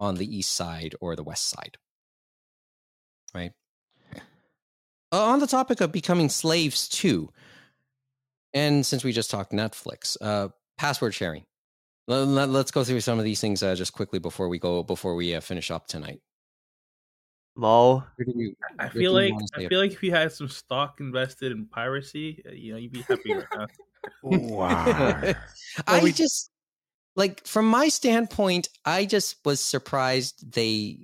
[0.00, 1.76] on the east side or the west side
[3.34, 3.52] right
[5.12, 7.30] uh, on the topic of becoming slaves too
[8.54, 11.44] and since we just talked netflix uh, password sharing
[12.06, 15.14] let, us go through some of these things uh, just quickly before we go before
[15.14, 16.20] we uh, finish up tonight
[17.58, 18.04] Mo.
[18.18, 22.40] You, I feel like I feel like if you had some stock invested in piracy,
[22.48, 23.66] uh, you know, you'd be happy right now.
[24.22, 25.34] wow.
[25.86, 26.12] I we...
[26.12, 26.52] just
[27.16, 31.00] like from my standpoint, I just was surprised they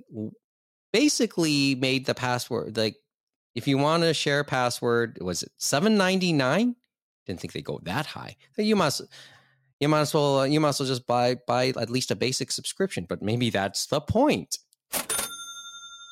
[0.93, 2.95] basically made the password like
[3.53, 6.77] if you want to share a password, was it seven ninety nine?
[7.25, 8.35] Didn't think they go that high.
[8.57, 9.01] You must
[9.79, 12.51] you might as well you might as well just buy buy at least a basic
[12.51, 13.05] subscription.
[13.07, 14.57] But maybe that's the point.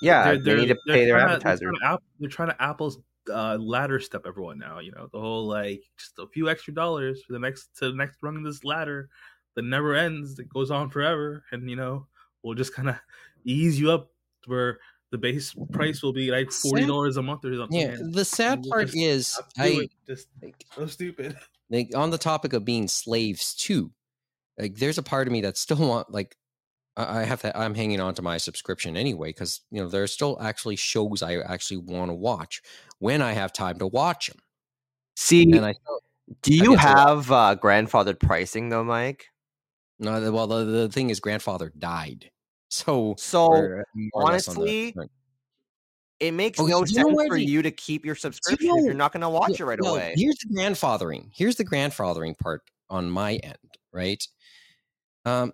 [0.01, 1.61] Yeah, they're, they need to pay their advertisers.
[1.61, 2.99] they're, trying to, they're trying to Apple's
[3.31, 4.79] uh, ladder step everyone now.
[4.79, 7.95] You know, the whole like just a few extra dollars for the next to the
[7.95, 9.09] next rung of this ladder
[9.55, 12.07] that never ends, that goes on forever, and you know,
[12.41, 12.99] we'll just kind of
[13.45, 14.09] ease you up
[14.45, 14.79] where
[15.13, 17.79] the base price will be like forty dollars a month or something.
[17.79, 21.37] Yeah, the sad part just, is I just like, so stupid.
[21.69, 23.89] Like on the topic of being slaves too,
[24.59, 26.35] like there's a part of me that still want like
[26.95, 27.57] I have to.
[27.57, 31.23] I'm hanging on to my subscription anyway because you know there are still actually shows
[31.23, 32.61] I actually want to watch
[32.99, 34.37] when I have time to watch them.
[35.15, 35.73] See, and I,
[36.43, 39.27] do you have uh, grandfathered pricing though, Mike?
[39.97, 42.29] No, well the, the thing is, grandfather died,
[42.73, 43.83] so so
[44.15, 44.95] honestly,
[46.19, 48.93] it makes okay, no sense for you to keep your subscription you know, if you're
[48.95, 50.13] not going to watch it right well, away.
[50.15, 51.29] Here's the grandfathering.
[51.33, 53.57] Here's the grandfathering part on my end,
[53.91, 54.25] right?
[55.25, 55.53] Um,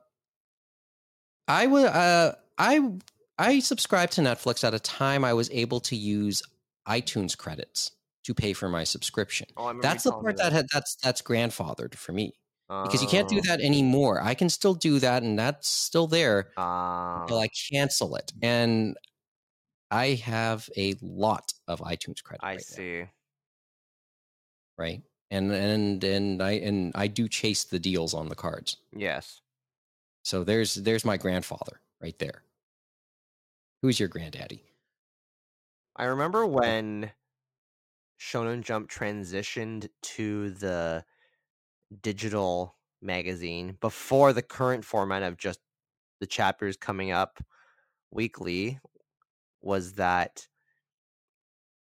[1.48, 2.90] I would, uh, I,
[3.38, 6.41] I subscribed to Netflix at a time I was able to use
[6.88, 7.91] iTunes credits
[8.24, 9.48] to pay for my subscription.
[9.58, 10.52] Oh, that's the part that.
[10.52, 12.34] that had, that's that's grandfathered for me
[12.70, 13.41] because you can't do oh.
[13.48, 14.22] that anymore.
[14.22, 18.32] I can still do that, and that's still there uh, until I cancel it.
[18.44, 18.96] And
[19.90, 22.44] I have a lot of iTunes credit.
[22.44, 23.00] I right see.
[23.00, 23.10] Now.
[24.78, 25.02] Right,
[25.32, 28.78] and and and I and I do chase the deals on the cards.
[28.96, 29.41] Yes.
[30.24, 32.44] So there's there's my grandfather right there.
[33.82, 34.64] Who's your granddaddy?
[35.96, 37.12] I remember when
[38.22, 41.04] Shonen Jump transitioned to the
[42.02, 45.60] digital magazine before the current format of just
[46.20, 47.40] the chapters coming up
[48.11, 48.80] weekly
[49.61, 50.48] was that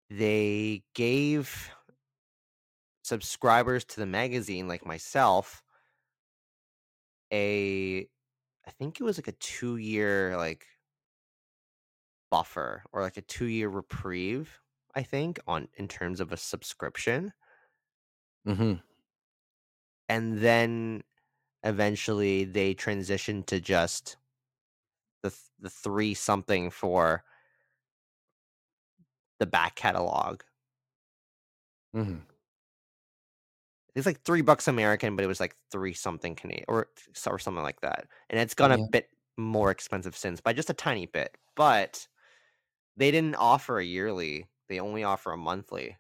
[0.10, 1.72] they gave
[3.04, 5.64] subscribers to the magazine like myself
[7.32, 8.02] a
[8.66, 10.68] I think it was like a 2 year like
[12.30, 14.62] buffer or like a 2 year reprieve
[14.96, 17.34] I think on in terms of a subscription.
[18.46, 18.82] Mhm.
[20.10, 21.04] And then
[21.64, 24.18] eventually they transitioned to just
[25.24, 27.24] the the 3 something for
[29.40, 30.42] the back catalog.
[31.94, 32.28] Mhm.
[33.96, 36.90] It's like three bucks American, but it was like three something Canadian or
[37.26, 38.08] or something like that.
[38.30, 38.78] And it's gone yeah.
[38.86, 41.38] a bit more expensive since by just a tiny bit.
[41.56, 42.08] But
[42.98, 45.98] they didn't offer a yearly; they only offer a monthly.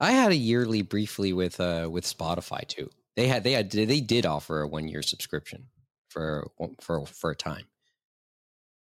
[0.00, 2.90] I had a yearly briefly with uh with Spotify too.
[3.16, 5.66] They had they had they did offer a one year subscription
[6.08, 7.66] for for for a time.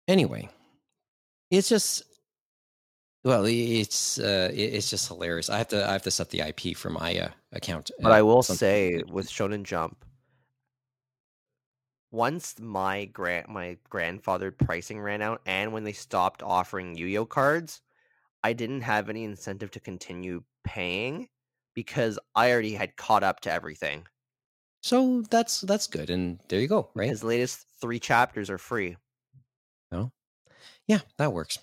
[0.09, 0.49] Anyway,
[1.51, 2.03] it's just
[3.24, 5.51] well, it's uh, it's just hilarious.
[5.51, 7.90] I have to I have to set the IP for my uh, account.
[8.01, 10.05] But I will say with Shonen Jump,
[12.11, 17.82] once my grand my grandfathered pricing ran out, and when they stopped offering Yu-Gi-Oh cards,
[18.43, 21.28] I didn't have any incentive to continue paying
[21.78, 24.05] because I already had caught up to everything.
[24.82, 26.90] So that's that's good, and there you go.
[26.92, 28.96] Right, his latest three chapters are free.
[29.92, 30.52] No, oh.
[30.88, 31.60] yeah, that works.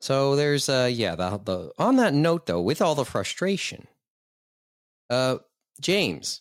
[0.00, 3.86] So there's uh yeah, the, the on that note though, with all the frustration,
[5.08, 5.36] uh
[5.80, 6.40] James,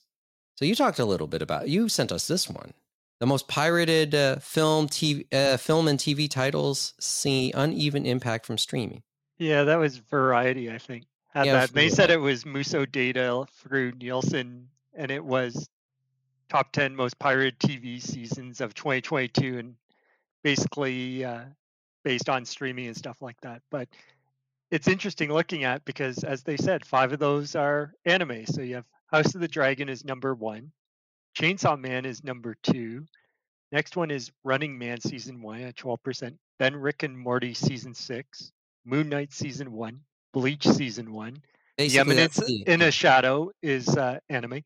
[0.55, 2.73] so you talked a little bit about you sent us this one.
[3.19, 8.57] The most pirated uh, film TV uh, film and TV titles see uneven impact from
[8.57, 9.03] streaming.
[9.37, 11.05] Yeah, that was Variety, I think.
[11.31, 11.73] Had yeah, that.
[11.73, 15.69] They said it was Muso data through Nielsen, and it was
[16.49, 19.75] top ten most pirated TV seasons of 2022, and
[20.43, 21.43] basically uh,
[22.03, 23.61] based on streaming and stuff like that.
[23.71, 23.87] But
[24.71, 28.45] it's interesting looking at because, as they said, five of those are anime.
[28.45, 30.71] So you have House of the Dragon is number one,
[31.35, 33.05] Chainsaw Man is number two.
[33.71, 36.37] Next one is Running Man season one at 12%.
[36.59, 38.51] Then Rick and Morty season six,
[38.85, 40.01] Moon Knight season one,
[40.33, 41.37] Bleach season one.
[41.77, 44.61] Basically, the Eminence in a Shadow is uh, anime.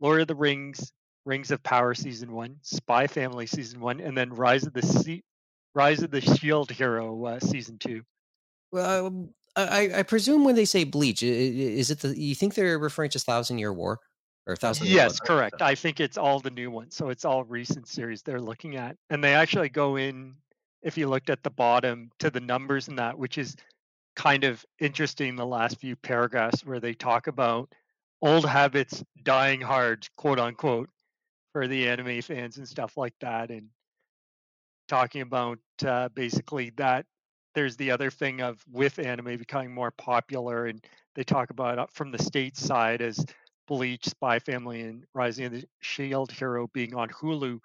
[0.00, 0.92] Lord of the Rings,
[1.24, 5.22] Rings of Power season one, Spy Family season one, and then Rise of the sea,
[5.74, 8.02] Rise of the Shield Hero uh, season two.
[8.72, 12.78] Well, um, I, I presume when they say Bleach, is it the you think they're
[12.78, 13.98] referring to Thousand Year War
[14.46, 14.86] or Thousand?
[14.86, 15.62] Yes, correct.
[15.62, 18.96] I think it's all the new ones, so it's all recent series they're looking at,
[19.10, 20.34] and they actually go in.
[20.82, 23.56] If you looked at the bottom to the numbers in that, which is
[24.16, 27.72] kind of interesting, the last few paragraphs where they talk about
[28.22, 30.88] old habits dying hard, quote unquote,
[31.52, 33.68] for the anime fans and stuff like that, and
[34.88, 37.06] talking about uh, basically that
[37.54, 40.84] there's the other thing of with anime becoming more popular and
[41.14, 43.24] they talk about from the state side as
[43.66, 47.58] bleach spy family and rising of the shield hero being on hulu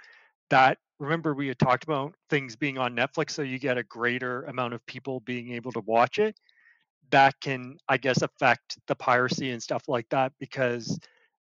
[0.51, 4.43] that remember we had talked about things being on netflix so you get a greater
[4.43, 6.35] amount of people being able to watch it
[7.09, 10.99] that can i guess affect the piracy and stuff like that because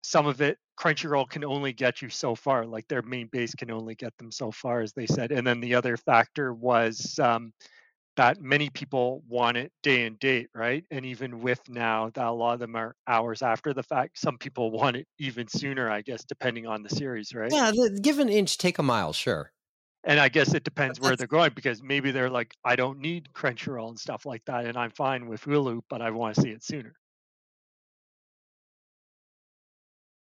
[0.01, 2.65] some of it Crunchyroll can only get you so far.
[2.65, 5.31] Like their main base can only get them so far, as they said.
[5.31, 7.53] And then the other factor was um,
[8.15, 10.84] that many people want it day and date, right?
[10.91, 14.38] And even with now that a lot of them are hours after the fact, some
[14.38, 17.52] people want it even sooner, I guess, depending on the series, right?
[17.52, 17.72] Yeah,
[18.02, 19.52] give an inch, take a mile, sure.
[20.06, 23.30] And I guess it depends where they're going because maybe they're like, I don't need
[23.34, 26.49] Crunchyroll and stuff like that, and I'm fine with Hulu, but I want to see
[26.49, 26.94] it sooner.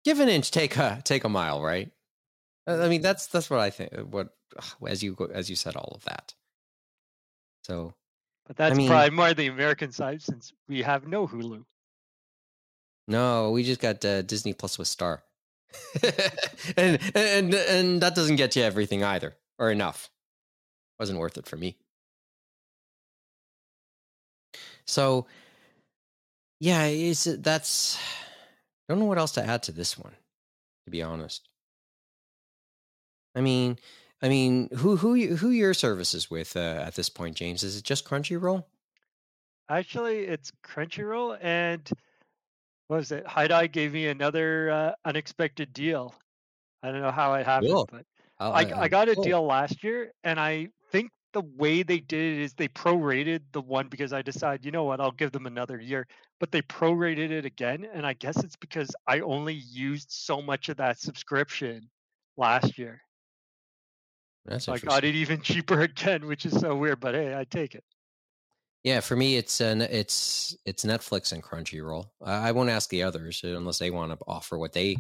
[0.09, 1.91] give an inch, take a take a mile, right?
[2.67, 3.03] Uh, I mean, mm-hmm.
[3.03, 3.93] that's that's what I think.
[3.97, 4.29] Uh, what
[4.87, 6.35] as you as you said all of that.
[7.63, 7.95] So
[8.47, 11.65] But that's I mean, probably more the American side since we have no Hulu.
[13.07, 15.23] No, we just got uh, Disney Plus with Star,
[16.77, 20.11] and and and that doesn't get you everything either, or enough.
[20.99, 21.77] Wasn't worth it for me.
[24.87, 25.27] So,
[26.61, 27.97] yeah, is that's.
[27.97, 28.01] I
[28.89, 30.15] don't know what else to add to this one,
[30.85, 31.49] to be honest.
[33.35, 33.79] I mean,
[34.21, 37.63] I mean, who who who your services with uh, at this point, James?
[37.63, 38.65] Is it just Crunchyroll?
[39.69, 41.89] Actually, it's Crunchyroll, and
[42.89, 43.27] what was it?
[43.27, 46.15] HIDIVE gave me another uh, unexpected deal.
[46.83, 47.89] I don't know how it happened, cool.
[47.91, 48.05] but
[48.41, 49.25] I, I, I, got a cool.
[49.25, 53.61] deal last year, and I think the way they did it is they prorated the
[53.61, 56.07] one because I decided, you know what, I'll give them another year.
[56.41, 60.69] But they prorated it again, and I guess it's because I only used so much
[60.69, 61.91] of that subscription
[62.37, 63.03] last year.
[64.49, 67.01] That's I got it even cheaper again, which is so weird.
[67.01, 67.85] But hey, I take it.
[68.83, 72.07] Yeah, for me, it's an it's it's Netflix and Crunchyroll.
[72.25, 74.97] I, I won't ask the others unless they want to offer what they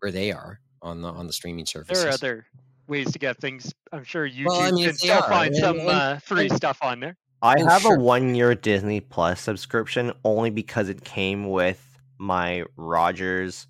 [0.00, 2.02] where they are on the on the streaming services.
[2.02, 2.46] There are other
[2.88, 3.72] ways to get things.
[3.92, 6.48] I'm sure YouTube well, I mean, can still are, find and, some and, uh, free
[6.48, 7.16] and, stuff on there.
[7.40, 7.96] I oh, have sure.
[7.96, 13.66] a one year Disney Plus subscription only because it came with my Rogers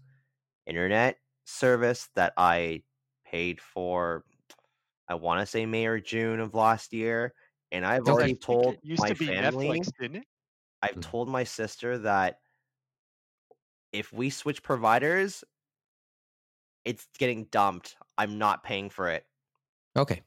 [0.66, 2.82] internet service that I
[3.24, 4.24] paid for
[5.12, 7.34] I want to say May or June of last year,
[7.70, 9.68] and I've Don't already told my family.
[9.68, 10.22] Netflix?
[10.80, 11.02] I've mm.
[11.02, 12.38] told my sister that
[13.92, 15.44] if we switch providers,
[16.86, 17.96] it's getting dumped.
[18.16, 19.26] I'm not paying for it.
[19.98, 20.22] Okay.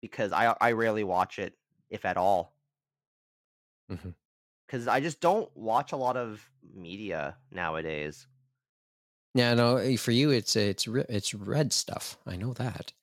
[0.00, 1.52] Because I I rarely watch it,
[1.90, 2.54] if at all.
[3.88, 4.02] Because
[4.72, 4.90] mm-hmm.
[4.90, 6.42] I just don't watch a lot of
[6.74, 8.26] media nowadays.
[9.34, 9.76] Yeah, no.
[9.76, 12.16] Eh, for you, it's it's it's red stuff.
[12.26, 12.94] I know that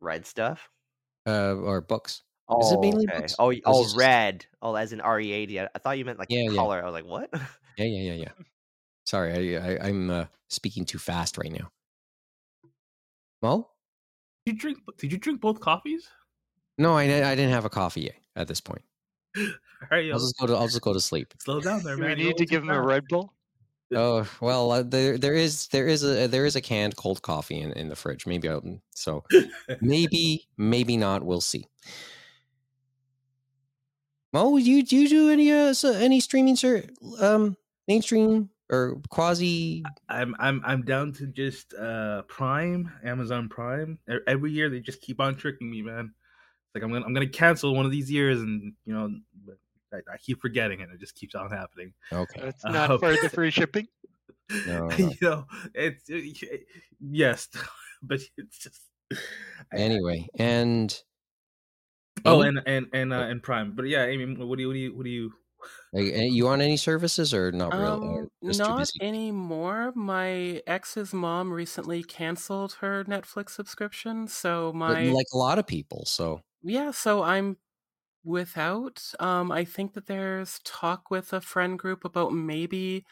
[0.00, 0.68] red stuff?
[1.26, 2.22] Uh, or books.
[2.48, 3.18] Oh, Is it mainly okay.
[3.18, 3.34] books?
[3.38, 3.96] Oh, oh, just...
[3.96, 4.46] red.
[4.62, 5.60] Oh, as in R E A D.
[5.60, 6.78] I thought you meant like yeah, color.
[6.78, 6.82] Yeah.
[6.82, 7.30] I was like, what?
[7.76, 8.44] yeah, yeah, yeah, yeah.
[9.04, 11.70] Sorry, I, I am uh, speaking too fast right now.
[13.42, 13.68] Mo,
[14.44, 14.78] did you drink?
[14.98, 16.08] Did you drink both coffees?
[16.78, 18.82] No, I I didn't have a coffee yet at this point.
[19.38, 19.44] All
[19.90, 21.34] right, I'll just go to I'll just go to sleep.
[21.40, 22.16] Slow down there, man.
[22.16, 23.32] We need to give him a Red Bull.
[23.94, 27.60] Oh well, uh, there there is there is a there is a canned cold coffee
[27.60, 28.26] in, in the fridge.
[28.26, 29.24] Maybe I'll, so
[29.80, 31.22] maybe maybe not.
[31.24, 31.66] We'll see.
[34.34, 36.82] Oh, you do you do any uh so any streaming sir
[37.18, 37.56] um
[37.86, 39.84] mainstream or quasi?
[40.10, 43.98] I'm I'm I'm down to just uh Prime Amazon Prime.
[44.26, 46.12] Every year they just keep on tricking me, man.
[46.66, 49.14] It's like I'm gonna I'm gonna cancel one of these years, and you know
[49.92, 50.88] I, I, keep forgetting it.
[50.92, 51.92] It just keeps on happening.
[52.12, 53.86] Okay, it's not um, for the free shipping.
[54.66, 54.96] No, no.
[54.96, 55.44] you know,
[55.74, 56.66] it's it,
[57.00, 57.48] yes,
[58.02, 58.80] but it's just
[59.72, 60.28] anyway.
[60.38, 60.96] And
[62.24, 63.72] oh, and and and uh, and Prime.
[63.74, 65.32] But yeah, I mean, what do you what do you what do you?
[65.92, 68.18] You on any services or not really?
[68.18, 69.92] Um, not anymore.
[69.94, 76.04] My ex's mom recently canceled her Netflix subscription, so my like a lot of people.
[76.06, 77.56] So yeah, so I'm
[78.24, 79.02] without.
[79.20, 83.04] Um, I think that there's talk with a friend group about maybe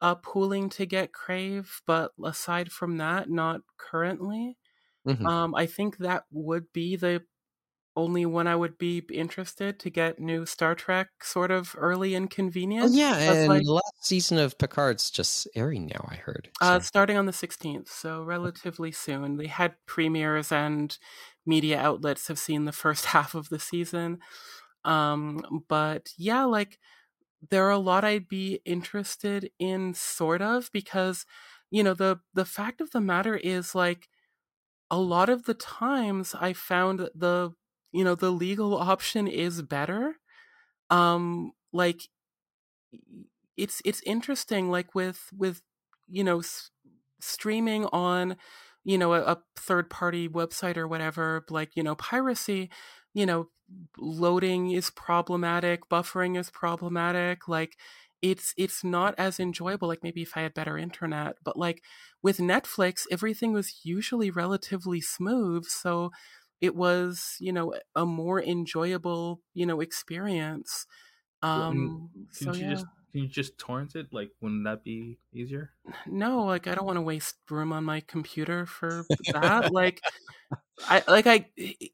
[0.00, 4.58] uh, pooling to get Crave, but aside from that, not currently.
[5.06, 5.26] Mm-hmm.
[5.26, 7.24] Um, I think that would be the
[7.96, 12.28] only when I would be interested to get new Star Trek sort of early and
[12.28, 12.86] convenient.
[12.86, 16.06] Oh, yeah, and like, the last season of Picard's just airing now.
[16.08, 16.50] I heard.
[16.60, 16.76] Uh, so.
[16.76, 19.36] Uh, starting on the sixteenth, so relatively soon.
[19.36, 20.96] They had premieres and
[21.46, 24.18] media outlets have seen the first half of the season.
[24.84, 26.78] Um, but yeah, like
[27.50, 31.26] there are a lot I'd be interested in, sort of, because
[31.70, 34.08] you know the the fact of the matter is like
[34.90, 37.52] a lot of the times I found that the
[37.94, 40.16] you know the legal option is better.
[40.90, 42.08] Um, like
[43.56, 45.62] it's it's interesting, like with with
[46.08, 46.70] you know s-
[47.20, 48.36] streaming on
[48.84, 52.70] you know a, a third party website or whatever like you know piracy
[53.14, 53.48] you know
[53.96, 57.78] loading is problematic buffering is problematic like
[58.20, 61.82] it's it's not as enjoyable like maybe if i had better internet but like
[62.22, 66.10] with netflix everything was usually relatively smooth so
[66.60, 70.86] it was you know a more enjoyable you know experience
[71.42, 72.70] um so, yeah.
[72.70, 74.08] just can you just torrent it?
[74.10, 75.70] Like, wouldn't that be easier?
[76.04, 79.72] No, like I don't want to waste room on my computer for that.
[79.72, 80.00] like,
[80.88, 81.46] I like I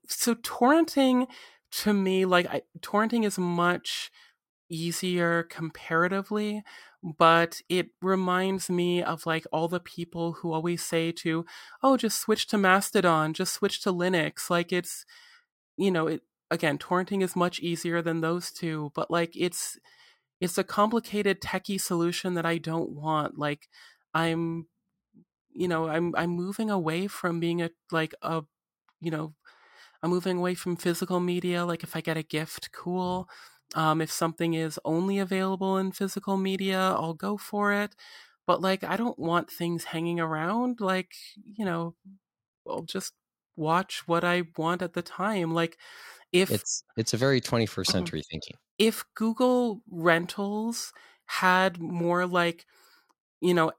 [0.09, 1.27] so torrenting
[1.73, 4.11] to me like I, torrenting is much
[4.71, 6.63] easier comparatively
[7.03, 11.47] but it reminds me of like all the people who always say to
[11.83, 15.05] oh just switch to mastodon just switch to linux like it's
[15.77, 16.23] you know it
[16.53, 19.79] again, torrenting is much easier than those two, but like it's
[20.41, 23.39] it's a complicated techie solution that I don't want.
[23.39, 23.69] Like
[24.15, 24.69] I'm
[25.55, 28.43] you know, I'm I'm moving away from being a like a
[29.01, 29.35] you know,
[30.03, 31.65] I'm moving away from physical media.
[31.65, 33.29] Like if I get a gift, cool.
[33.75, 37.95] Um, if something is only available in physical media, I'll go for it.
[38.47, 40.81] But like I don't want things hanging around.
[40.81, 41.13] Like,
[41.45, 41.95] you know,
[42.69, 43.15] I'll just
[43.57, 45.55] watch what I want at the time.
[45.55, 45.77] Like
[46.33, 47.93] if it's it's a very 21st mm-hmm.
[47.93, 48.57] century thinking.
[48.79, 50.93] If Google Rentals
[51.27, 52.67] had more like,
[53.41, 53.73] you know,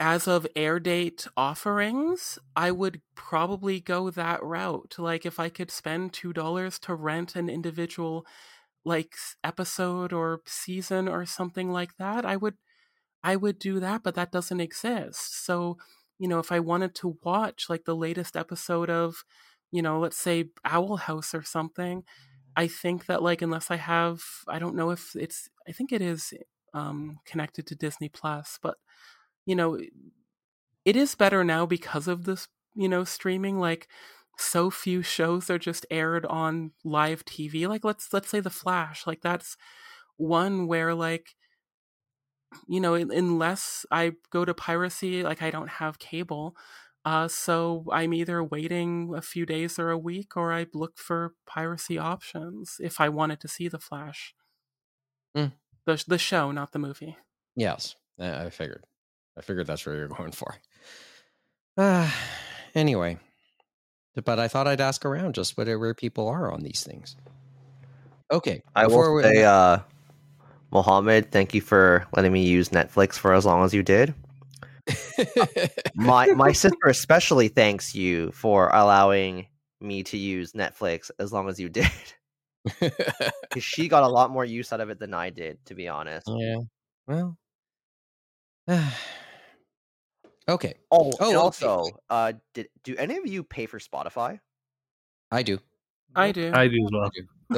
[0.00, 4.96] as of air date offerings, I would probably go that route.
[4.98, 8.26] Like if I could spend two dollars to rent an individual
[8.84, 9.14] like
[9.44, 12.56] episode or season or something like that, I would
[13.22, 15.44] I would do that, but that doesn't exist.
[15.44, 15.78] So,
[16.18, 19.24] you know, if I wanted to watch like the latest episode of,
[19.72, 22.04] you know, let's say Owl House or something,
[22.56, 26.02] I think that like unless I have I don't know if it's I think it
[26.02, 26.32] is
[26.74, 28.76] um connected to Disney Plus, but
[29.46, 29.78] you know,
[30.84, 33.58] it is better now because of this, you know, streaming.
[33.58, 33.88] Like
[34.38, 37.68] so few shows are just aired on live TV.
[37.68, 39.06] Like let's let's say The Flash.
[39.06, 39.56] Like that's
[40.16, 41.34] one where like
[42.66, 46.56] you know unless i go to piracy like i don't have cable
[47.04, 51.34] uh, so i'm either waiting a few days or a week or i look for
[51.46, 54.34] piracy options if i wanted to see the flash
[55.36, 55.52] mm.
[55.84, 57.18] the, the show not the movie
[57.54, 58.82] yes i figured
[59.38, 60.56] I figured that's where you're going for.
[61.76, 62.10] Uh,
[62.74, 63.18] anyway,
[64.24, 67.16] but I thought I'd ask around just where, people are on these things.
[68.30, 68.62] Okay.
[68.74, 69.22] I will we...
[69.22, 69.78] say, uh,
[70.70, 74.14] Mohammed, thank you for letting me use Netflix for as long as you did.
[75.94, 79.46] my my sister especially thanks you for allowing
[79.82, 81.90] me to use Netflix as long as you did.
[82.80, 85.88] Because she got a lot more use out of it than I did, to be
[85.88, 86.28] honest.
[86.28, 86.56] Yeah.
[87.06, 87.38] Well,
[90.48, 90.74] Okay.
[90.90, 91.90] Oh, oh also, okay.
[92.08, 94.40] uh, did do any of you pay for Spotify?
[95.30, 95.58] I do.
[96.14, 96.50] I do.
[96.54, 97.10] I do as well.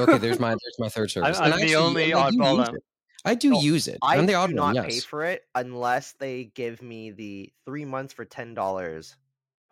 [0.02, 1.38] okay, there's my there's my third service.
[1.38, 2.76] I'm, I'm the only oddball.
[3.24, 3.98] I do no, use it.
[4.02, 4.86] I I'm the do not yes.
[4.86, 9.14] pay for it unless they give me the three months for ten dollars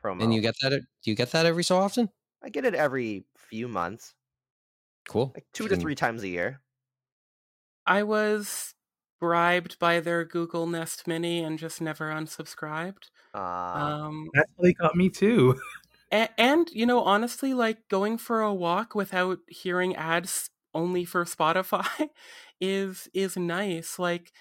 [0.02, 0.22] promo.
[0.22, 0.70] And you get that?
[0.70, 2.10] Do you get that every so often?
[2.42, 4.14] I get it every few months.
[5.08, 5.32] Cool.
[5.34, 6.60] Like two to three times a year.
[7.86, 8.74] I was
[9.20, 13.10] bribed by their Google Nest Mini and just never unsubscribed.
[13.34, 15.58] Uh, um, that's really got me too.
[16.10, 21.24] and, and, you know, honestly, like going for a walk without hearing ads only for
[21.24, 22.08] Spotify
[22.60, 23.98] is is nice.
[23.98, 24.32] Like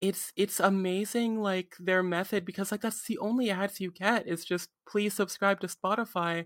[0.00, 4.44] it's it's amazing like their method because like that's the only ads you get is
[4.44, 6.44] just please subscribe to Spotify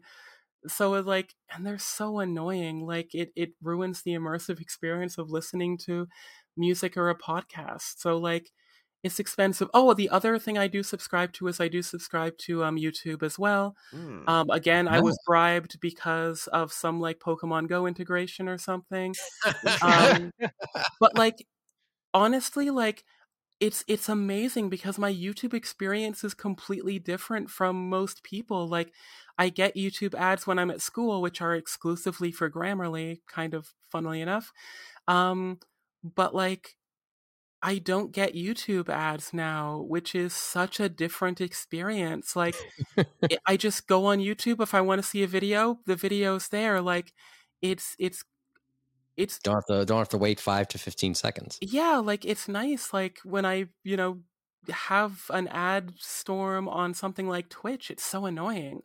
[0.66, 5.78] so like and they're so annoying like it it ruins the immersive experience of listening
[5.78, 6.06] to
[6.56, 7.98] music or a podcast.
[7.98, 8.50] So like
[9.02, 9.70] it's expensive.
[9.72, 13.22] Oh, the other thing I do subscribe to is I do subscribe to um YouTube
[13.22, 13.74] as well.
[13.94, 14.28] Mm.
[14.28, 19.14] Um again, I was bribed because of some like Pokemon Go integration or something.
[19.82, 20.32] um
[21.00, 21.46] but like
[22.12, 23.04] honestly like
[23.60, 28.66] it's it's amazing because my YouTube experience is completely different from most people.
[28.66, 28.92] Like
[29.38, 33.68] I get YouTube ads when I'm at school, which are exclusively for Grammarly, kind of
[33.90, 34.52] funnily enough.
[35.06, 35.58] Um,
[36.02, 36.76] but like
[37.62, 42.34] I don't get YouTube ads now, which is such a different experience.
[42.34, 42.56] Like
[43.46, 46.80] I just go on YouTube if I want to see a video, the video's there.
[46.80, 47.12] Like
[47.60, 48.24] it's it's
[49.16, 51.58] it's don't have to don't have to wait 5 to 15 seconds.
[51.60, 54.20] Yeah, like it's nice like when I, you know,
[54.68, 58.82] have an ad storm on something like Twitch, it's so annoying.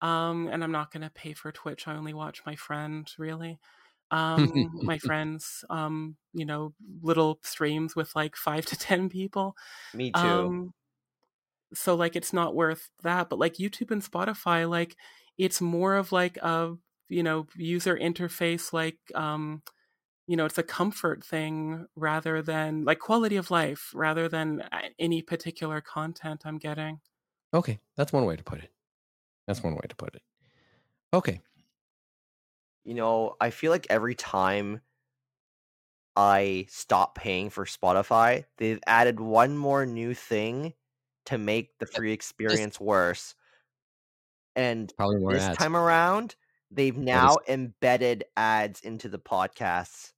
[0.00, 1.86] Um and I'm not going to pay for Twitch.
[1.86, 3.58] I only watch my friend, really
[4.12, 4.52] um,
[4.82, 9.56] my friends, um, you know, little streams with like five to 10 people.
[9.94, 10.20] Me too.
[10.20, 10.74] Um,
[11.74, 14.96] so like, it's not worth that, but like YouTube and Spotify, like
[15.38, 16.74] it's more of like a,
[17.12, 19.62] you know, user interface, like, um,
[20.28, 24.90] you know, it's a comfort thing rather than like quality of life rather than uh,
[24.98, 27.00] any particular content I'm getting.
[27.54, 27.80] Okay.
[27.96, 28.72] That's one way to put it.
[29.46, 30.22] That's one way to put it.
[31.12, 31.40] Okay
[32.84, 34.80] you know, I feel like every time
[36.16, 40.74] I stop paying for Spotify, they've added one more new thing
[41.26, 43.34] to make the free experience worse.
[44.56, 44.92] And
[45.26, 45.58] this ads.
[45.58, 46.36] time around,
[46.72, 50.12] they've now embedded ads into the podcasts.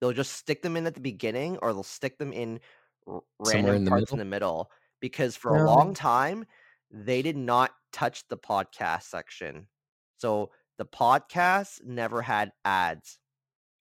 [0.00, 2.60] They'll just stick them in at the beginning or they'll stick them in
[3.06, 4.14] r- random in parts middle?
[4.14, 4.70] in the middle
[5.00, 6.46] because for a long um time
[6.90, 9.66] they did not touch the podcast section.
[10.18, 13.18] So the podcast never had ads.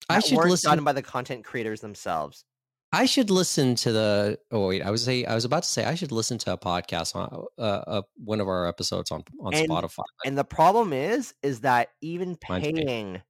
[0.10, 2.46] I should listen done by the content creators themselves.
[2.92, 4.40] I should listen to the.
[4.52, 6.58] Oh wait, I was say I was about to say I should listen to a
[6.58, 10.04] podcast on uh, uh one of our episodes on on And- Spotify.
[10.26, 12.76] And the problem is, is that even paid.
[12.76, 13.22] paying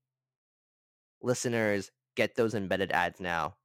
[1.22, 3.56] listeners get those embedded ads now.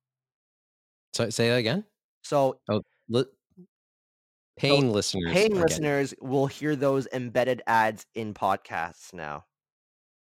[1.13, 1.85] So say that again.
[2.23, 2.59] So
[3.09, 3.25] Li-
[4.57, 5.33] paying listeners.
[5.33, 9.45] paying listeners will hear those embedded ads in podcasts now.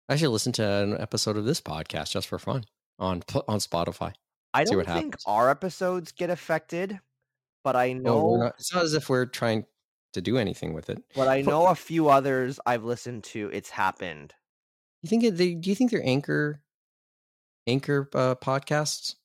[0.07, 2.63] I should listen to an episode of this podcast just for fun
[2.99, 4.13] on on Spotify.
[4.55, 5.23] I don't think happens.
[5.25, 6.99] our episodes get affected,
[7.63, 9.65] but I know, we're not, it's not as if we're trying
[10.13, 11.03] to do anything with it.
[11.13, 13.49] but I know a few others I've listened to.
[13.53, 14.33] It's happened.
[15.01, 15.53] You think it, they?
[15.53, 16.61] Do you think they're anchor
[17.67, 19.15] anchor uh, podcasts?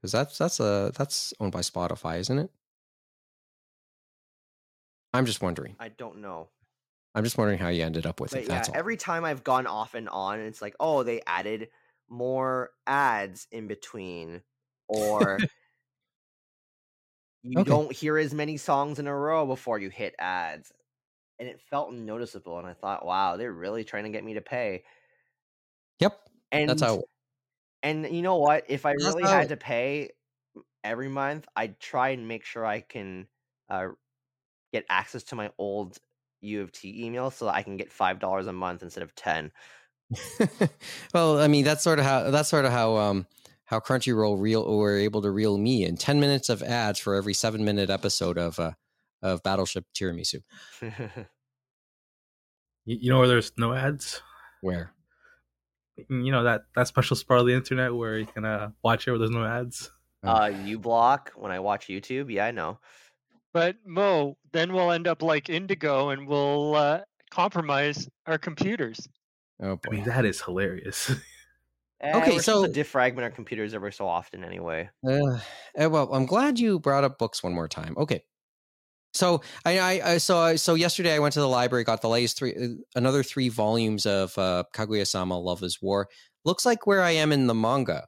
[0.00, 2.50] Because that's that's a that's owned by Spotify, isn't it?
[5.14, 5.76] I'm just wondering.
[5.80, 6.48] I don't know.
[7.14, 8.48] I'm just wondering how you ended up with But it.
[8.48, 8.76] yeah, That's all.
[8.76, 11.68] every time I've gone off and on, it's like, oh, they added
[12.10, 14.42] more ads in between,
[14.88, 15.46] or
[17.42, 17.64] you Okay.
[17.64, 20.72] don't hear as many songs in a row before you hit ads.
[21.38, 24.42] And it felt noticeable, and I thought, wow, they're really trying to get me to
[24.42, 24.84] pay.
[26.00, 27.02] Yep, And that's how.
[27.82, 28.64] and you know what?
[28.68, 30.12] If I really how- had to pay
[30.84, 33.28] every month, I'd try and make sure I can
[33.70, 33.90] uh,
[34.72, 35.98] get access to my old
[36.42, 39.14] U of T email so that I can get five dollars a month instead of
[39.14, 39.52] ten.
[41.14, 43.26] well, I mean, that's sort of how that's sort of how um
[43.66, 47.34] how Crunchyroll real were able to reel me in ten minutes of ads for every
[47.34, 48.72] seven minute episode of uh
[49.22, 50.42] of Battleship Tiramisu.
[52.84, 54.22] You, you know where there's no ads?
[54.60, 54.92] Where
[56.08, 59.10] You know that that special spot of the internet where you can uh, watch it
[59.10, 59.90] where there's no ads.
[60.22, 62.32] uh, uBlock when I watch YouTube.
[62.32, 62.78] Yeah, I know.
[63.52, 69.08] But Mo, then we'll end up like Indigo and we'll uh, compromise our computers.
[69.60, 71.10] oh I boy, mean, that is hilarious.
[72.00, 74.90] Eh, Okay, so- to defragment our computers every so often anyway.
[75.06, 75.38] Uh,
[75.76, 77.94] well, I'm glad you brought up books one more time.
[77.96, 78.24] Okay,
[79.14, 82.08] so I, I, I so I, so yesterday I went to the library, got the
[82.08, 86.08] latest three, uh, another three volumes of uh, Kaguya-sama: Love Is War.
[86.44, 88.06] Looks like where I am in the manga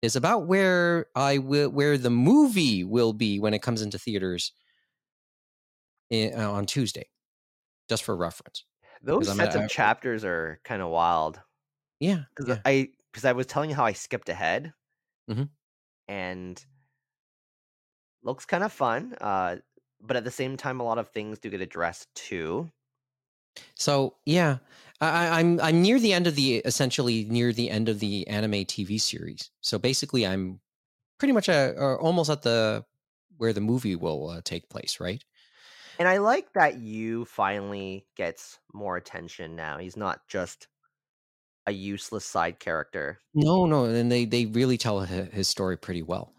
[0.00, 4.52] is about where I will, where the movie will be when it comes into theaters
[6.10, 7.08] in, uh, on Tuesday,
[7.88, 8.64] just for reference.
[9.02, 11.40] Those sets of chapters are kind of wild.
[12.00, 12.60] Yeah, because yeah.
[12.64, 14.74] I because I was telling you how I skipped ahead,
[15.28, 15.48] Mhm.
[16.08, 16.64] and
[18.22, 19.14] looks kind of fun.
[19.20, 19.56] Uh,
[20.00, 22.70] but at the same time, a lot of things do get addressed too.
[23.74, 24.58] So yeah,
[25.00, 28.26] I, I- I'm I'm near the end of the essentially near the end of the
[28.28, 29.50] anime TV series.
[29.60, 30.60] So basically, I'm
[31.18, 32.86] pretty much a, or almost at the
[33.38, 35.24] where the movie will uh, take place, right?
[35.98, 39.78] And I like that you finally gets more attention now.
[39.78, 40.68] He's not just
[41.68, 43.20] a useless side character.
[43.34, 46.32] No, no, and they they really tell his story pretty well.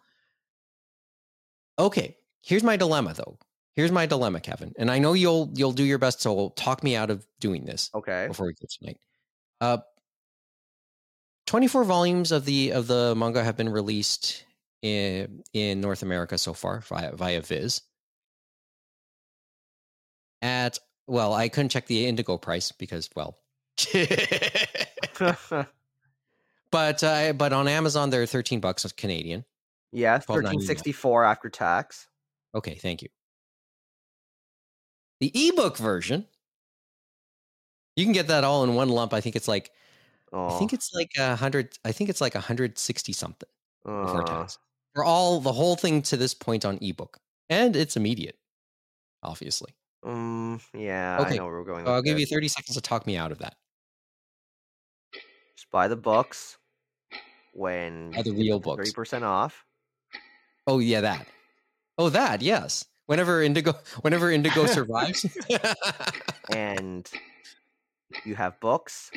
[1.78, 3.38] Okay, here's my dilemma though.
[3.76, 6.96] Here's my dilemma, Kevin, and I know you'll you'll do your best to talk me
[6.96, 7.90] out of doing this.
[7.94, 8.28] Okay.
[8.28, 8.98] before we go tonight.
[9.62, 9.78] Uh,
[11.46, 14.44] 24 volumes of the of the manga have been released
[14.82, 17.82] in in North America so far via via Viz.
[20.42, 23.38] At well, I couldn't check the Indigo price because well,
[26.72, 29.46] but uh, but on Amazon they're 13 bucks Canadian.
[29.92, 32.08] yeah, thirteen sixty four after tax.
[32.54, 33.10] Okay, thank you.
[35.20, 36.28] The ebook version,
[37.96, 39.14] you can get that all in one lump.
[39.14, 39.72] I think it's like
[40.48, 41.78] I think it's like a hundred.
[41.86, 43.50] I think it's like a hundred sixty something
[44.02, 44.58] before uh, tax
[44.96, 47.20] for all the whole thing to this point on ebook,
[47.50, 48.38] and it's immediate,
[49.24, 49.74] obviously.
[50.04, 51.86] um, yeah, I Okay, know where we're going.
[51.86, 53.58] So I'll give you thirty seconds to talk me out of that.
[55.70, 56.58] Just buy the books
[57.54, 58.78] when Buy the real books.
[58.78, 59.66] thirty percent off.
[60.66, 61.28] Oh yeah, that.
[61.98, 62.86] Oh that yes.
[63.06, 65.26] Whenever Indigo, whenever Indigo survives.
[66.56, 67.08] and
[68.26, 69.12] you have books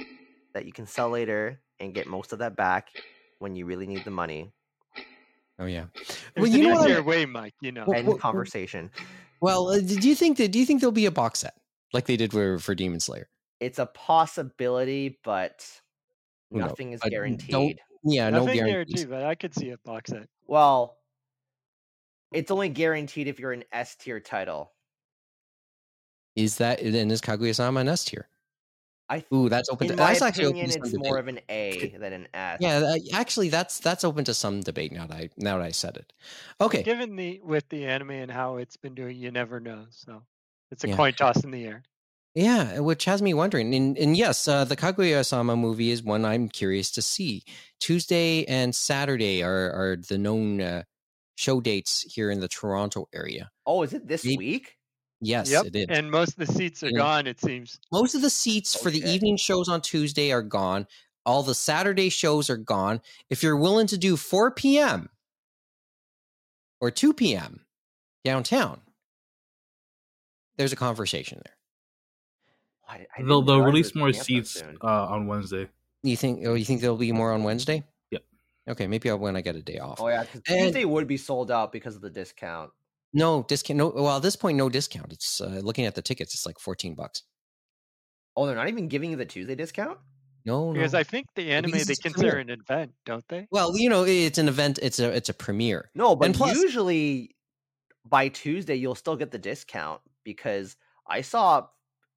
[0.52, 2.88] that you can sell later and get most of that back
[3.38, 4.52] when you really need the money.
[5.58, 5.86] oh yeah.
[6.36, 6.90] There's you an know what?
[6.90, 7.54] easier way, Mike.
[7.62, 7.84] You know.
[7.86, 8.90] Well, End well, conversation.
[9.40, 10.52] Well, uh, do you think that?
[10.52, 11.54] Do you think there'll be a box set
[11.94, 13.28] like they did for for Demon Slayer?
[13.58, 15.64] It's a possibility, but
[16.52, 16.68] Who knows?
[16.70, 17.80] nothing is But don't- guaranteed.
[18.04, 19.04] Yeah, no Nothing guarantees.
[19.04, 20.28] guaranteed, but I could see a box set.
[20.46, 20.98] Well,
[22.32, 24.72] it's only guaranteed if you're an S tier title.
[26.34, 28.28] Is that then is Kaguya-sama an S tier?
[29.08, 29.90] I th- Ooh, that's open.
[29.90, 32.12] in To, my that's actually open opinion, to some it's more of an A than
[32.14, 32.58] an S.
[32.60, 35.70] Yeah, uh, actually, that's that's open to some debate now that I now that I
[35.72, 36.12] said it.
[36.60, 39.84] Okay, Given the with the anime and how it's been doing, you never know.
[39.90, 40.22] So
[40.70, 40.96] it's a Yeah.
[40.96, 41.82] coin toss in the air.
[42.34, 43.74] Yeah, which has me wondering.
[43.74, 47.42] And, and yes, uh, the Kaguya-sama movie is one I'm curious to see.
[47.78, 50.82] Tuesday and Saturday are are the known uh,
[51.34, 53.50] show dates here in the Toronto area.
[53.66, 54.76] Oh, is it this Maybe, week?
[55.20, 55.66] Yes, yep.
[55.66, 55.86] it is.
[55.88, 56.98] And most of the seats are yeah.
[56.98, 57.26] gone.
[57.26, 60.86] It seems most of the seats for the evening shows on Tuesday are gone.
[61.26, 63.00] All the Saturday shows are gone.
[63.30, 65.10] If you're willing to do 4 p.m.
[66.80, 67.60] or 2 p.m.
[68.24, 68.80] downtown,
[70.56, 71.54] there's a conversation there.
[72.92, 75.68] I, I they'll they'll release more seats uh, on Wednesday.
[76.02, 76.46] You think?
[76.46, 77.84] Oh, you think there'll be more on Wednesday?
[78.10, 78.22] Yep.
[78.70, 80.00] Okay, maybe I'll, when I get a day off.
[80.00, 82.70] Oh yeah, Tuesday would be sold out because of the discount.
[83.14, 83.78] No discount.
[83.78, 85.12] No, well at this point, no discount.
[85.12, 86.34] It's uh, looking at the tickets.
[86.34, 87.22] It's like fourteen bucks.
[88.36, 89.98] Oh, they're not even giving you the Tuesday discount.
[90.44, 90.98] No, because no.
[90.98, 93.46] I think the anime they consider an event, don't they?
[93.50, 94.78] Well, you know, it's an event.
[94.82, 95.90] It's a it's a premiere.
[95.94, 97.36] No, but plus, usually
[98.04, 101.66] by Tuesday you'll still get the discount because I saw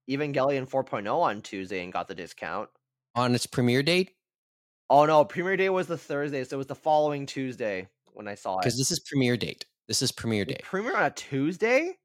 [0.10, 2.70] Evangelion 4.0 on Tuesday and got the discount
[3.16, 4.12] on its premiere date.
[4.90, 8.36] Oh no, premiere day was the Thursday, so it was the following Tuesday when I
[8.36, 8.62] saw it.
[8.62, 9.66] Because this is premiere date.
[9.88, 10.60] This is premiere day.
[10.64, 11.98] Premiere on a Tuesday?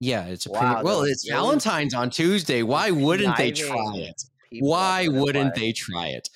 [0.00, 0.84] Yeah, it's a wow, premiere.
[0.84, 2.62] Well, it's Valentine's on Tuesday.
[2.62, 4.22] Why wouldn't they try it?
[4.60, 6.28] Why wouldn't they try it?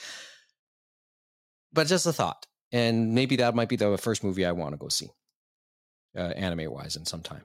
[1.73, 4.77] But just a thought, and maybe that might be the first movie I want to
[4.77, 5.09] go see,
[6.16, 7.43] uh, anime wise, in some time.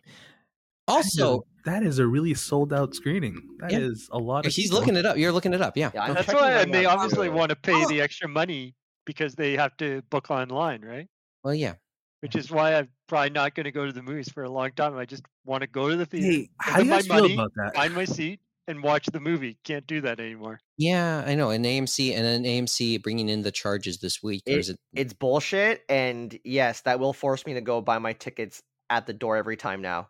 [0.88, 3.42] Also, that is a really sold out screening.
[3.60, 3.80] That yeah.
[3.80, 4.46] is a lot.
[4.46, 4.80] Of He's people.
[4.80, 5.18] looking it up.
[5.18, 5.76] You're looking it up.
[5.76, 7.88] Yeah, yeah that's why, and they obviously want to pay oh.
[7.88, 8.74] the extra money
[9.06, 11.08] because they have to book online, right?
[11.44, 11.74] Well, yeah.
[12.22, 14.72] Which is why I'm probably not going to go to the movies for a long
[14.72, 14.98] time.
[14.98, 17.34] I just want to go to the theater, hey, how do you guys feel money,
[17.34, 17.76] about that?
[17.76, 19.58] Find my seat and watch the movie.
[19.64, 20.60] Can't do that anymore.
[20.78, 21.52] Yeah, I know.
[21.52, 24.42] And AMC and an AMC bringing in the charges this week.
[24.46, 24.78] It, it...
[24.94, 25.84] It's bullshit.
[25.90, 29.58] And yes, that will force me to go buy my tickets at the door every
[29.58, 30.08] time now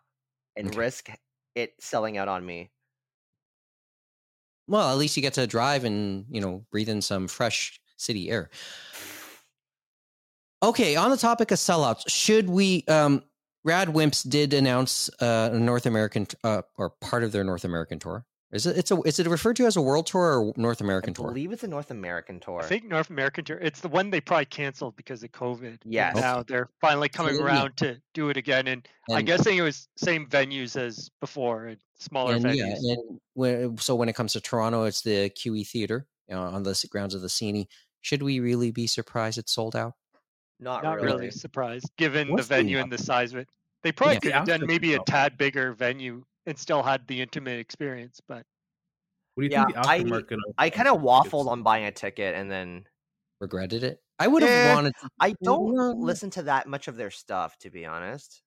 [0.58, 0.78] and okay.
[0.78, 1.08] risk
[1.54, 2.70] it selling out on me.
[4.66, 8.28] Well, at least you get to drive and, you know, breathe in some fresh city
[8.28, 8.50] air.
[10.62, 13.22] Okay, on the topic of sellouts, should we um
[13.64, 18.24] RADWIMPS did announce uh, a North American uh, or part of their North American tour.
[18.50, 18.78] Is it?
[18.78, 19.00] It's a.
[19.02, 21.26] Is it referred to as a world tour or North American I tour?
[21.26, 22.60] I believe it's a North American tour.
[22.60, 23.58] I think North American tour.
[23.58, 25.78] It's the one they probably canceled because of COVID.
[25.84, 26.12] Yeah.
[26.14, 29.62] Now they're finally coming so, around to do it again, and, and, I'm guessing it
[29.62, 32.76] was same venues as before, and smaller and, venues.
[32.80, 36.42] Yeah, and when, so when it comes to Toronto, it's the QE Theater you know,
[36.42, 37.66] on the grounds of the CNE.
[38.00, 39.92] Should we really be surprised it's sold out?
[40.60, 41.06] Not, Not really.
[41.06, 41.30] really.
[41.30, 43.48] surprised, given What's the venue the, and the size of it.
[43.82, 47.20] They probably yeah, could have done maybe a tad bigger venue and still had the
[47.20, 48.44] intimate experience, but
[49.34, 50.38] what do you yeah, think the aftermarket?
[50.56, 52.86] I, I kind of waffled on buying a ticket and then
[53.40, 54.00] regretted it.
[54.18, 54.94] I would have eh, wanted.
[55.00, 58.42] To, I don't listen to that much of their stuff, to be honest.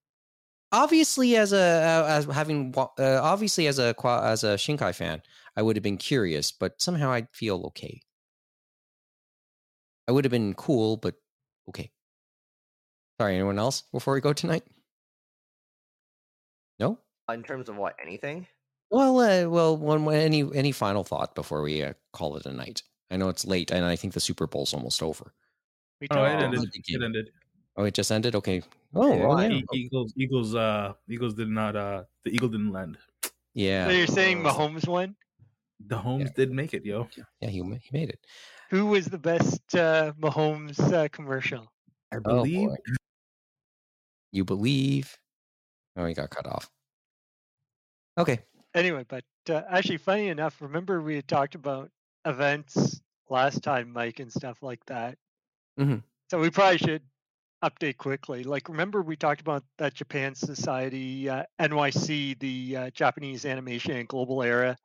[0.74, 5.22] Obviously, as a as having uh, obviously as a as a Shinkai fan,
[5.56, 8.02] I would have been curious, but somehow I'd feel okay.
[10.08, 11.16] I would have been cool, but
[11.70, 11.92] okay.
[13.20, 14.64] Sorry, anyone else before we go tonight?
[16.80, 16.98] No.
[17.34, 17.96] In terms of what?
[18.02, 18.48] Anything?
[18.90, 22.84] Well, uh, well, one, any any final thought before we uh, call it a night?
[23.10, 25.34] I know it's late, and I think the Super Bowl's almost over.
[26.00, 26.70] We oh, it ended.
[26.74, 27.32] It ended.
[27.78, 28.36] Oh, it just ended.
[28.36, 28.62] Okay.
[28.94, 29.62] Oh, well, yeah.
[29.74, 31.76] Eagles, Eagles, uh, Eagles did not.
[31.76, 32.98] Uh, the Eagle didn't land.
[33.54, 33.88] Yeah.
[33.88, 35.16] So you're saying Mahomes won?
[35.88, 36.34] The Holmes yeah.
[36.36, 37.08] did make it, yo.
[37.40, 38.20] Yeah, he he made it.
[38.70, 41.72] Who was the best uh, Mahomes uh, commercial?
[42.12, 42.70] I oh, believe.
[42.70, 42.96] Oh,
[44.32, 45.18] you believe?
[45.98, 46.70] Oh, he got cut off.
[48.18, 48.40] Okay
[48.74, 51.90] anyway, but uh, actually, funny enough, remember we had talked about
[52.26, 55.18] events last time, Mike, and stuff like that.
[55.80, 55.98] Mm-hmm.
[56.30, 57.04] So we probably should
[57.64, 58.44] update quickly.
[58.44, 64.08] Like, remember we talked about that Japan Society uh, NYC, the uh, Japanese Animation and
[64.08, 64.78] Global Era.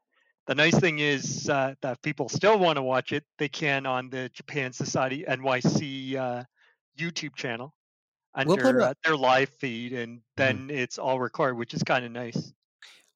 [0.46, 3.24] The nice thing is uh, that people still want to watch it.
[3.38, 6.44] They can on the Japan Society NYC uh,
[6.96, 7.74] YouTube channel
[8.32, 10.22] under we'll uh, their live feed, and mm-hmm.
[10.36, 10.78] then mm-hmm.
[10.78, 12.52] it's all recorded, which is kind of nice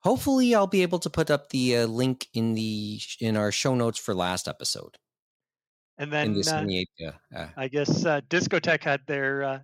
[0.02, 3.74] hopefully i'll be able to put up the uh, link in the in our show
[3.74, 4.96] notes for last episode.
[5.98, 9.58] And then uh, uh, i guess uh, Discotek had their uh,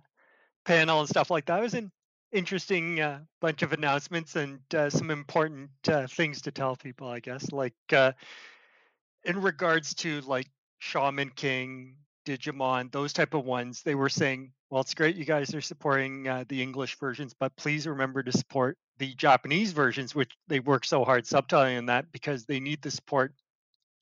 [0.65, 1.59] panel and stuff like that.
[1.59, 1.91] It was an
[2.31, 5.69] interesting uh, bunch of announcements and uh, some important
[6.09, 7.51] things to tell people i guess.
[7.51, 10.47] Like in regards to like
[10.79, 11.95] shaman king
[12.25, 16.23] digimon those type of ones they were saying well it's great you guys are supporting
[16.47, 21.03] the english versions but please remember to support the Japanese versions, which they work so
[21.03, 23.33] hard subtitling in that because they need the support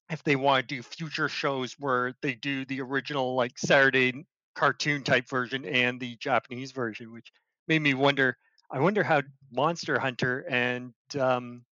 [0.10, 4.26] if they want to do future shows where they do the original like Saturday
[4.56, 7.32] cartoon type version and the Japanese version, which
[7.68, 8.38] made me wonder.
[8.72, 9.22] I wonder how
[9.52, 11.64] Monster Hunter and um,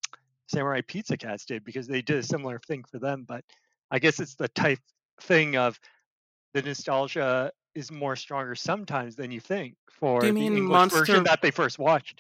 [0.47, 3.24] Samurai Pizza Cats did because they did a similar thing for them.
[3.27, 3.44] But
[3.90, 4.81] I guess it's the type
[5.20, 5.78] thing of
[6.55, 10.70] the nostalgia is more stronger sometimes than you think for Do you the mean English
[10.72, 12.18] Monster- version that they first watched.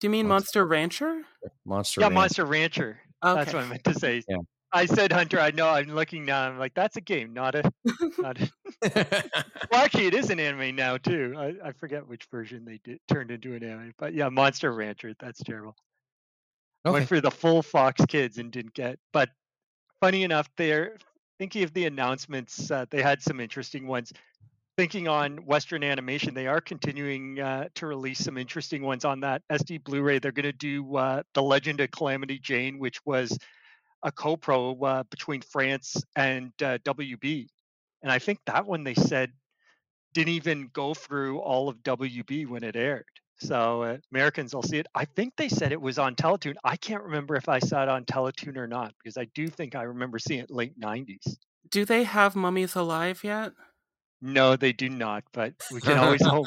[0.00, 1.22] Do you mean Monster- Monster Rancher?
[1.64, 2.00] Monster.
[2.00, 2.14] yeah, Ranch.
[2.14, 3.00] Monster Rancher.
[3.22, 4.22] That's what I meant to say.
[4.28, 4.36] Yeah.
[4.72, 5.38] I said Hunter.
[5.38, 5.68] I know.
[5.68, 6.48] I'm looking now.
[6.48, 7.70] I'm like, that's a game, not a.
[8.18, 8.50] Not a
[9.70, 11.34] well, actually, it is an anime now too.
[11.38, 15.14] I, I forget which version they did turned into an anime, but yeah, Monster Rancher.
[15.20, 15.76] That's terrible.
[16.84, 16.92] okay.
[16.92, 18.98] Went for the full Fox Kids and didn't get.
[19.12, 19.30] But
[20.00, 20.96] funny enough, they're
[21.38, 22.68] thinking of the announcements.
[22.70, 24.12] Uh, they had some interesting ones.
[24.76, 29.42] Thinking on Western animation, they are continuing uh, to release some interesting ones on that
[29.50, 30.18] SD Blu-ray.
[30.18, 33.38] They're going to do uh, the Legend of Calamity Jane, which was
[34.02, 37.46] a co-pro uh, between France and uh, WB,
[38.02, 39.32] and I think that one they said
[40.12, 43.06] didn't even go through all of WB when it aired.
[43.40, 44.86] So uh, Americans will see it.
[44.94, 46.54] I think they said it was on Teletoon.
[46.62, 49.74] I can't remember if I saw it on Teletoon or not because I do think
[49.74, 51.36] I remember seeing it late '90s.
[51.70, 53.52] Do they have mummies alive yet?
[54.26, 56.46] No, they do not, but we can always hope.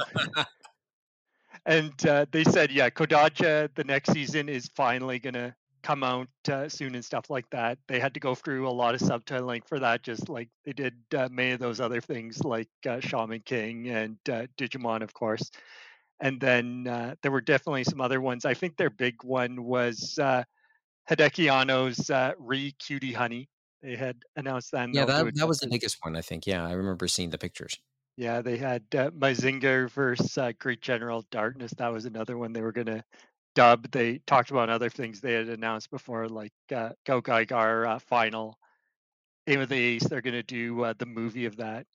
[1.68, 6.28] And uh, they said, yeah, Kodocha, the next season is finally going to come out
[6.50, 7.78] uh, soon and stuff like that.
[7.88, 10.96] They had to go through a lot of subtitling for that, just like they did
[11.16, 15.52] uh, many of those other things like uh, Shaman King and uh, Digimon, of course.
[16.20, 18.44] And then uh, there were definitely some other ones.
[18.44, 20.46] I think their big one was uh,
[21.08, 23.50] Hideaki Anno's uh, Re Cutie Honey.
[23.82, 24.90] They had announced that.
[24.92, 26.16] yeah, that that was the biggest one.
[26.16, 26.46] I think.
[26.48, 27.76] Yeah, I remember seeing the pictures.
[28.18, 31.74] Yeah, they had uh, Mazinger versus uh, Great General Darkness.
[31.78, 33.04] That was another one they were going to
[33.56, 33.92] dub.
[33.92, 38.58] They talked about other things they had announced before, like uh, GaoGaiGar uh, Final,
[39.48, 40.06] Aim of the Ace.
[40.08, 41.88] They're going to do uh, the movie of that.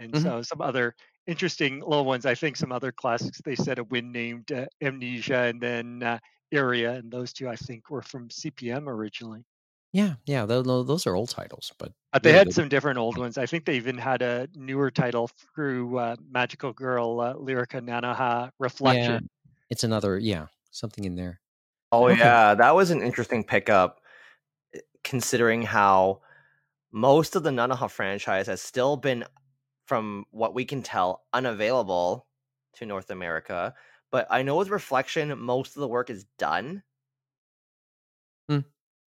[0.00, 0.22] And Mhm.
[0.22, 0.94] so some other
[1.26, 2.26] interesting little ones.
[2.26, 3.40] I think some other classics.
[3.44, 6.18] They said a win named uh, Amnesia and then uh,
[6.52, 6.94] Iria.
[6.94, 9.44] And those two, I think, were from CPM originally.
[9.92, 10.46] Yeah, yeah.
[10.46, 13.36] Those, those are old titles, but But they Yeah, had they- some different old ones.
[13.38, 18.50] I think they even had a newer title through uh, Magical Girl, uh, Lyrica Nanoha
[18.58, 19.28] Reflection.
[19.70, 21.40] it's another yeah something in there.
[21.92, 22.18] Oh Okay.
[22.18, 24.00] yeah, that was an interesting pickup,
[24.74, 26.22] eh, considering how
[26.92, 29.24] most of the Nanoha franchise has still been,
[29.86, 32.26] from what we can tell, unavailable
[32.74, 33.74] to North America.
[34.10, 36.82] But I know with Reflection, most of the work is done.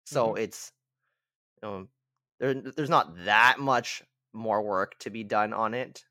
[0.05, 0.73] So it's,
[1.63, 1.87] you know,
[2.41, 4.03] there, there's not that much
[4.33, 6.05] more work to be done on it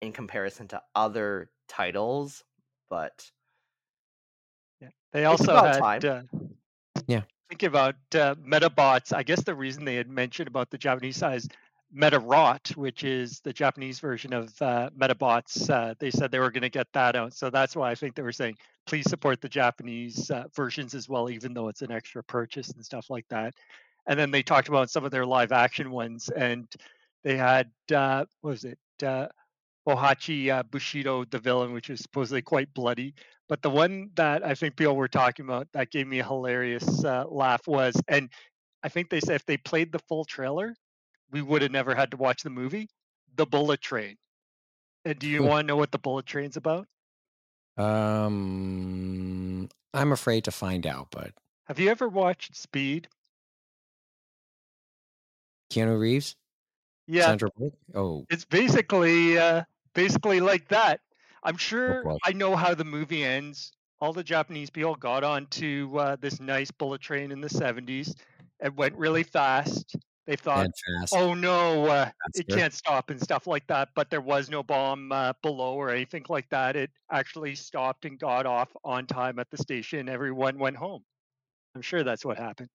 [0.00, 2.44] in comparison to other titles,
[2.90, 3.30] but
[4.80, 4.88] yeah.
[5.12, 6.22] They It's also had, uh,
[7.06, 7.22] Yeah.
[7.48, 9.12] Think about uh, Medabots.
[9.14, 11.48] I guess the reason they had mentioned about the Japanese size
[11.94, 16.62] Medarot, which is the Japanese version of uh, Medabots, uh, they said they were going
[16.62, 17.34] to get that out.
[17.34, 18.56] So that's why I think they were saying,
[18.86, 22.84] please support the Japanese uh, versions as well, even though it's an extra purchase and
[22.84, 23.54] stuff like that.
[24.06, 26.66] And then they talked about some of their live action ones, and
[27.24, 28.78] they had uh, what was it?
[29.04, 29.28] Uh,
[29.86, 33.14] Bohachi uh, Bushido, the villain, which is supposedly quite bloody.
[33.48, 37.04] But the one that I think people were talking about that gave me a hilarious
[37.04, 38.30] laugh was, and
[38.82, 40.74] I think they said if they played the full trailer,
[41.32, 42.88] we would have never had to watch the movie.
[43.34, 44.18] The Bullet Train.
[45.04, 45.48] And do you Hmm.
[45.48, 46.88] want to know what the Bullet Train's about?
[47.76, 51.34] Um, I'm afraid to find out, but
[51.64, 53.08] Have you ever watched Speed?
[55.70, 56.36] Keanu Reeves,
[57.06, 57.74] Yeah, Sandra Bullock.
[57.94, 59.64] Oh, it's basically uh,
[59.94, 61.00] basically like that.
[61.42, 62.16] I'm sure.
[62.24, 63.72] I know how the movie ends.
[64.00, 68.14] All the Japanese people got onto uh, this nice bullet train in the 70s.
[68.60, 69.96] It went really fast.
[70.26, 70.70] They thought,
[71.12, 73.88] oh no, uh, it can't stop and stuff like that.
[73.96, 76.76] But there was no bomb uh, below or anything like that.
[76.76, 80.08] It actually stopped and got off on time at the station.
[80.08, 81.02] Everyone went home.
[81.74, 82.68] I'm sure that's what happened.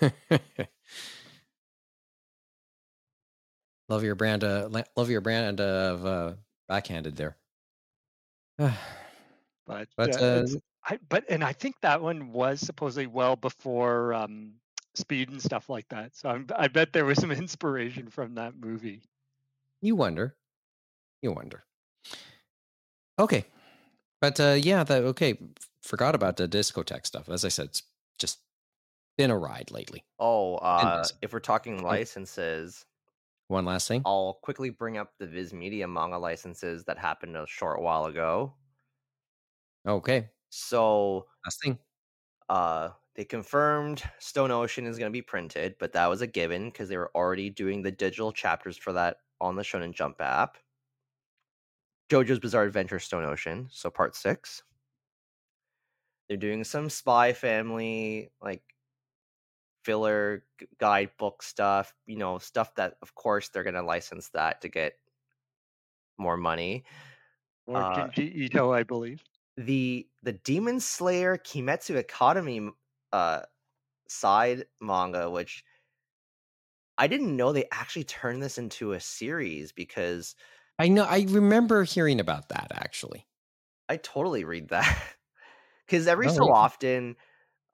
[3.88, 4.44] love your brand.
[4.44, 6.32] Uh, love your brand of uh,
[6.68, 7.36] backhanded there.
[9.66, 10.46] But, But, uh, uh,
[10.84, 14.52] I, but and I think that one was supposedly well before um,
[14.96, 16.16] Speed and stuff like that.
[16.16, 19.02] So I'm, I bet there was some inspiration from that movie.
[19.82, 20.36] you wonder.
[21.22, 21.64] You wonder.
[23.18, 23.44] Okay,
[24.20, 25.38] but uh, yeah, the okay.
[25.82, 27.28] Forgot about the Discotek stuff.
[27.28, 27.82] As I said, it's
[28.18, 28.40] just
[29.16, 30.04] been a ride lately.
[30.18, 32.84] oh, uh, this- if we're talking licenses,
[33.48, 34.02] One last thing.
[34.04, 38.54] I'll quickly bring up the Viz Media manga licenses that happened a short while ago.
[39.86, 41.78] Okay, So, last thing.
[42.48, 46.66] uh, they confirmed Stone Ocean is going to be printed, but that was a given
[46.66, 50.58] because they were already doing the digital chapters for that on the Shonen Jump app.
[52.10, 54.62] JoJo's Bizarre Adventure Stone Ocean, so part six.
[56.28, 58.62] they're doing some spy family like
[59.84, 60.44] filler
[60.78, 64.94] guidebook stuff, you know, stuff that of course they're going to license that to get
[66.18, 66.84] more money.
[67.66, 69.22] Or uh, Ito, I believe.
[69.56, 72.68] The the Demon Slayer Kimetsu Academy
[73.16, 73.40] uh
[74.08, 75.64] side manga which
[76.98, 80.34] I didn't know they actually turned this into a series because
[80.78, 83.26] I know I remember hearing about that actually.
[83.88, 85.02] I totally read that.
[85.88, 86.52] Cuz every oh, so yeah.
[86.52, 87.16] often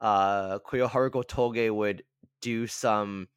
[0.01, 2.05] uh Koyoharu Toge would
[2.41, 3.29] do some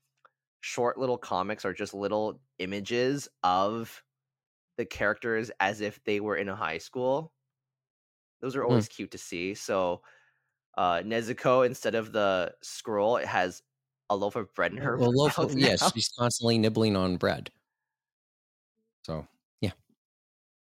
[0.61, 4.03] short little comics or just little images of
[4.77, 7.31] the characters as if they were in a high school.
[8.41, 8.69] Those are hmm.
[8.69, 8.95] always mm.
[8.95, 9.53] cute to see.
[9.53, 10.01] So
[10.77, 13.61] uh Nezuko instead of the scroll it has
[14.09, 17.49] a loaf of bread in her well, loaf of, yes she's constantly nibbling on bread.
[19.03, 19.27] So
[19.61, 19.71] yeah.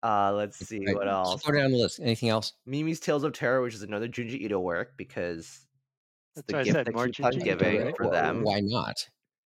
[0.02, 1.42] Uh let's see right, what else.
[1.42, 2.00] go down the list.
[2.00, 2.54] Anything else?
[2.66, 5.66] Mimi's tales of terror which is another junji ito work because
[6.36, 8.42] it's the gift that keeps on giving for them.
[8.42, 8.96] why not?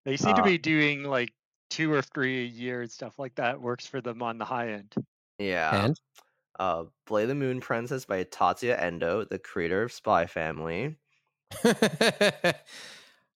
[0.05, 1.33] They seem uh, to be doing like
[1.71, 4.73] two or three a year and stuff like that works for them on the high
[4.73, 4.95] end.
[5.39, 5.87] Yeah.
[5.87, 5.97] And
[6.59, 10.97] uh Blade the Moon Princess by Tatsuya Endo, the creator of Spy Family.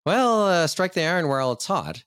[0.08, 2.02] Well, uh, strike the iron while it's hot.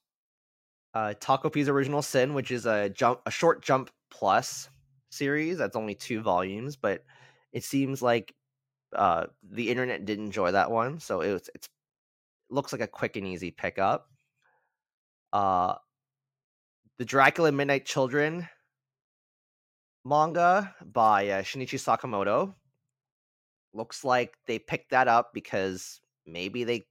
[0.95, 4.69] Uh, Takopi's Original Sin, which is a jump, a short jump plus
[5.11, 5.59] series.
[5.59, 7.03] That's only two volumes, but
[7.53, 8.33] it seems like
[8.95, 11.69] uh, the internet did enjoy that one, so it was, it's
[12.49, 14.09] looks like a quick and easy pickup.
[15.31, 15.75] Uh,
[16.97, 18.49] the Dracula Midnight Children
[20.03, 22.53] manga by uh, Shinichi Sakamoto
[23.73, 26.85] looks like they picked that up because maybe they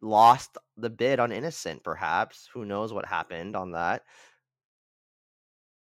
[0.00, 2.48] lost the bid on Innocent, perhaps.
[2.52, 4.02] Who knows what happened on that?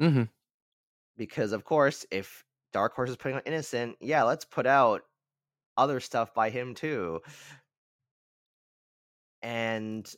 [0.02, 0.24] Mm-hmm.
[1.18, 2.44] Because of course, if
[2.74, 5.04] Dark Horse is putting on Innocent, yeah, let's put out
[5.78, 7.22] other stuff by him too.
[9.42, 10.10] And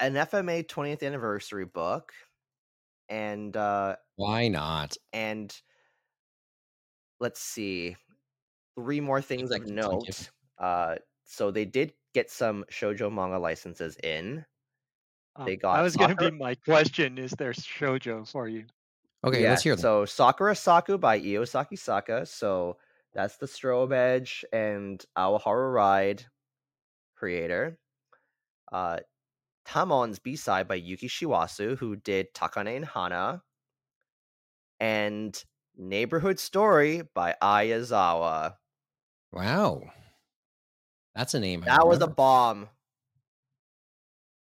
[0.00, 2.12] an FMA 20th anniversary book,
[3.12, 4.96] and uh why not?
[5.12, 5.54] And
[7.20, 7.96] let's see,
[8.74, 10.30] three more things like note.
[10.58, 14.44] Uh, so they did get some shojo manga licenses in.
[15.36, 15.76] Um, they got.
[15.76, 17.18] That was going to be my question.
[17.18, 18.64] Is there shojo for you?
[19.24, 19.82] Okay, yeah, let's hear them.
[19.82, 22.26] So Sakura Saku by Iosaki Sakisaka.
[22.26, 22.76] So
[23.14, 26.24] that's the Strobe Edge and Ao Haru Ride
[27.16, 27.78] creator.
[28.70, 28.98] Uh,
[29.64, 33.42] Tamon's B side by Yuki Shiwasu, who did Takane and Hana.
[34.80, 35.42] And
[35.76, 38.56] Neighborhood Story by Ai Yazawa.
[39.32, 39.82] Wow.
[41.14, 41.62] That's a name.
[41.66, 42.68] that was a bomb.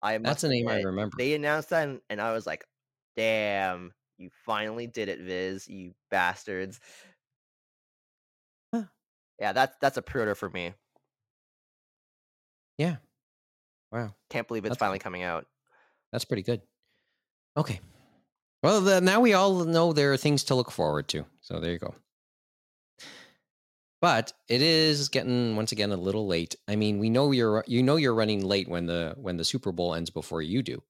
[0.03, 1.17] I That's a name I remember.
[1.17, 2.65] They announced that, and, and I was like,
[3.17, 5.69] "Damn, you finally did it, Viz!
[5.69, 6.81] You bastards!"
[8.75, 8.85] Huh.
[9.39, 10.75] Yeah, that's that's a pre-order for me.
[12.79, 12.97] Yeah.
[13.93, 14.14] Wow.
[14.31, 15.47] Can't believe it's that's finally coming out.
[16.12, 16.62] That's pretty good.
[17.56, 17.81] Okay.
[18.62, 21.27] Well, the, now we all know there are things to look forward to.
[21.43, 21.94] So there you go.
[24.01, 26.56] But it is getting once again a little late.
[26.66, 29.70] I mean, we know you're you know you're running late when the when the Super
[29.70, 30.82] Bowl ends before you do.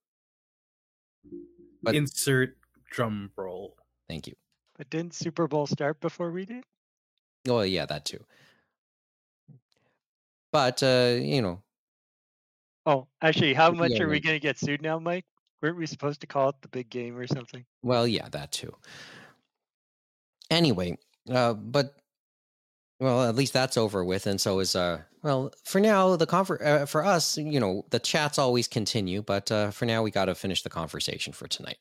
[1.82, 2.56] But insert
[2.90, 3.76] drum roll.
[4.08, 4.34] Thank you.
[4.78, 6.64] But didn't Super Bowl start before we did?
[7.46, 8.24] Oh yeah, that too.
[10.52, 11.62] But uh, you know.
[12.84, 15.24] Oh, actually, how much are we going to get sued now, Mike?
[15.60, 17.64] Weren't we supposed to call it the big game or something?
[17.82, 18.74] Well, yeah, that too.
[20.50, 20.98] Anyway,
[21.30, 21.94] uh, but
[22.98, 25.02] well, at least that's over with, and so is uh.
[25.22, 29.52] Well, for now, the confer- uh, for us, you know, the chats always continue, but
[29.52, 31.78] uh, for now, we got to finish the conversation for tonight.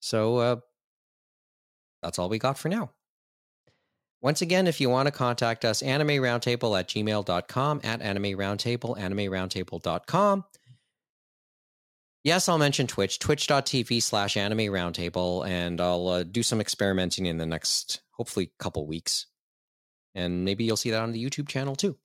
[0.00, 0.56] So uh,
[2.02, 2.90] that's all we got for now.
[4.20, 8.98] Once again, if you want to contact us, anime roundtable at gmail.com, at anime roundtable,
[8.98, 10.44] anime roundtable.com.
[12.24, 17.38] Yes, I'll mention Twitch, twitch.tv slash anime roundtable, and I'll uh, do some experimenting in
[17.38, 19.26] the next, hopefully, couple weeks.
[20.14, 21.96] And maybe you'll see that on the YouTube channel too.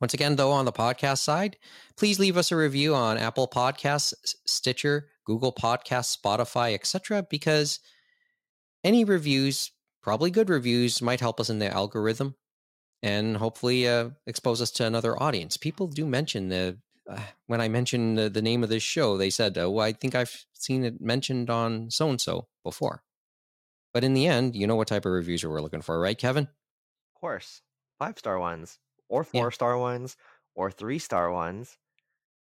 [0.00, 1.56] Once again, though, on the podcast side,
[1.96, 4.14] please leave us a review on Apple Podcasts,
[4.46, 7.26] Stitcher, Google Podcasts, Spotify, etc.
[7.28, 7.80] Because
[8.84, 9.72] any reviews,
[10.02, 12.34] probably good reviews, might help us in the algorithm
[13.02, 15.56] and hopefully uh, expose us to another audience.
[15.56, 17.18] People do mention the uh,
[17.48, 20.44] when I mentioned the, the, name of this show, they said, "Oh, I think I've
[20.52, 23.02] seen it mentioned on so and so before."
[23.92, 26.44] But in the end, you know what type of reviews we're looking for, right, Kevin?
[26.44, 27.60] Of course.
[27.98, 29.50] Five star ones, or four yeah.
[29.50, 30.16] star ones,
[30.54, 31.76] or three star ones.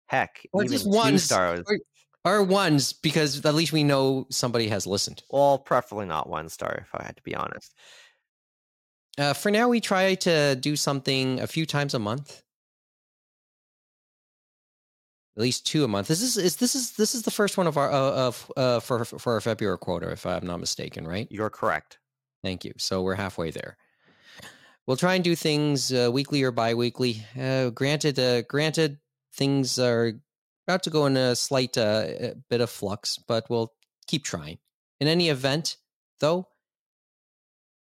[0.07, 1.65] Heck, or even just one stars.
[1.67, 1.79] Or,
[2.25, 5.23] or ones, because at least we know somebody has listened.
[5.31, 7.75] Well, preferably not one star, if I had to be honest.
[9.19, 12.43] Uh, for now, we try to do something a few times a month,
[15.37, 16.09] at least two a month.
[16.09, 18.81] This is, is this is this is the first one of our uh, of uh,
[18.81, 21.27] for for our February quota, if I'm not mistaken, right?
[21.31, 21.99] You're correct.
[22.43, 22.73] Thank you.
[22.79, 23.77] So we're halfway there.
[24.87, 27.25] We'll try and do things uh, weekly or biweekly.
[27.39, 28.99] Uh, granted, uh, granted,
[29.35, 30.15] things are
[30.71, 33.73] about to go in a slight uh, bit of flux, but we'll
[34.07, 34.59] keep trying.
[35.01, 35.77] In any event,
[36.21, 36.49] though,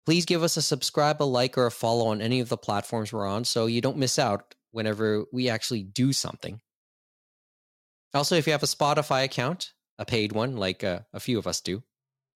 [0.05, 3.13] please give us a subscribe, a like, or a follow on any of the platforms
[3.13, 6.61] we're on so you don't miss out whenever we actually do something.
[8.13, 11.45] Also, if you have a Spotify account, a paid one, like uh, a few of
[11.45, 11.83] us do,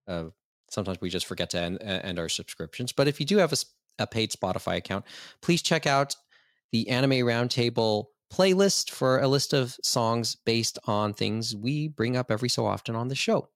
[0.07, 0.25] uh,
[0.71, 2.93] sometimes we just forget to end, end, our subscriptions.
[2.93, 3.57] But if you do have a,
[4.01, 5.07] a paid Spotify account,
[5.41, 6.15] please check out
[6.73, 12.31] the Anime Roundtable playlist for a list of songs based on things we bring up
[12.31, 13.49] every so often on the show.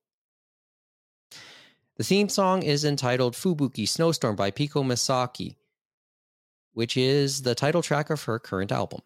[1.97, 5.57] The theme song is entitled Fubuki Snowstorm by Piko Misaki,
[6.75, 9.01] which is the title track of her current album.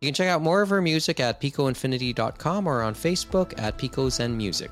[0.00, 4.08] You can check out more of her music at picoinfinity.com or on Facebook at Pico
[4.08, 4.70] Zen Music.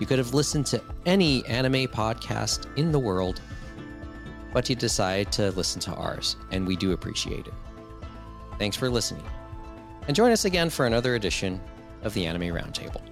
[0.00, 3.42] You could have listened to any anime podcast in the world,
[4.52, 7.54] but you decide to listen to ours, and we do appreciate it.
[8.58, 9.24] Thanks for listening.
[10.06, 11.60] And join us again for another edition
[12.02, 13.09] of the Anime Roundtable.